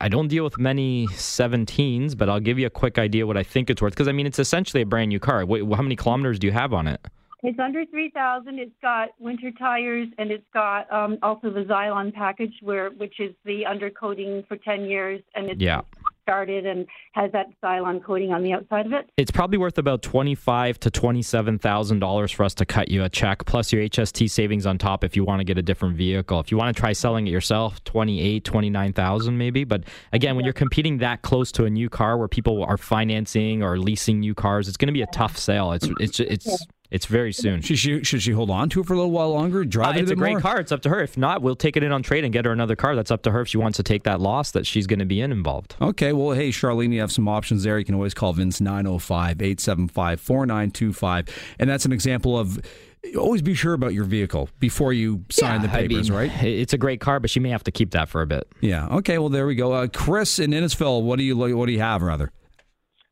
I 0.00 0.08
don't 0.08 0.28
deal 0.28 0.42
with 0.42 0.58
many 0.58 1.06
17s, 1.08 2.16
but 2.16 2.28
I'll 2.28 2.40
give 2.40 2.58
you 2.58 2.66
a 2.66 2.70
quick 2.70 2.98
idea 2.98 3.26
what 3.26 3.36
I 3.36 3.44
think 3.44 3.70
it's 3.70 3.80
worth. 3.80 3.92
Because 3.92 4.08
I 4.08 4.12
mean, 4.12 4.26
it's 4.26 4.38
essentially 4.38 4.82
a 4.82 4.86
brand 4.86 5.10
new 5.10 5.20
car. 5.20 5.44
Wait, 5.46 5.62
how 5.62 5.82
many 5.82 5.96
kilometers 5.96 6.38
do 6.38 6.46
you 6.46 6.52
have 6.52 6.72
on 6.72 6.88
it? 6.88 7.00
It's 7.42 7.58
under 7.58 7.86
3,000. 7.86 8.58
It's 8.58 8.70
got 8.82 9.10
winter 9.18 9.50
tires, 9.52 10.08
and 10.18 10.30
it's 10.30 10.44
got 10.52 10.92
um, 10.92 11.18
also 11.22 11.50
the 11.50 11.60
Xzilon 11.60 12.12
package, 12.12 12.52
where 12.60 12.90
which 12.90 13.18
is 13.18 13.34
the 13.44 13.62
undercoating 13.62 14.46
for 14.46 14.56
10 14.56 14.84
years, 14.84 15.22
and 15.34 15.46
it's 15.46 15.60
Yeah. 15.60 15.80
Started 16.30 16.64
and 16.64 16.86
has 17.12 17.32
that 17.32 17.46
Xzilon 17.60 18.04
coating 18.04 18.30
on 18.32 18.44
the 18.44 18.52
outside 18.52 18.86
of 18.86 18.92
it. 18.92 19.10
It's 19.16 19.32
probably 19.32 19.58
worth 19.58 19.78
about 19.78 20.00
twenty-five 20.00 20.78
to 20.78 20.88
twenty-seven 20.88 21.58
thousand 21.58 21.98
dollars 21.98 22.30
for 22.30 22.44
us 22.44 22.54
to 22.54 22.64
cut 22.64 22.88
you 22.88 23.02
a 23.02 23.08
check, 23.08 23.44
plus 23.46 23.72
your 23.72 23.82
HST 23.82 24.30
savings 24.30 24.64
on 24.64 24.78
top 24.78 25.02
if 25.02 25.16
you 25.16 25.24
want 25.24 25.40
to 25.40 25.44
get 25.44 25.58
a 25.58 25.62
different 25.62 25.96
vehicle. 25.96 26.38
If 26.38 26.52
you 26.52 26.56
want 26.56 26.72
to 26.74 26.80
try 26.80 26.92
selling 26.92 27.26
it 27.26 27.30
yourself, 27.30 27.82
twenty-eight, 27.82 28.44
twenty-nine 28.44 28.92
thousand 28.92 29.38
maybe. 29.38 29.64
But 29.64 29.82
again, 30.12 30.36
when 30.36 30.44
you're 30.44 30.54
competing 30.54 30.98
that 30.98 31.22
close 31.22 31.50
to 31.52 31.64
a 31.64 31.70
new 31.70 31.88
car 31.88 32.16
where 32.16 32.28
people 32.28 32.62
are 32.62 32.76
financing 32.76 33.64
or 33.64 33.76
leasing 33.76 34.20
new 34.20 34.36
cars, 34.36 34.68
it's 34.68 34.76
going 34.76 34.86
to 34.86 34.92
be 34.92 35.02
a 35.02 35.08
tough 35.08 35.36
sale. 35.36 35.72
It's 35.72 35.88
it's 35.98 36.20
it's 36.20 36.66
it's 36.90 37.06
very 37.06 37.32
soon. 37.32 37.60
Should 37.60 37.78
she 37.78 38.02
should 38.04 38.22
she 38.22 38.32
hold 38.32 38.50
on 38.50 38.68
to 38.70 38.80
it 38.80 38.86
for 38.86 38.94
a 38.94 38.96
little 38.96 39.10
while 39.12 39.32
longer? 39.32 39.64
Drive 39.64 39.94
Uh, 39.94 39.98
it 39.98 40.02
it's 40.02 40.10
a 40.10 40.14
a 40.14 40.16
great 40.16 40.32
more? 40.32 40.40
car. 40.40 40.58
It's 40.60 40.72
up 40.72 40.82
to 40.82 40.88
her. 40.88 41.00
If 41.02 41.16
not, 41.16 41.40
we'll 41.42 41.54
take 41.56 41.76
it 41.76 41.82
in 41.82 41.92
on 41.92 42.02
trade 42.02 42.24
and 42.24 42.32
get 42.32 42.44
her 42.44 42.52
another 42.52 42.76
car. 42.76 42.96
That's 42.96 43.10
up 43.10 43.22
to 43.22 43.30
her 43.30 43.42
if 43.42 43.48
she 43.48 43.58
wants 43.58 43.76
to 43.76 43.82
take 43.82 44.02
that 44.04 44.20
loss 44.20 44.50
that 44.52 44.66
she's 44.66 44.86
going 44.86 44.98
to 44.98 45.04
be 45.04 45.20
in 45.20 45.30
involved. 45.32 45.76
Okay, 45.80 46.12
well, 46.12 46.32
hey, 46.32 46.50
Charlene, 46.50 46.92
you 46.92 47.00
have 47.00 47.12
some 47.12 47.28
options 47.28 47.62
there. 47.62 47.78
You 47.78 47.84
can 47.84 47.94
always 47.94 48.14
call 48.14 48.32
Vince 48.32 48.60
905 48.60 49.40
875 49.42 50.20
4925. 50.20 51.28
And 51.58 51.68
that's 51.70 51.84
an 51.84 51.92
example 51.92 52.38
of 52.38 52.58
always 53.16 53.40
be 53.40 53.54
sure 53.54 53.72
about 53.72 53.94
your 53.94 54.04
vehicle 54.04 54.48
before 54.58 54.92
you 54.92 55.24
sign 55.30 55.62
the 55.62 55.70
I 55.70 55.86
papers, 55.88 56.10
mean, 56.10 56.18
right? 56.18 56.42
It's 56.42 56.72
a 56.74 56.78
great 56.78 57.00
car, 57.00 57.18
but 57.18 57.30
she 57.30 57.40
may 57.40 57.48
have 57.50 57.64
to 57.64 57.70
keep 57.72 57.92
that 57.92 58.08
for 58.08 58.20
a 58.20 58.26
bit. 58.26 58.46
Yeah. 58.60 58.88
Okay, 58.88 59.16
well, 59.18 59.30
there 59.30 59.46
we 59.46 59.54
go. 59.54 59.72
Uh, 59.72 59.86
Chris 59.86 60.38
in 60.38 60.50
Innisfil, 60.50 61.02
what 61.02 61.18
do 61.18 61.24
you 61.24 61.36
what 61.36 61.66
do 61.66 61.72
you 61.72 61.80
have, 61.80 62.02
rather? 62.02 62.30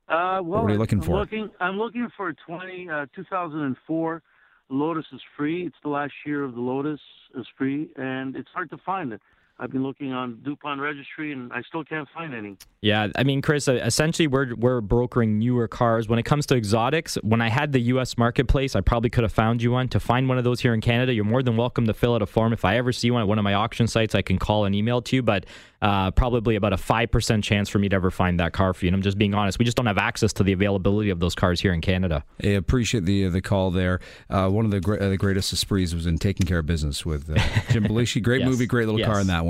Uh, 0.09 0.41
well, 0.43 0.63
What 0.63 0.71
are 0.71 0.73
you 0.73 0.79
looking 0.79 1.01
I'm 1.01 1.05
for? 1.05 1.19
Looking, 1.19 1.51
I'm 1.61 1.77
looking 1.77 2.09
for 2.17 2.31
a 2.31 2.35
20, 2.35 2.89
uh, 2.89 3.07
2004 3.15 4.23
Lotus 4.71 5.05
is 5.13 5.21
free. 5.37 5.67
It's 5.67 5.77
the 5.83 5.89
last 5.91 6.13
year 6.25 6.45
of 6.45 6.55
the 6.55 6.61
Lotus 6.61 7.01
is 7.39 7.47
free, 7.57 7.89
and 7.97 8.35
it's 8.37 8.49
hard 8.55 8.71
to 8.71 8.79
find 8.79 9.13
it. 9.13 9.21
I've 9.61 9.73
been 9.73 9.83
looking 9.83 10.13
on 10.13 10.39
DuPont 10.45 10.81
Registry, 10.81 11.33
and 11.33 11.53
I 11.53 11.63
still 11.63 11.83
can't 11.83 12.09
find 12.15 12.33
any. 12.33 12.57
Yeah, 12.81 13.09
I 13.17 13.25
mean, 13.25 13.43
Chris, 13.43 13.67
uh, 13.67 13.73
essentially, 13.75 14.29
we're 14.29 14.55
we're 14.55 14.81
brokering 14.81 15.39
newer 15.41 15.67
cars. 15.67 16.09
When 16.09 16.19
it 16.21 16.23
comes 16.25 16.47
to 16.47 16.57
exotics, 16.57 17.17
when 17.23 17.41
I 17.41 17.49
had 17.49 17.73
the 17.73 17.81
U.S. 17.81 18.17
marketplace, 18.17 18.77
I 18.77 18.83
probably 18.83 19.11
could 19.11 19.25
have 19.25 19.33
found 19.33 19.61
you 19.61 19.73
one. 19.73 19.89
To 19.89 19.99
find 20.01 20.29
one 20.29 20.39
of 20.39 20.45
those 20.45 20.61
here 20.61 20.75
in 20.75 20.81
Canada, 20.81 21.13
you're 21.13 21.25
more 21.25 21.43
than 21.43 21.57
welcome 21.57 21.87
to 21.87 21.95
fill 21.95 22.15
out 22.15 22.23
a 22.23 22.27
form. 22.27 22.53
If 22.53 22.65
I 22.65 22.77
ever 22.77 22.93
see 22.93 23.11
one 23.11 23.23
at 23.23 23.27
one 23.29 23.39
of 23.39 23.43
my 23.45 23.55
auction 23.55 23.89
sites, 23.89 24.15
I 24.15 24.23
can 24.23 24.39
call 24.39 24.65
and 24.65 24.75
email 24.77 25.03
to 25.03 25.17
you. 25.17 25.23
But 25.23 25.47
uh, 25.83 26.11
probably 26.13 26.55
about 26.57 26.73
a 26.73 26.77
five 26.77 27.11
percent 27.11 27.43
chance 27.43 27.69
for 27.69 27.81
me 27.81 27.89
to 27.89 27.97
ever 27.97 28.13
find 28.13 28.39
that 28.39 28.53
car 28.53 28.73
for 28.75 28.85
you. 28.85 28.91
And 28.91 28.95
I'm 28.95 29.03
just 29.03 29.19
being 29.19 29.35
honest. 29.35 29.59
We 29.59 29.65
just 29.65 29.77
don't 29.77 29.87
have 29.87 29.99
access 29.99 30.33
to 30.35 30.45
the 30.45 30.53
availability 30.53 31.11
of 31.11 31.19
those 31.19 31.35
cars 31.35 31.61
here 31.61 31.73
in 31.73 31.81
Canada. 31.81 32.25
I 32.45 32.49
appreciate 32.49 33.07
the 33.07 33.29
the 33.29 33.41
call 33.41 33.73
there. 33.73 33.99
Uh, 34.31 34.49
one 34.51 34.65
of 34.65 34.71
the 34.71 34.81
gre- 34.81 35.01
uh, 35.01 35.09
the 35.09 35.17
greatest 35.17 35.53
esprits 35.53 35.95
was 35.95 36.07
in 36.07 36.19
Taking 36.19 36.47
Care 36.47 36.61
of 36.61 36.67
Business 36.67 37.05
with 37.05 37.29
uh, 37.29 37.35
Jim 37.73 37.83
Belushi. 37.89 38.23
Great 38.23 38.43
Yes. 38.43 38.51
movie, 38.51 38.67
great 38.67 38.87
little 38.87 39.05
car 39.05 39.21
in 39.21 39.27
that 39.27 39.45
one. 39.45 39.48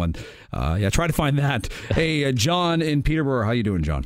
Uh, 0.52 0.76
yeah, 0.80 0.90
try 0.90 1.06
to 1.06 1.12
find 1.12 1.38
that. 1.38 1.68
hey, 1.90 2.24
uh, 2.24 2.32
John 2.32 2.82
in 2.82 3.02
Peterborough, 3.02 3.44
how 3.44 3.52
you 3.52 3.62
doing, 3.62 3.82
John? 3.82 4.04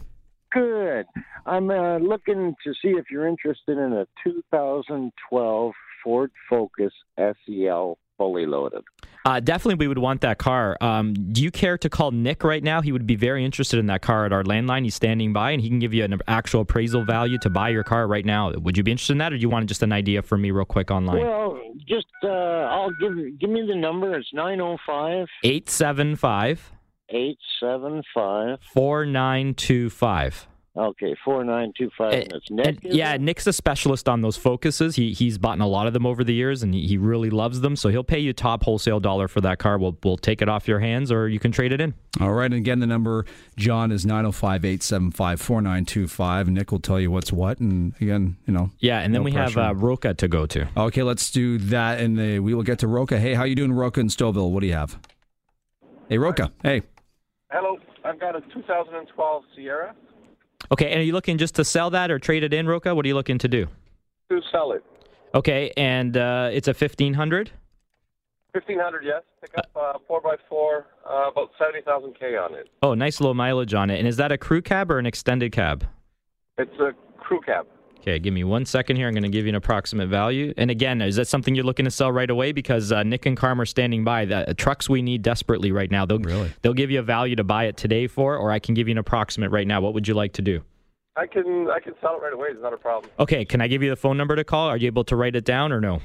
Good. 0.50 1.06
I'm 1.46 1.70
uh, 1.70 1.98
looking 1.98 2.54
to 2.64 2.72
see 2.82 2.90
if 2.90 3.06
you're 3.10 3.26
interested 3.26 3.78
in 3.78 3.92
a 3.92 4.06
2012 4.24 5.72
Ford 6.04 6.30
Focus 6.48 6.92
SEL 7.16 7.98
fully 8.18 8.46
loaded. 8.46 8.82
Uh, 9.24 9.38
definitely, 9.38 9.76
we 9.76 9.86
would 9.86 9.98
want 9.98 10.20
that 10.22 10.38
car. 10.38 10.76
Um, 10.80 11.14
do 11.14 11.42
you 11.42 11.50
care 11.50 11.78
to 11.78 11.88
call 11.88 12.10
Nick 12.10 12.42
right 12.42 12.62
now? 12.62 12.80
He 12.80 12.90
would 12.90 13.06
be 13.06 13.14
very 13.14 13.44
interested 13.44 13.78
in 13.78 13.86
that 13.86 14.02
car 14.02 14.26
at 14.26 14.32
our 14.32 14.42
landline. 14.42 14.82
He's 14.82 14.96
standing 14.96 15.32
by, 15.32 15.52
and 15.52 15.60
he 15.60 15.68
can 15.68 15.78
give 15.78 15.94
you 15.94 16.04
an 16.04 16.20
actual 16.26 16.62
appraisal 16.62 17.04
value 17.04 17.38
to 17.42 17.50
buy 17.50 17.68
your 17.68 17.84
car 17.84 18.08
right 18.08 18.24
now. 18.24 18.50
Would 18.50 18.76
you 18.76 18.82
be 18.82 18.90
interested 18.90 19.12
in 19.12 19.18
that, 19.18 19.32
or 19.32 19.36
do 19.36 19.42
you 19.42 19.48
want 19.48 19.68
just 19.68 19.82
an 19.82 19.92
idea 19.92 20.22
from 20.22 20.42
me 20.42 20.50
real 20.50 20.64
quick 20.64 20.90
online? 20.90 21.20
Well, 21.20 21.60
just 21.86 22.06
uh, 22.24 22.28
I'll 22.28 22.90
give 23.00 23.14
give 23.38 23.50
me 23.50 23.64
the 23.66 23.76
number. 23.76 24.16
It's 24.18 24.28
905 24.32 25.28
875 25.44 26.72
875 27.08 28.58
4925. 28.72 30.48
Okay, 30.74 31.14
four 31.22 31.44
nine 31.44 31.70
two 31.76 31.90
five. 31.98 32.14
And, 32.14 32.32
Nick. 32.50 32.82
And, 32.82 32.94
yeah, 32.94 33.12
it? 33.12 33.20
Nick's 33.20 33.46
a 33.46 33.52
specialist 33.52 34.08
on 34.08 34.22
those 34.22 34.38
focuses. 34.38 34.96
He 34.96 35.12
he's 35.12 35.36
bought 35.36 35.60
a 35.60 35.66
lot 35.66 35.86
of 35.86 35.92
them 35.92 36.06
over 36.06 36.24
the 36.24 36.32
years, 36.32 36.62
and 36.62 36.72
he, 36.72 36.86
he 36.86 36.96
really 36.96 37.28
loves 37.28 37.60
them. 37.60 37.76
So 37.76 37.90
he'll 37.90 38.02
pay 38.02 38.20
you 38.20 38.32
top 38.32 38.64
wholesale 38.64 38.98
dollar 38.98 39.28
for 39.28 39.42
that 39.42 39.58
car. 39.58 39.76
We'll 39.76 39.98
we'll 40.02 40.16
take 40.16 40.40
it 40.40 40.48
off 40.48 40.66
your 40.66 40.78
hands, 40.78 41.12
or 41.12 41.28
you 41.28 41.38
can 41.38 41.52
trade 41.52 41.72
it 41.72 41.82
in. 41.82 41.92
All 42.20 42.32
right. 42.32 42.46
And 42.46 42.54
again, 42.54 42.78
the 42.78 42.86
number 42.86 43.26
John 43.56 43.92
is 43.92 44.06
905-875-4925. 44.06 46.48
Nick 46.48 46.72
will 46.72 46.78
tell 46.78 46.98
you 46.98 47.10
what's 47.10 47.30
what, 47.32 47.58
and 47.58 47.92
again, 48.00 48.38
you 48.46 48.54
know. 48.54 48.70
Yeah, 48.78 49.00
and 49.00 49.14
then 49.14 49.24
we 49.24 49.32
pressure. 49.32 49.60
have 49.60 49.72
uh, 49.72 49.74
Roca 49.74 50.14
to 50.14 50.26
go 50.26 50.46
to. 50.46 50.68
Okay, 50.74 51.02
let's 51.02 51.30
do 51.30 51.58
that, 51.58 52.00
and 52.00 52.18
uh, 52.18 52.40
we 52.42 52.54
will 52.54 52.62
get 52.62 52.78
to 52.78 52.88
Roca. 52.88 53.18
Hey, 53.18 53.34
how 53.34 53.44
you 53.44 53.54
doing, 53.54 53.74
Roca 53.74 54.00
in 54.00 54.08
Stouffville? 54.08 54.50
What 54.50 54.60
do 54.60 54.68
you 54.68 54.72
have? 54.72 54.98
Hey, 56.08 56.16
Roca. 56.16 56.50
Hey. 56.62 56.80
Hello. 57.50 57.76
I've 58.04 58.18
got 58.18 58.34
a 58.34 58.40
2012 58.52 59.44
Sierra. 59.54 59.94
Okay, 60.70 60.90
and 60.90 61.00
are 61.00 61.04
you 61.04 61.12
looking 61.12 61.38
just 61.38 61.54
to 61.56 61.64
sell 61.64 61.90
that 61.90 62.10
or 62.10 62.18
trade 62.18 62.44
it 62.44 62.54
in, 62.54 62.66
Roca? 62.66 62.94
What 62.94 63.04
are 63.04 63.08
you 63.08 63.14
looking 63.14 63.38
to 63.38 63.48
do? 63.48 63.66
to 64.28 64.40
sell 64.50 64.72
it. 64.72 64.82
Okay, 65.34 65.72
and 65.76 66.16
uh, 66.16 66.50
it's 66.52 66.68
a 66.68 66.74
fifteen 66.74 67.14
hundred. 67.14 67.50
1500, 68.52 69.02
yes. 69.02 69.22
Pick 69.40 69.56
up 69.56 69.70
uh, 69.74 69.94
4x4, 70.10 70.84
uh, 71.08 71.30
about 71.30 71.52
70,000 71.58 72.14
K 72.20 72.36
on 72.36 72.54
it. 72.54 72.68
Oh, 72.82 72.92
nice 72.92 73.18
low 73.18 73.32
mileage 73.32 73.72
on 73.72 73.88
it. 73.88 73.98
And 73.98 74.06
is 74.06 74.18
that 74.18 74.30
a 74.30 74.36
crew 74.36 74.60
cab 74.60 74.90
or 74.90 74.98
an 74.98 75.06
extended 75.06 75.52
cab? 75.52 75.86
It's 76.58 76.78
a 76.78 76.90
crew 77.18 77.40
cab. 77.40 77.66
Okay, 78.02 78.18
give 78.18 78.34
me 78.34 78.42
one 78.42 78.66
second 78.66 78.96
here. 78.96 79.06
I'm 79.06 79.14
going 79.14 79.22
to 79.22 79.28
give 79.28 79.44
you 79.44 79.50
an 79.50 79.54
approximate 79.54 80.08
value. 80.08 80.52
And 80.56 80.72
again, 80.72 81.00
is 81.00 81.14
that 81.16 81.28
something 81.28 81.54
you're 81.54 81.64
looking 81.64 81.84
to 81.84 81.90
sell 81.90 82.10
right 82.10 82.28
away? 82.28 82.50
Because 82.50 82.90
uh, 82.90 83.04
Nick 83.04 83.26
and 83.26 83.36
Carm 83.36 83.60
are 83.60 83.64
standing 83.64 84.02
by. 84.02 84.24
The 84.24 84.50
uh, 84.50 84.54
trucks 84.56 84.88
we 84.88 85.02
need 85.02 85.22
desperately 85.22 85.70
right 85.70 85.88
now. 85.88 86.04
They'll 86.04 86.18
Really? 86.18 86.52
they'll 86.62 86.74
give 86.74 86.90
you 86.90 86.98
a 86.98 87.02
value 87.04 87.36
to 87.36 87.44
buy 87.44 87.66
it 87.66 87.76
today 87.76 88.08
for, 88.08 88.36
or 88.36 88.50
I 88.50 88.58
can 88.58 88.74
give 88.74 88.88
you 88.88 88.92
an 88.92 88.98
approximate 88.98 89.52
right 89.52 89.68
now. 89.68 89.80
What 89.80 89.94
would 89.94 90.08
you 90.08 90.14
like 90.14 90.32
to 90.32 90.42
do? 90.42 90.62
I 91.16 91.26
can 91.28 91.68
I 91.70 91.78
can 91.78 91.94
sell 92.00 92.16
it 92.16 92.22
right 92.22 92.32
away. 92.32 92.48
It's 92.50 92.60
not 92.60 92.72
a 92.72 92.76
problem. 92.76 93.12
Okay, 93.20 93.44
can 93.44 93.60
I 93.60 93.68
give 93.68 93.84
you 93.84 93.90
the 93.90 93.96
phone 93.96 94.16
number 94.16 94.34
to 94.34 94.42
call? 94.42 94.66
Are 94.68 94.76
you 94.76 94.88
able 94.88 95.04
to 95.04 95.14
write 95.14 95.36
it 95.36 95.44
down 95.44 95.70
or 95.70 95.80
no? 95.80 96.00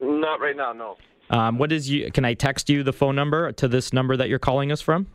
Not 0.00 0.40
right 0.40 0.56
now, 0.56 0.74
no. 0.74 0.96
Um, 1.30 1.56
what 1.56 1.72
is 1.72 1.88
you? 1.88 2.10
Can 2.12 2.26
I 2.26 2.34
text 2.34 2.68
you 2.68 2.82
the 2.82 2.92
phone 2.92 3.14
number 3.16 3.52
to 3.52 3.68
this 3.68 3.94
number 3.94 4.18
that 4.18 4.28
you're 4.28 4.38
calling 4.38 4.70
us 4.70 4.82
from? 4.82 5.06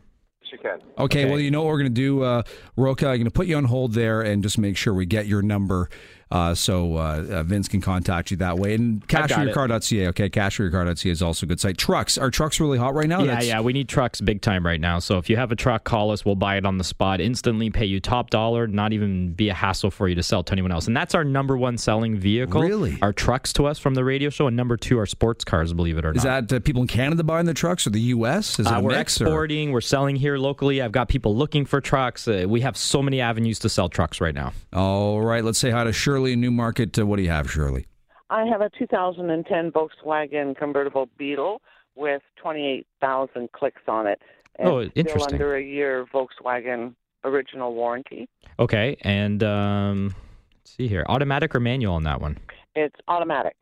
Yes, 0.42 0.50
you 0.52 0.58
can. 0.58 0.80
Okay, 0.98 1.22
Okay. 1.22 1.24
well, 1.30 1.38
you 1.38 1.50
know 1.50 1.62
what 1.62 1.68
we're 1.72 1.78
going 1.78 1.94
to 1.94 2.00
do, 2.00 2.22
uh, 2.22 2.42
Roca? 2.76 3.06
I'm 3.08 3.16
going 3.16 3.24
to 3.24 3.30
put 3.30 3.46
you 3.46 3.56
on 3.56 3.64
hold 3.64 3.92
there 3.94 4.22
and 4.22 4.42
just 4.42 4.58
make 4.58 4.76
sure 4.76 4.94
we 4.94 5.06
get 5.06 5.26
your 5.26 5.42
number 5.42 5.88
uh, 6.30 6.54
so 6.54 6.96
uh, 6.96 7.24
uh, 7.30 7.42
Vince 7.44 7.68
can 7.68 7.80
contact 7.80 8.30
you 8.30 8.36
that 8.38 8.58
way. 8.58 8.74
And 8.74 9.06
cashforyourcar.ca, 9.08 10.08
okay? 10.08 10.30
Cashforyourcar.ca 10.30 11.10
is 11.10 11.22
also 11.22 11.46
a 11.46 11.48
good 11.48 11.60
site. 11.60 11.76
Trucks. 11.78 12.18
Are 12.18 12.30
trucks 12.30 12.60
really 12.60 12.78
hot 12.78 12.94
right 12.94 13.08
now? 13.08 13.20
yeah, 13.20 13.26
That's- 13.26 13.46
yeah, 13.46 13.60
we 13.60 13.72
need 13.72 13.88
trucks 13.88 14.20
big 14.20 14.40
time 14.40 14.64
right 14.64 14.80
now. 14.80 14.98
So 14.98 15.18
if 15.18 15.28
you 15.30 15.36
have 15.36 15.52
a 15.52 15.56
truck, 15.56 15.84
call 15.84 16.10
us. 16.10 16.24
We'll 16.24 16.34
buy 16.34 16.56
it 16.56 16.64
on 16.66 16.78
the 16.78 16.84
spot, 16.84 17.20
instantly 17.20 17.70
pay 17.70 17.84
you 17.84 18.00
top 18.00 18.30
dollar, 18.30 18.66
not 18.66 18.92
even 18.92 19.32
be 19.32 19.48
a 19.48 19.54
hassle 19.54 19.90
for 19.90 20.08
you 20.08 20.14
to 20.14 20.22
sell 20.22 20.42
to 20.44 20.52
anyone 20.52 20.72
else. 20.72 20.86
And 20.86 20.96
that's 20.96 21.14
our 21.14 21.24
number 21.24 21.56
one 21.56 21.78
selling 21.78 22.16
vehicle. 22.16 22.60
Really? 22.62 22.98
Our 23.02 23.12
trucks 23.12 23.52
to 23.54 23.66
us 23.66 23.78
from 23.78 23.94
the 23.94 24.04
radio 24.04 24.30
show, 24.30 24.46
and 24.46 24.56
number 24.56 24.76
two, 24.76 24.98
our 24.98 25.06
sports 25.06 25.44
cars. 25.44 25.72
Believe 25.72 25.98
it 25.98 26.04
or 26.04 26.12
not. 26.12 26.16
Is 26.16 26.22
that 26.22 26.52
uh, 26.52 26.60
people 26.60 26.82
in 26.82 26.88
Canada 26.88 27.22
buying 27.22 27.46
the 27.46 27.54
trucks 27.54 27.86
or 27.86 27.90
the 27.90 28.00
U.S.? 28.00 28.58
Is 28.58 28.66
it 28.66 28.72
Uh, 28.72 28.80
we're 28.80 28.90
mix, 28.92 29.20
or- 29.20 29.24
exporting. 29.24 29.72
We're 29.72 29.80
selling 29.80 30.16
here 30.16 30.36
locally. 30.38 30.80
I've 30.82 30.92
got 30.92 31.08
people 31.08 31.36
looking 31.36 31.64
for 31.64 31.80
trucks. 31.80 32.26
Uh, 32.28 32.44
we 32.48 32.60
have 32.62 32.76
so 32.76 33.02
many 33.02 33.20
avenues 33.20 33.58
to 33.60 33.68
sell 33.68 33.88
trucks 33.88 34.20
right 34.20 34.34
now. 34.34 34.52
All 34.72 35.20
right, 35.20 35.44
let's 35.44 35.58
say 35.58 35.70
hi 35.70 35.84
to 35.84 35.92
Shirley 36.14 36.32
in 36.34 36.40
Newmarket. 36.40 36.96
Uh, 36.96 37.06
what 37.06 37.16
do 37.16 37.22
you 37.24 37.28
have, 37.30 37.50
Shirley? 37.50 37.88
I 38.30 38.44
have 38.46 38.60
a 38.60 38.70
2010 38.78 39.72
Volkswagen 39.72 40.56
convertible 40.56 41.08
Beetle 41.18 41.60
with 41.96 42.22
28,000 42.40 43.50
clicks 43.50 43.82
on 43.88 44.06
it. 44.06 44.22
And 44.56 44.68
Oh, 44.68 44.88
Still 44.90 45.24
under 45.24 45.56
a 45.56 45.62
year 45.62 46.06
Volkswagen 46.14 46.94
original 47.24 47.74
warranty. 47.74 48.28
Okay, 48.60 48.96
and 49.00 49.42
um, 49.42 50.14
let's 50.60 50.76
see 50.76 50.86
here, 50.86 51.04
automatic 51.08 51.52
or 51.52 51.58
manual 51.58 51.94
on 51.94 52.04
that 52.04 52.20
one? 52.20 52.38
It's 52.76 52.94
automatic. 53.08 53.56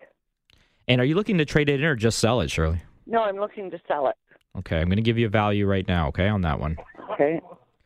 And 0.89 1.01
are 1.01 1.05
you 1.05 1.15
looking 1.15 1.39
to 1.39 1.47
trade 1.47 1.71
it 1.71 1.81
in 1.81 1.87
or 1.87 1.97
just 1.97 2.19
sell 2.19 2.43
it, 2.43 2.51
Shirley? 2.51 2.83
No, 3.07 3.23
I'm 3.23 3.37
looking 3.37 3.71
to 3.71 3.81
sell 3.89 4.09
it. 4.09 4.17
Okay, 4.59 4.77
I'm 4.79 4.89
going 4.89 4.97
to 4.97 5.03
give 5.03 5.17
you 5.17 5.25
a 5.25 5.31
value 5.31 5.67
right 5.67 5.89
now. 5.89 6.09
Okay, 6.09 6.29
on 6.29 6.43
that 6.43 6.61
one. 6.61 6.77
Okay. 7.13 7.41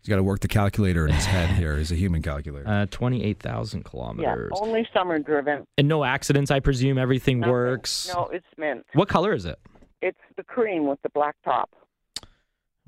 He's 0.06 0.10
got 0.12 0.16
to 0.18 0.22
work 0.22 0.38
the 0.38 0.46
calculator 0.46 1.04
in 1.04 1.12
his 1.12 1.24
head 1.24 1.50
here. 1.56 1.76
He's 1.78 1.90
a 1.90 1.96
human 1.96 2.22
calculator. 2.22 2.64
Uh, 2.76 2.86
28,000 2.92 3.80
Yeah, 3.80 3.90
kilometers. 3.90 4.52
only 4.60 4.86
summer 4.94 5.18
driven. 5.18 5.66
And 5.78 5.88
no 5.88 6.04
accidents, 6.04 6.52
I 6.52 6.60
presume. 6.60 6.96
Everything 6.96 7.40
Nothing. 7.40 7.52
works. 7.52 8.08
No, 8.14 8.28
it's 8.32 8.46
mint. 8.56 8.86
What 8.92 9.08
color 9.08 9.32
is 9.32 9.46
it? 9.46 9.58
It's 10.02 10.16
the 10.36 10.44
cream 10.44 10.86
with 10.86 11.02
the 11.02 11.08
black 11.08 11.34
top. 11.44 11.70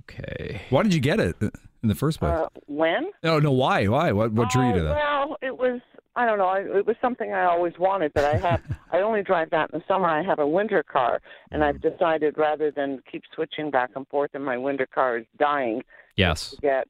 Okay. 0.08 0.60
Why 0.70 0.84
did 0.84 0.94
you 0.94 1.00
get 1.00 1.18
it 1.18 1.34
in 1.42 1.88
the 1.88 1.96
first 1.96 2.20
place? 2.20 2.30
Uh, 2.32 2.46
when? 2.66 3.10
no, 3.24 3.40
no. 3.40 3.50
Why? 3.50 3.88
Why? 3.88 4.12
What? 4.12 4.30
What 4.32 4.50
drew 4.50 4.68
you 4.68 4.74
to 4.74 4.80
Oh, 4.80 4.84
that? 4.84 4.94
Well, 4.94 5.36
it 5.42 5.58
was. 5.58 5.80
I 6.14 6.24
don't 6.24 6.38
know. 6.38 6.46
I, 6.46 6.60
it 6.60 6.86
was 6.86 6.94
something 7.00 7.32
I 7.32 7.46
always 7.46 7.74
wanted, 7.80 8.12
but 8.14 8.24
I 8.26 8.36
have. 8.36 8.62
I 8.92 8.98
only 9.00 9.22
drive 9.24 9.50
that 9.50 9.70
in 9.72 9.78
the 9.80 9.84
summer. 9.88 10.06
I 10.06 10.22
have 10.22 10.38
a 10.38 10.46
winter 10.46 10.84
car, 10.84 11.20
and 11.50 11.64
I've 11.64 11.80
decided 11.80 12.38
rather 12.38 12.70
than 12.70 13.02
keep 13.10 13.22
switching 13.34 13.72
back 13.72 13.90
and 13.96 14.06
forth, 14.06 14.30
and 14.34 14.44
my 14.44 14.56
winter 14.56 14.86
car 14.86 15.18
is 15.18 15.26
dying, 15.36 15.82
Yes. 16.16 16.50
to 16.50 16.56
get 16.60 16.88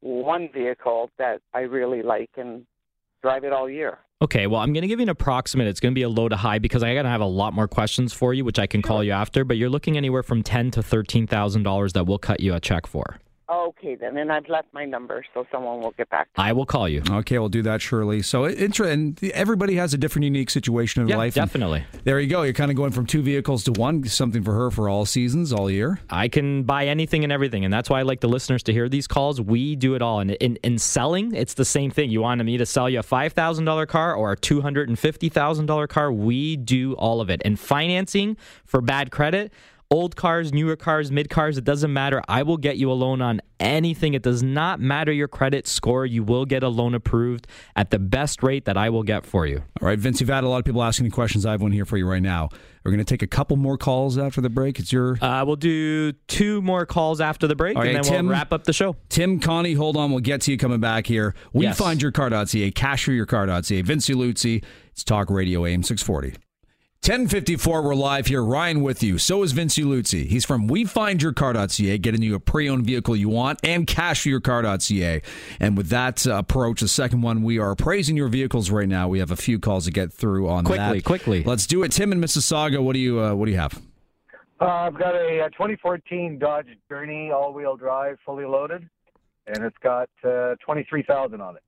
one 0.00 0.48
vehicle 0.52 1.10
that 1.18 1.40
I 1.54 1.60
really 1.60 2.02
like 2.02 2.30
and 2.36 2.66
drive 3.22 3.44
it 3.44 3.52
all 3.52 3.68
year. 3.68 3.98
Okay, 4.20 4.48
well, 4.48 4.60
I'm 4.60 4.72
going 4.72 4.82
to 4.82 4.88
give 4.88 4.98
you 4.98 5.04
an 5.04 5.10
approximate. 5.10 5.68
It's 5.68 5.78
going 5.78 5.92
to 5.92 5.94
be 5.94 6.02
a 6.02 6.08
low 6.08 6.28
to 6.28 6.36
high 6.36 6.58
because 6.58 6.82
I 6.82 6.92
got 6.94 7.02
to 7.02 7.08
have 7.08 7.20
a 7.20 7.26
lot 7.26 7.52
more 7.52 7.68
questions 7.68 8.12
for 8.12 8.34
you, 8.34 8.44
which 8.44 8.58
I 8.58 8.66
can 8.66 8.82
call 8.82 9.04
you 9.04 9.12
after. 9.12 9.44
But 9.44 9.58
you're 9.58 9.70
looking 9.70 9.96
anywhere 9.96 10.24
from 10.24 10.42
ten 10.42 10.72
to 10.72 10.82
thirteen 10.82 11.26
thousand 11.26 11.62
dollars 11.62 11.92
that 11.92 12.06
we'll 12.06 12.18
cut 12.18 12.40
you 12.40 12.54
a 12.54 12.60
check 12.60 12.86
for. 12.86 13.18
Okay, 13.50 13.94
then, 13.94 14.18
and 14.18 14.30
I've 14.30 14.46
left 14.48 14.68
my 14.74 14.84
number, 14.84 15.24
so 15.32 15.46
someone 15.50 15.80
will 15.80 15.92
get 15.92 16.10
back. 16.10 16.26
to 16.34 16.40
I 16.40 16.52
will 16.52 16.66
call 16.66 16.86
you. 16.86 17.02
Okay, 17.10 17.38
we'll 17.38 17.48
do 17.48 17.62
that, 17.62 17.80
Shirley. 17.80 18.20
So, 18.20 18.44
it, 18.44 18.58
inter- 18.58 18.84
and 18.88 19.18
everybody 19.32 19.76
has 19.76 19.94
a 19.94 19.98
different, 19.98 20.24
unique 20.24 20.50
situation 20.50 21.00
in 21.00 21.08
Yeah, 21.08 21.16
life. 21.16 21.34
and 21.34 21.46
definitely. 21.46 21.82
There 22.04 22.20
you 22.20 22.28
go. 22.28 22.42
You're 22.42 22.52
kind 22.52 22.70
of 22.70 22.76
going 22.76 22.90
from 22.92 23.06
two 23.06 23.22
vehicles 23.22 23.64
to 23.64 23.72
one. 23.72 24.04
Something 24.04 24.42
for 24.42 24.52
her 24.52 24.70
for 24.70 24.90
all 24.90 25.06
seasons, 25.06 25.50
all 25.50 25.70
year. 25.70 25.98
I 26.10 26.28
can 26.28 26.64
buy 26.64 26.86
anything 26.88 27.24
and 27.24 27.32
everything, 27.32 27.64
and 27.64 27.72
that's 27.72 27.88
why 27.88 28.00
I 28.00 28.02
like 28.02 28.20
the 28.20 28.28
listeners 28.28 28.62
to 28.64 28.72
hear 28.74 28.86
these 28.86 29.06
calls. 29.06 29.40
We 29.40 29.76
do 29.76 29.94
it 29.94 30.02
all, 30.02 30.20
and 30.20 30.32
in, 30.32 30.56
in 30.56 30.76
selling, 30.78 31.34
it's 31.34 31.54
the 31.54 31.64
same 31.64 31.90
thing. 31.90 32.10
You 32.10 32.20
wanted 32.20 32.44
me 32.44 32.58
to 32.58 32.66
sell 32.66 32.90
you 32.90 32.98
a 32.98 33.02
five 33.02 33.32
thousand 33.32 33.64
dollar 33.64 33.86
car 33.86 34.14
or 34.14 34.32
a 34.32 34.36
two 34.36 34.60
hundred 34.60 34.90
and 34.90 34.98
fifty 34.98 35.30
thousand 35.30 35.64
dollar 35.64 35.86
car. 35.86 36.12
We 36.12 36.56
do 36.56 36.92
all 36.96 37.22
of 37.22 37.30
it, 37.30 37.40
and 37.46 37.58
financing 37.58 38.36
for 38.66 38.82
bad 38.82 39.10
credit. 39.10 39.52
Old 39.90 40.16
cars, 40.16 40.52
newer 40.52 40.76
cars, 40.76 41.10
mid 41.10 41.30
cars, 41.30 41.56
it 41.56 41.64
doesn't 41.64 41.90
matter. 41.90 42.20
I 42.28 42.42
will 42.42 42.58
get 42.58 42.76
you 42.76 42.92
a 42.92 42.92
loan 42.92 43.22
on 43.22 43.40
anything. 43.58 44.12
It 44.12 44.22
does 44.22 44.42
not 44.42 44.80
matter 44.80 45.10
your 45.10 45.28
credit 45.28 45.66
score. 45.66 46.04
You 46.04 46.22
will 46.22 46.44
get 46.44 46.62
a 46.62 46.68
loan 46.68 46.94
approved 46.94 47.46
at 47.74 47.90
the 47.90 47.98
best 47.98 48.42
rate 48.42 48.66
that 48.66 48.76
I 48.76 48.90
will 48.90 49.02
get 49.02 49.24
for 49.24 49.46
you. 49.46 49.62
All 49.80 49.88
right, 49.88 49.98
Vince, 49.98 50.20
you've 50.20 50.28
had 50.28 50.44
a 50.44 50.48
lot 50.48 50.58
of 50.58 50.66
people 50.66 50.82
asking 50.82 51.06
you 51.06 51.10
questions. 51.10 51.46
I 51.46 51.52
have 51.52 51.62
one 51.62 51.72
here 51.72 51.86
for 51.86 51.96
you 51.96 52.06
right 52.06 52.20
now. 52.20 52.50
We're 52.84 52.90
going 52.90 52.98
to 52.98 53.04
take 53.04 53.22
a 53.22 53.26
couple 53.26 53.56
more 53.56 53.78
calls 53.78 54.18
after 54.18 54.42
the 54.42 54.50
break. 54.50 54.78
It's 54.78 54.92
your 54.92 55.16
Uh, 55.24 55.42
we'll 55.46 55.56
do 55.56 56.12
two 56.12 56.60
more 56.60 56.84
calls 56.84 57.22
after 57.22 57.46
the 57.46 57.56
break, 57.56 57.78
Okay, 57.78 57.88
and 57.94 57.96
then 57.96 58.02
Tim. 58.04 58.26
we'll 58.26 58.34
wrap 58.34 58.52
up 58.52 58.64
the 58.64 58.74
show. 58.74 58.94
Tim 59.08 59.40
Connie. 59.40 59.72
Hold 59.72 59.96
on, 59.96 60.10
we'll 60.10 60.20
get 60.20 60.42
to 60.42 60.50
you 60.50 60.58
coming 60.58 60.80
back 60.80 61.06
here. 61.06 61.34
We 61.54 61.64
Yes. 61.64 61.78
find 61.78 62.02
your 62.02 62.12
car.ca, 62.12 62.70
cashforyourcar.ca. 62.72 63.80
Vince 63.80 64.06
Luzzi. 64.10 64.62
It's 64.92 65.02
Talk 65.02 65.30
Radio 65.30 65.64
AM 65.64 65.82
640. 65.82 66.36
1054, 67.04 67.82
we're 67.82 67.94
live 67.94 68.26
here. 68.26 68.44
Ryan 68.44 68.82
with 68.82 69.02
you. 69.02 69.16
So 69.18 69.42
is 69.42 69.52
Vince 69.52 69.78
Luzzi. 69.78 70.26
He's 70.26 70.44
from 70.44 70.68
WeFindYourCar.ca, 70.68 71.96
getting 71.98 72.22
you 72.22 72.34
a 72.34 72.40
pre-owned 72.40 72.84
vehicle 72.84 73.16
you 73.16 73.30
want 73.30 73.60
and 73.62 73.86
cashforyourcar.ca. 73.86 75.22
And 75.58 75.76
with 75.76 75.88
that 75.88 76.26
uh, 76.26 76.34
approach, 76.34 76.80
the 76.80 76.88
second 76.88 77.22
one, 77.22 77.44
we 77.44 77.58
are 77.58 77.70
appraising 77.70 78.16
your 78.16 78.28
vehicles 78.28 78.68
right 78.70 78.88
now. 78.88 79.08
We 79.08 79.20
have 79.20 79.30
a 79.30 79.36
few 79.36 79.58
calls 79.58 79.84
to 79.86 79.90
get 79.90 80.12
through 80.12 80.48
on 80.48 80.64
Quickly, 80.64 80.98
that. 80.98 81.04
quickly. 81.04 81.42
Let's 81.44 81.66
do 81.66 81.82
it. 81.84 81.92
Tim 81.92 82.12
in 82.12 82.20
Mississauga, 82.20 82.82
what 82.82 82.92
do 82.92 82.98
you 82.98 83.20
uh, 83.20 83.32
what 83.32 83.46
do 83.46 83.52
you 83.52 83.58
have? 83.58 83.80
Uh, 84.60 84.64
I've 84.66 84.98
got 84.98 85.14
a, 85.14 85.42
uh 85.46 85.48
2014 85.50 86.38
Dodge 86.38 86.66
Journey 86.90 87.30
all-wheel 87.30 87.76
drive, 87.76 88.18
fully 88.26 88.44
loaded, 88.44 88.86
and 89.46 89.64
it's 89.64 89.78
got 89.82 90.10
uh, 90.24 90.56
23,000 90.66 91.40
on 91.40 91.56
it. 91.56 91.62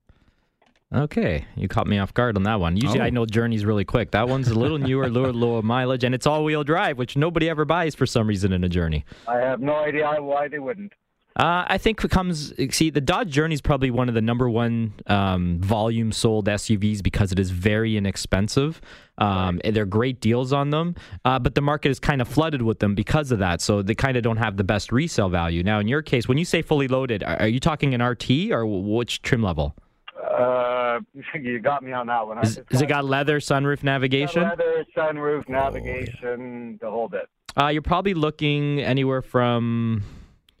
Okay, 0.93 1.45
you 1.55 1.69
caught 1.69 1.87
me 1.87 1.97
off 1.99 2.13
guard 2.13 2.35
on 2.35 2.43
that 2.43 2.59
one. 2.59 2.75
Usually, 2.75 2.99
Oh. 2.99 3.03
I 3.03 3.09
know 3.09 3.25
journeys 3.25 3.63
really 3.63 3.85
quick. 3.85 4.11
That 4.11 4.27
one's 4.27 4.49
a 4.49 4.55
little 4.59 4.77
newer, 4.77 5.09
lower, 5.09 5.31
lower 5.31 5.61
mileage, 5.61 6.03
and 6.03 6.13
it's 6.13 6.27
all-wheel 6.27 6.65
drive, 6.65 6.97
which 6.97 7.15
nobody 7.15 7.49
ever 7.49 7.63
buys 7.63 7.95
for 7.95 8.05
some 8.05 8.27
reason 8.27 8.51
in 8.51 8.63
a 8.65 8.69
journey. 8.69 9.05
I 9.27 9.37
have 9.37 9.61
no 9.61 9.75
idea 9.75 10.17
why 10.19 10.49
they 10.49 10.59
wouldn't. 10.59 10.91
Uh, 11.37 11.63
I 11.65 11.77
think 11.77 12.03
it 12.03 12.11
comes. 12.11 12.53
See, 12.75 12.89
the 12.89 12.99
Dodge 12.99 13.29
Journey 13.29 13.53
is 13.53 13.61
probably 13.61 13.89
one 13.89 14.09
of 14.09 14.15
the 14.15 14.21
number 14.21 14.49
one 14.49 14.93
um, 15.07 15.61
volume 15.61 16.11
sold 16.11 16.47
SUVs 16.49 17.01
because 17.01 17.31
it 17.31 17.39
is 17.39 17.51
very 17.51 17.95
inexpensive. 17.95 18.81
Um, 19.17 19.61
and 19.63 19.73
They're 19.73 19.85
great 19.85 20.19
deals 20.19 20.51
on 20.51 20.71
them, 20.71 20.95
uh, 21.23 21.39
but 21.39 21.55
the 21.55 21.61
market 21.61 21.87
is 21.89 22.01
kind 22.01 22.21
of 22.21 22.27
flooded 22.27 22.61
with 22.61 22.79
them 22.79 22.95
because 22.95 23.31
of 23.31 23.39
that. 23.39 23.61
So 23.61 23.81
they 23.81 23.95
kind 23.95 24.17
of 24.17 24.23
don't 24.23 24.37
have 24.37 24.57
the 24.57 24.65
best 24.65 24.91
resale 24.91 25.29
value. 25.29 25.63
Now, 25.63 25.79
in 25.79 25.87
your 25.87 26.01
case, 26.01 26.27
when 26.27 26.37
you 26.37 26.43
say 26.43 26.61
fully 26.61 26.89
loaded, 26.89 27.23
are 27.23 27.39
are 27.39 27.47
you 27.47 27.61
talking 27.61 27.93
an 27.93 28.03
RT 28.03 28.51
or 28.51 28.65
which 28.65 29.21
trim 29.21 29.41
level? 29.41 29.73
Uh, 30.21 30.80
you 31.41 31.59
got 31.59 31.83
me 31.83 31.91
on 31.91 32.07
that 32.07 32.25
one. 32.25 32.37
Is, 32.39 32.61
has 32.69 32.81
it 32.81 32.87
got 32.87 33.05
leather, 33.05 33.39
sunroof, 33.39 33.83
navigation? 33.83 34.43
Leather, 34.43 34.85
sunroof, 34.95 35.47
navigation, 35.49 36.77
the 36.81 36.89
whole 36.89 37.07
bit. 37.07 37.29
Uh, 37.59 37.67
you're 37.67 37.81
probably 37.81 38.13
looking 38.13 38.79
anywhere 38.79 39.21
from 39.21 40.03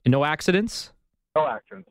no 0.05 0.23
accidents. 0.25 0.91
No 1.35 1.47
accidents. 1.47 1.89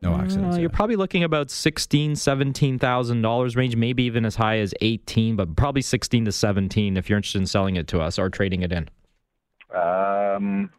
No 0.00 0.14
accidents. 0.16 0.56
Uh, 0.56 0.60
you're 0.60 0.70
probably 0.70 0.96
looking 0.96 1.22
about 1.22 1.50
sixteen, 1.50 2.16
seventeen 2.16 2.78
thousand 2.78 3.22
dollars 3.22 3.54
range, 3.54 3.76
maybe 3.76 4.02
even 4.02 4.24
as 4.24 4.34
high 4.34 4.58
as 4.58 4.74
eighteen, 4.80 5.36
but 5.36 5.54
probably 5.54 5.82
sixteen 5.82 6.24
to 6.24 6.32
seventeen 6.32 6.96
if 6.96 7.08
you're 7.08 7.18
interested 7.18 7.38
in 7.40 7.46
selling 7.46 7.76
it 7.76 7.86
to 7.88 8.00
us 8.00 8.18
or 8.18 8.28
trading 8.28 8.62
it 8.62 8.72
in. 8.72 8.88
Um, 9.74 10.70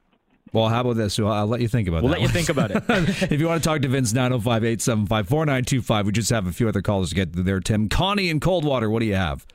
Well, 0.53 0.69
how 0.69 0.81
about 0.81 0.95
this? 0.97 1.17
I'll, 1.19 1.27
I'll 1.27 1.47
let 1.47 1.61
you 1.61 1.67
think 1.67 1.87
about 1.87 2.03
We'll 2.03 2.11
that. 2.13 2.19
let 2.19 2.21
you 2.21 2.27
think 2.29 2.49
about 2.49 2.71
it. 2.71 2.83
if 3.31 3.39
you 3.41 3.47
want 3.47 3.61
to 3.63 3.67
talk 3.67 3.81
to 3.81 3.87
Vince, 3.87 4.13
905 4.13 4.63
875 4.63 5.27
4925. 5.27 6.05
We 6.05 6.11
just 6.11 6.29
have 6.29 6.45
a 6.47 6.51
few 6.51 6.67
other 6.69 6.81
callers 6.81 7.09
to 7.09 7.15
get 7.15 7.33
there. 7.33 7.59
Tim. 7.59 7.89
Connie 7.89 8.29
in 8.29 8.39
Coldwater, 8.39 8.89
what 8.89 8.99
do 8.99 9.05
you 9.05 9.15
have? 9.15 9.45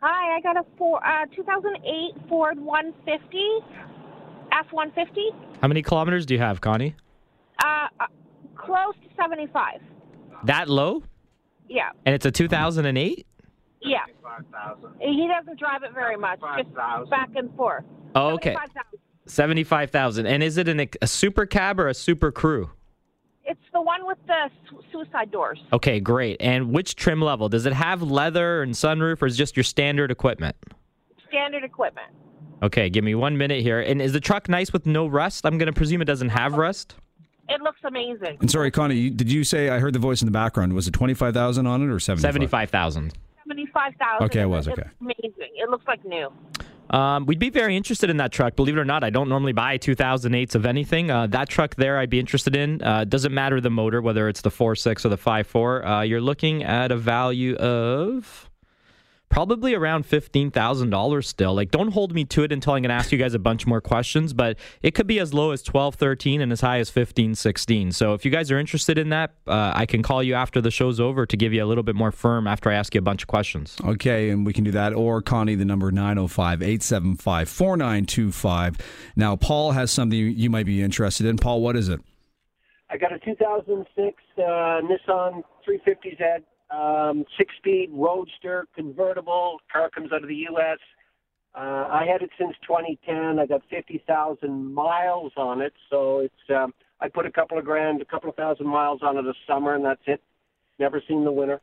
Hi, 0.00 0.36
I 0.36 0.40
got 0.40 0.56
a 0.56 0.64
four, 0.76 0.98
uh, 1.06 1.26
2008 1.34 2.28
Ford 2.28 2.58
150, 2.58 3.38
F-150, 4.50 5.60
How 5.60 5.68
many 5.68 5.80
kilometers 5.80 6.26
do 6.26 6.34
you 6.34 6.40
have, 6.40 6.60
Connie? 6.60 6.96
uh, 7.64 7.86
uh, 8.00 8.06
close 8.56 8.94
to 9.04 9.08
75. 9.16 9.80
That 10.44 10.68
low? 10.68 11.04
Yeah, 11.68 11.90
And 12.04 12.14
it's 12.16 12.26
a 12.26 12.32
2008? 12.32 13.26
yeah. 13.80 13.98
He 14.98 15.28
doesn't 15.28 15.58
drive 15.58 15.82
it 15.84 15.92
very 15.94 16.16
much, 16.16 16.40
just 16.58 16.74
back 16.74 17.30
and 17.36 17.54
forth. 17.56 17.84
Oh, 18.16 18.30
okay. 18.30 18.56
75,000. 19.32 20.24
75,000. 20.24 20.26
And 20.26 20.42
is 20.42 20.56
it 20.58 20.68
an, 20.68 20.88
a 21.00 21.06
super 21.06 21.46
cab 21.46 21.80
or 21.80 21.88
a 21.88 21.94
super 21.94 22.30
crew? 22.30 22.70
It's 23.44 23.60
the 23.72 23.80
one 23.82 24.06
with 24.06 24.18
the 24.26 24.50
su- 24.70 24.82
suicide 24.92 25.30
doors. 25.30 25.60
Okay, 25.72 26.00
great. 26.00 26.36
And 26.40 26.72
which 26.72 26.94
trim 26.96 27.20
level? 27.20 27.48
Does 27.48 27.66
it 27.66 27.72
have 27.72 28.02
leather 28.02 28.62
and 28.62 28.72
sunroof 28.74 29.20
or 29.22 29.26
is 29.26 29.34
it 29.34 29.38
just 29.38 29.56
your 29.56 29.64
standard 29.64 30.10
equipment? 30.10 30.56
Standard 31.28 31.64
equipment. 31.64 32.06
Okay, 32.62 32.88
give 32.88 33.02
me 33.02 33.14
one 33.14 33.36
minute 33.36 33.62
here. 33.62 33.80
And 33.80 34.00
is 34.00 34.12
the 34.12 34.20
truck 34.20 34.48
nice 34.48 34.72
with 34.72 34.86
no 34.86 35.06
rust? 35.06 35.44
I'm 35.44 35.58
going 35.58 35.66
to 35.66 35.72
presume 35.72 36.00
it 36.00 36.04
doesn't 36.06 36.28
have 36.28 36.54
rust. 36.54 36.94
It 37.48 37.60
looks 37.60 37.80
amazing. 37.84 38.38
And 38.40 38.50
sorry, 38.50 38.70
Connie, 38.70 38.94
you- 38.94 39.10
did 39.10 39.30
you 39.32 39.42
say 39.42 39.68
I 39.68 39.80
heard 39.80 39.92
the 39.94 39.98
voice 39.98 40.22
in 40.22 40.26
the 40.26 40.32
background? 40.32 40.72
Was 40.74 40.86
it 40.86 40.92
25,000 40.92 41.66
on 41.66 41.82
it 41.82 41.92
or 41.92 41.98
75? 41.98 42.22
75,000. 42.32 43.12
75,000. 43.48 44.24
Okay, 44.26 44.40
it 44.42 44.46
was, 44.46 44.68
It's 44.68 44.78
okay. 44.78 44.88
amazing. 45.00 45.32
It 45.56 45.68
looks 45.68 45.86
like 45.88 46.04
new. 46.04 46.30
Um, 46.92 47.26
we'd 47.26 47.38
be 47.38 47.50
very 47.50 47.76
interested 47.76 48.10
in 48.10 48.18
that 48.18 48.32
truck. 48.32 48.54
Believe 48.54 48.76
it 48.76 48.80
or 48.80 48.84
not, 48.84 49.02
I 49.02 49.10
don't 49.10 49.28
normally 49.28 49.52
buy 49.52 49.78
2008s 49.78 50.54
of 50.54 50.66
anything. 50.66 51.10
Uh, 51.10 51.26
that 51.28 51.48
truck 51.48 51.74
there, 51.76 51.98
I'd 51.98 52.10
be 52.10 52.20
interested 52.20 52.54
in. 52.54 52.82
Uh, 52.82 53.04
doesn't 53.04 53.32
matter 53.32 53.60
the 53.60 53.70
motor, 53.70 54.02
whether 54.02 54.28
it's 54.28 54.42
the 54.42 54.50
4.6 54.50 55.04
or 55.04 55.08
the 55.08 55.16
5.4. 55.16 56.00
Uh, 56.00 56.02
you're 56.02 56.20
looking 56.20 56.62
at 56.62 56.92
a 56.92 56.96
value 56.96 57.56
of 57.56 58.50
probably 59.32 59.74
around 59.74 60.06
$15,000 60.06 61.24
still. 61.24 61.54
Like, 61.54 61.70
don't 61.70 61.88
hold 61.92 62.14
me 62.14 62.26
to 62.26 62.42
it 62.42 62.52
until 62.52 62.74
I'm 62.74 62.82
going 62.82 62.90
to 62.90 62.94
ask 62.94 63.10
you 63.10 63.16
guys 63.16 63.32
a 63.32 63.38
bunch 63.38 63.66
more 63.66 63.80
questions, 63.80 64.34
but 64.34 64.58
it 64.82 64.94
could 64.94 65.06
be 65.06 65.18
as 65.18 65.32
low 65.32 65.52
as 65.52 65.62
12, 65.62 65.94
13 65.94 66.42
and 66.42 66.52
as 66.52 66.60
high 66.60 66.78
as 66.78 66.90
15, 66.90 67.34
16. 67.34 67.92
So 67.92 68.12
if 68.12 68.26
you 68.26 68.30
guys 68.30 68.50
are 68.50 68.58
interested 68.58 68.98
in 68.98 69.08
that, 69.08 69.32
uh, 69.46 69.72
I 69.74 69.86
can 69.86 70.02
call 70.02 70.22
you 70.22 70.34
after 70.34 70.60
the 70.60 70.70
show's 70.70 71.00
over 71.00 71.24
to 71.24 71.36
give 71.36 71.54
you 71.54 71.64
a 71.64 71.66
little 71.66 71.82
bit 71.82 71.96
more 71.96 72.12
firm 72.12 72.46
after 72.46 72.70
I 72.70 72.74
ask 72.74 72.94
you 72.94 72.98
a 72.98 73.02
bunch 73.02 73.22
of 73.22 73.28
questions. 73.28 73.78
Okay, 73.82 74.28
and 74.28 74.44
we 74.44 74.52
can 74.52 74.64
do 74.64 74.70
that. 74.72 74.92
Or 74.92 75.22
Connie, 75.22 75.54
the 75.54 75.64
number 75.64 75.90
905 75.90 76.60
875 76.60 77.48
4925. 77.48 78.76
Now, 79.16 79.36
Paul 79.36 79.72
has 79.72 79.90
something 79.90 80.18
you 80.18 80.50
might 80.50 80.66
be 80.66 80.82
interested 80.82 81.26
in. 81.26 81.38
Paul, 81.38 81.62
what 81.62 81.74
is 81.74 81.88
it? 81.88 82.00
I 82.90 82.98
got 82.98 83.14
a 83.14 83.18
2006 83.18 84.22
uh, 84.36 84.42
Nissan 84.42 85.42
350Z, 85.66 86.42
um, 86.72 87.24
six-speed 87.36 87.90
roadster 87.92 88.66
convertible. 88.74 89.58
Car 89.72 89.90
comes 89.90 90.12
out 90.12 90.22
of 90.22 90.28
the 90.28 90.46
U.S. 90.50 90.78
Uh, 91.54 91.86
I 91.90 92.06
had 92.10 92.22
it 92.22 92.30
since 92.38 92.54
2010. 92.66 93.38
I 93.38 93.46
got 93.46 93.62
50,000 93.68 94.74
miles 94.74 95.32
on 95.36 95.60
it, 95.60 95.72
so 95.90 96.20
it's. 96.20 96.34
Um, 96.54 96.72
I 97.00 97.08
put 97.08 97.26
a 97.26 97.32
couple 97.32 97.58
of 97.58 97.64
grand, 97.64 98.00
a 98.00 98.04
couple 98.04 98.30
of 98.30 98.36
thousand 98.36 98.68
miles 98.68 99.00
on 99.02 99.18
it 99.18 99.22
this 99.22 99.34
summer, 99.46 99.74
and 99.74 99.84
that's 99.84 100.02
it. 100.06 100.22
Never 100.78 101.02
seen 101.06 101.24
the 101.24 101.32
winter. 101.32 101.60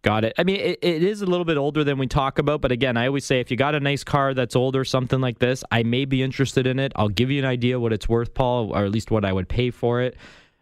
Got 0.00 0.24
it. 0.24 0.32
I 0.38 0.44
mean, 0.44 0.56
it, 0.56 0.78
it 0.80 1.02
is 1.02 1.20
a 1.20 1.26
little 1.26 1.44
bit 1.44 1.58
older 1.58 1.84
than 1.84 1.98
we 1.98 2.06
talk 2.06 2.38
about, 2.38 2.62
but 2.62 2.72
again, 2.72 2.96
I 2.96 3.06
always 3.06 3.24
say 3.24 3.40
if 3.40 3.50
you 3.50 3.56
got 3.56 3.74
a 3.74 3.80
nice 3.80 4.02
car 4.02 4.32
that's 4.32 4.56
older, 4.56 4.84
something 4.84 5.20
like 5.20 5.40
this, 5.40 5.62
I 5.70 5.82
may 5.82 6.06
be 6.06 6.22
interested 6.22 6.66
in 6.66 6.78
it. 6.78 6.92
I'll 6.96 7.10
give 7.10 7.30
you 7.30 7.38
an 7.38 7.44
idea 7.44 7.78
what 7.78 7.92
it's 7.92 8.08
worth, 8.08 8.32
Paul, 8.32 8.72
or 8.72 8.84
at 8.84 8.90
least 8.90 9.10
what 9.10 9.24
I 9.24 9.32
would 9.32 9.48
pay 9.48 9.70
for 9.70 10.00
it. 10.00 10.16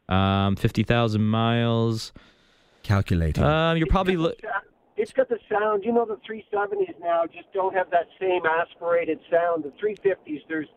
Um, 0.08 0.56
fifty 0.56 0.82
thousand 0.82 1.24
miles. 1.24 2.12
Calculating. 2.86 3.42
Um, 3.42 3.76
you're 3.76 3.88
probably. 3.88 4.16
Lo- 4.16 4.32
It's 4.96 5.12
got 5.12 5.28
the 5.28 5.38
sound. 5.50 5.84
You 5.84 5.92
know, 5.92 6.06
the 6.06 6.18
370s 6.28 6.94
now 7.02 7.24
just 7.26 7.52
don't 7.52 7.74
have 7.74 7.90
that 7.90 8.06
same 8.20 8.42
aspirated 8.46 9.18
sound. 9.28 9.64
The 9.64 9.72
350s, 9.82 10.42
there's 10.48 10.68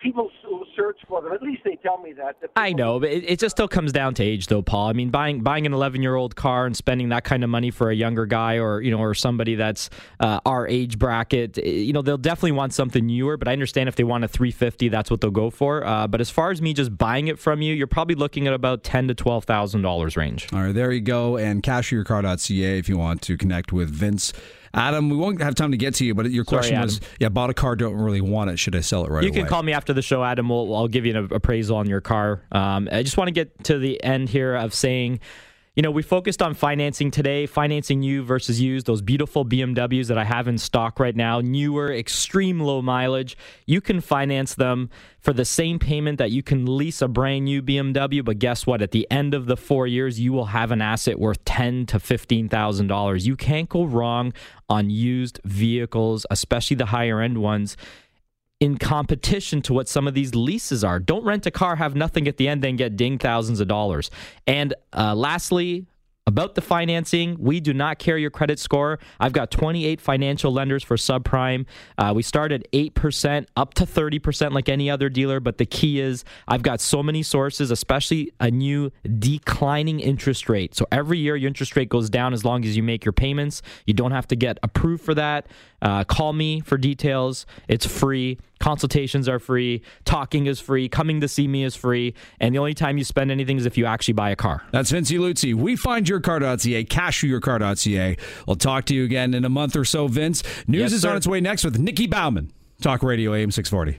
people 0.00 0.30
search 0.76 0.98
for 1.08 1.22
them. 1.22 1.32
At 1.32 1.42
least 1.42 1.62
they 1.64 1.76
tell 1.76 1.98
me 1.98 2.12
that. 2.14 2.40
that 2.40 2.50
I 2.56 2.72
know, 2.72 3.00
but 3.00 3.10
it, 3.10 3.24
it 3.30 3.38
just 3.38 3.56
still 3.56 3.68
comes 3.68 3.92
down 3.92 4.14
to 4.14 4.22
age, 4.22 4.46
though, 4.46 4.62
Paul. 4.62 4.88
I 4.88 4.92
mean, 4.92 5.10
buying 5.10 5.40
buying 5.40 5.66
an 5.66 5.72
11 5.72 6.02
year 6.02 6.14
old 6.14 6.36
car 6.36 6.66
and 6.66 6.76
spending 6.76 7.08
that 7.10 7.24
kind 7.24 7.42
of 7.42 7.50
money 7.50 7.70
for 7.70 7.90
a 7.90 7.94
younger 7.94 8.26
guy, 8.26 8.58
or 8.58 8.80
you 8.80 8.90
know, 8.90 8.98
or 8.98 9.14
somebody 9.14 9.54
that's 9.54 9.90
uh, 10.20 10.40
our 10.44 10.66
age 10.68 10.98
bracket, 10.98 11.58
eh, 11.58 11.62
you 11.62 11.92
know, 11.92 12.02
they'll 12.02 12.18
definitely 12.18 12.52
want 12.52 12.74
something 12.74 13.06
newer. 13.06 13.36
But 13.36 13.48
I 13.48 13.52
understand 13.52 13.88
if 13.88 13.96
they 13.96 14.04
want 14.04 14.24
a 14.24 14.28
350, 14.28 14.88
that's 14.88 15.10
what 15.10 15.20
they'll 15.20 15.30
go 15.30 15.50
for. 15.50 15.84
Uh, 15.84 16.06
but 16.06 16.20
as 16.20 16.30
far 16.30 16.50
as 16.50 16.60
me 16.60 16.74
just 16.74 16.96
buying 16.96 17.28
it 17.28 17.38
from 17.38 17.62
you, 17.62 17.74
you're 17.74 17.86
probably 17.86 18.14
looking 18.14 18.46
at 18.46 18.52
about 18.52 18.82
ten 18.82 19.08
to 19.08 19.14
twelve 19.14 19.44
thousand 19.44 19.82
dollars 19.82 20.16
range. 20.16 20.46
All 20.52 20.62
right, 20.62 20.74
there 20.74 20.92
you 20.92 21.00
go. 21.00 21.36
And 21.36 21.62
cashyourcar.ca 21.62 22.78
if 22.78 22.88
you 22.88 22.98
want 22.98 23.22
to 23.22 23.36
connect 23.36 23.72
with 23.72 23.90
Vince. 23.90 24.32
Adam, 24.76 25.08
we 25.08 25.16
won't 25.16 25.40
have 25.40 25.54
time 25.54 25.70
to 25.70 25.76
get 25.76 25.94
to 25.94 26.04
you, 26.04 26.14
but 26.14 26.30
your 26.30 26.44
Sorry, 26.44 26.58
question 26.58 26.80
was, 26.80 26.98
Adam. 26.98 27.08
yeah, 27.18 27.28
bought 27.30 27.50
a 27.50 27.54
car, 27.54 27.74
don't 27.76 27.94
really 27.94 28.20
want 28.20 28.50
it. 28.50 28.58
Should 28.58 28.76
I 28.76 28.80
sell 28.80 29.04
it 29.04 29.10
right 29.10 29.22
you 29.22 29.30
away? 29.30 29.38
You 29.38 29.42
can 29.44 29.48
call 29.48 29.62
me 29.62 29.72
after 29.72 29.92
the 29.92 30.02
show, 30.02 30.22
Adam. 30.22 30.48
We'll, 30.48 30.74
I'll 30.76 30.88
give 30.88 31.06
you 31.06 31.16
an 31.16 31.28
appraisal 31.32 31.78
on 31.78 31.88
your 31.88 32.02
car. 32.02 32.42
Um, 32.52 32.88
I 32.92 33.02
just 33.02 33.16
want 33.16 33.28
to 33.28 33.32
get 33.32 33.64
to 33.64 33.78
the 33.78 34.02
end 34.04 34.28
here 34.28 34.54
of 34.54 34.74
saying, 34.74 35.20
you 35.76 35.82
know, 35.82 35.90
we 35.90 36.02
focused 36.02 36.40
on 36.40 36.54
financing 36.54 37.10
today, 37.10 37.44
financing 37.44 38.00
new 38.00 38.22
versus 38.22 38.58
used, 38.58 38.86
those 38.86 39.02
beautiful 39.02 39.44
BMWs 39.44 40.06
that 40.06 40.16
I 40.16 40.24
have 40.24 40.48
in 40.48 40.56
stock 40.56 40.98
right 40.98 41.14
now, 41.14 41.42
newer, 41.42 41.92
extreme 41.92 42.60
low 42.60 42.80
mileage. 42.80 43.36
You 43.66 43.82
can 43.82 44.00
finance 44.00 44.54
them 44.54 44.88
for 45.20 45.34
the 45.34 45.44
same 45.44 45.78
payment 45.78 46.16
that 46.16 46.30
you 46.30 46.42
can 46.42 46.64
lease 46.64 47.02
a 47.02 47.08
brand 47.08 47.44
new 47.44 47.60
BMW. 47.60 48.24
But 48.24 48.38
guess 48.38 48.66
what? 48.66 48.80
At 48.80 48.92
the 48.92 49.06
end 49.10 49.34
of 49.34 49.44
the 49.44 49.56
four 49.56 49.86
years, 49.86 50.18
you 50.18 50.32
will 50.32 50.46
have 50.46 50.70
an 50.70 50.80
asset 50.80 51.18
worth 51.18 51.44
ten 51.44 51.84
to 51.86 52.00
fifteen 52.00 52.48
thousand 52.48 52.86
dollars. 52.86 53.26
You 53.26 53.36
can't 53.36 53.68
go 53.68 53.84
wrong 53.84 54.32
on 54.70 54.88
used 54.88 55.40
vehicles, 55.44 56.24
especially 56.30 56.76
the 56.76 56.86
higher 56.86 57.20
end 57.20 57.36
ones 57.36 57.76
in 58.60 58.78
competition 58.78 59.60
to 59.62 59.74
what 59.74 59.88
some 59.88 60.08
of 60.08 60.14
these 60.14 60.34
leases 60.34 60.82
are. 60.82 60.98
Don't 60.98 61.24
rent 61.24 61.46
a 61.46 61.50
car, 61.50 61.76
have 61.76 61.94
nothing 61.94 62.26
at 62.26 62.36
the 62.36 62.48
end, 62.48 62.62
then 62.62 62.76
get 62.76 62.96
ding 62.96 63.18
thousands 63.18 63.60
of 63.60 63.68
dollars. 63.68 64.10
And 64.46 64.74
uh, 64.92 65.14
lastly, 65.14 65.86
about 66.28 66.56
the 66.56 66.60
financing, 66.60 67.36
we 67.38 67.60
do 67.60 67.72
not 67.72 68.00
care 68.00 68.18
your 68.18 68.30
credit 68.30 68.58
score. 68.58 68.98
I've 69.20 69.32
got 69.32 69.52
28 69.52 70.00
financial 70.00 70.52
lenders 70.52 70.82
for 70.82 70.96
subprime. 70.96 71.66
Uh, 71.98 72.12
we 72.16 72.22
start 72.24 72.50
at 72.50 72.70
8% 72.72 73.46
up 73.56 73.74
to 73.74 73.86
30% 73.86 74.50
like 74.52 74.68
any 74.68 74.90
other 74.90 75.08
dealer. 75.08 75.38
But 75.38 75.58
the 75.58 75.66
key 75.66 76.00
is 76.00 76.24
I've 76.48 76.62
got 76.62 76.80
so 76.80 77.00
many 77.00 77.22
sources, 77.22 77.70
especially 77.70 78.32
a 78.40 78.50
new 78.50 78.90
declining 79.20 80.00
interest 80.00 80.48
rate. 80.48 80.74
So 80.74 80.84
every 80.90 81.18
year 81.18 81.36
your 81.36 81.46
interest 81.46 81.76
rate 81.76 81.88
goes 81.88 82.10
down 82.10 82.32
as 82.32 82.44
long 82.44 82.64
as 82.64 82.76
you 82.76 82.82
make 82.82 83.04
your 83.04 83.12
payments. 83.12 83.62
You 83.86 83.94
don't 83.94 84.12
have 84.12 84.26
to 84.28 84.36
get 84.36 84.58
approved 84.64 85.04
for 85.04 85.14
that. 85.14 85.46
Uh, 85.82 86.04
call 86.04 86.32
me 86.32 86.60
for 86.60 86.78
details. 86.78 87.46
It's 87.68 87.86
free. 87.86 88.38
Consultations 88.60 89.28
are 89.28 89.38
free. 89.38 89.82
Talking 90.04 90.46
is 90.46 90.58
free. 90.60 90.88
Coming 90.88 91.20
to 91.20 91.28
see 91.28 91.46
me 91.46 91.62
is 91.64 91.76
free. 91.76 92.14
And 92.40 92.54
the 92.54 92.58
only 92.58 92.74
time 92.74 92.96
you 92.98 93.04
spend 93.04 93.30
anything 93.30 93.58
is 93.58 93.66
if 93.66 93.76
you 93.76 93.84
actually 93.86 94.14
buy 94.14 94.30
a 94.30 94.36
car. 94.36 94.62
That's 94.72 94.90
Vince 94.90 95.10
Luzzi. 95.10 95.54
WeFindYourCar.ca, 95.54 96.84
cashyourcar.ca. 96.84 98.16
We'll 98.46 98.56
talk 98.56 98.84
to 98.86 98.94
you 98.94 99.04
again 99.04 99.34
in 99.34 99.44
a 99.44 99.50
month 99.50 99.76
or 99.76 99.84
so, 99.84 100.08
Vince. 100.08 100.42
News 100.66 100.80
Yes, 100.80 100.92
is 100.92 101.02
sir. 101.02 101.10
on 101.10 101.16
its 101.16 101.26
way 101.26 101.40
next 101.40 101.64
with 101.64 101.78
Nikki 101.78 102.06
Bauman. 102.06 102.50
Talk 102.80 103.02
Radio 103.02 103.34
AM 103.34 103.50
640. 103.50 103.98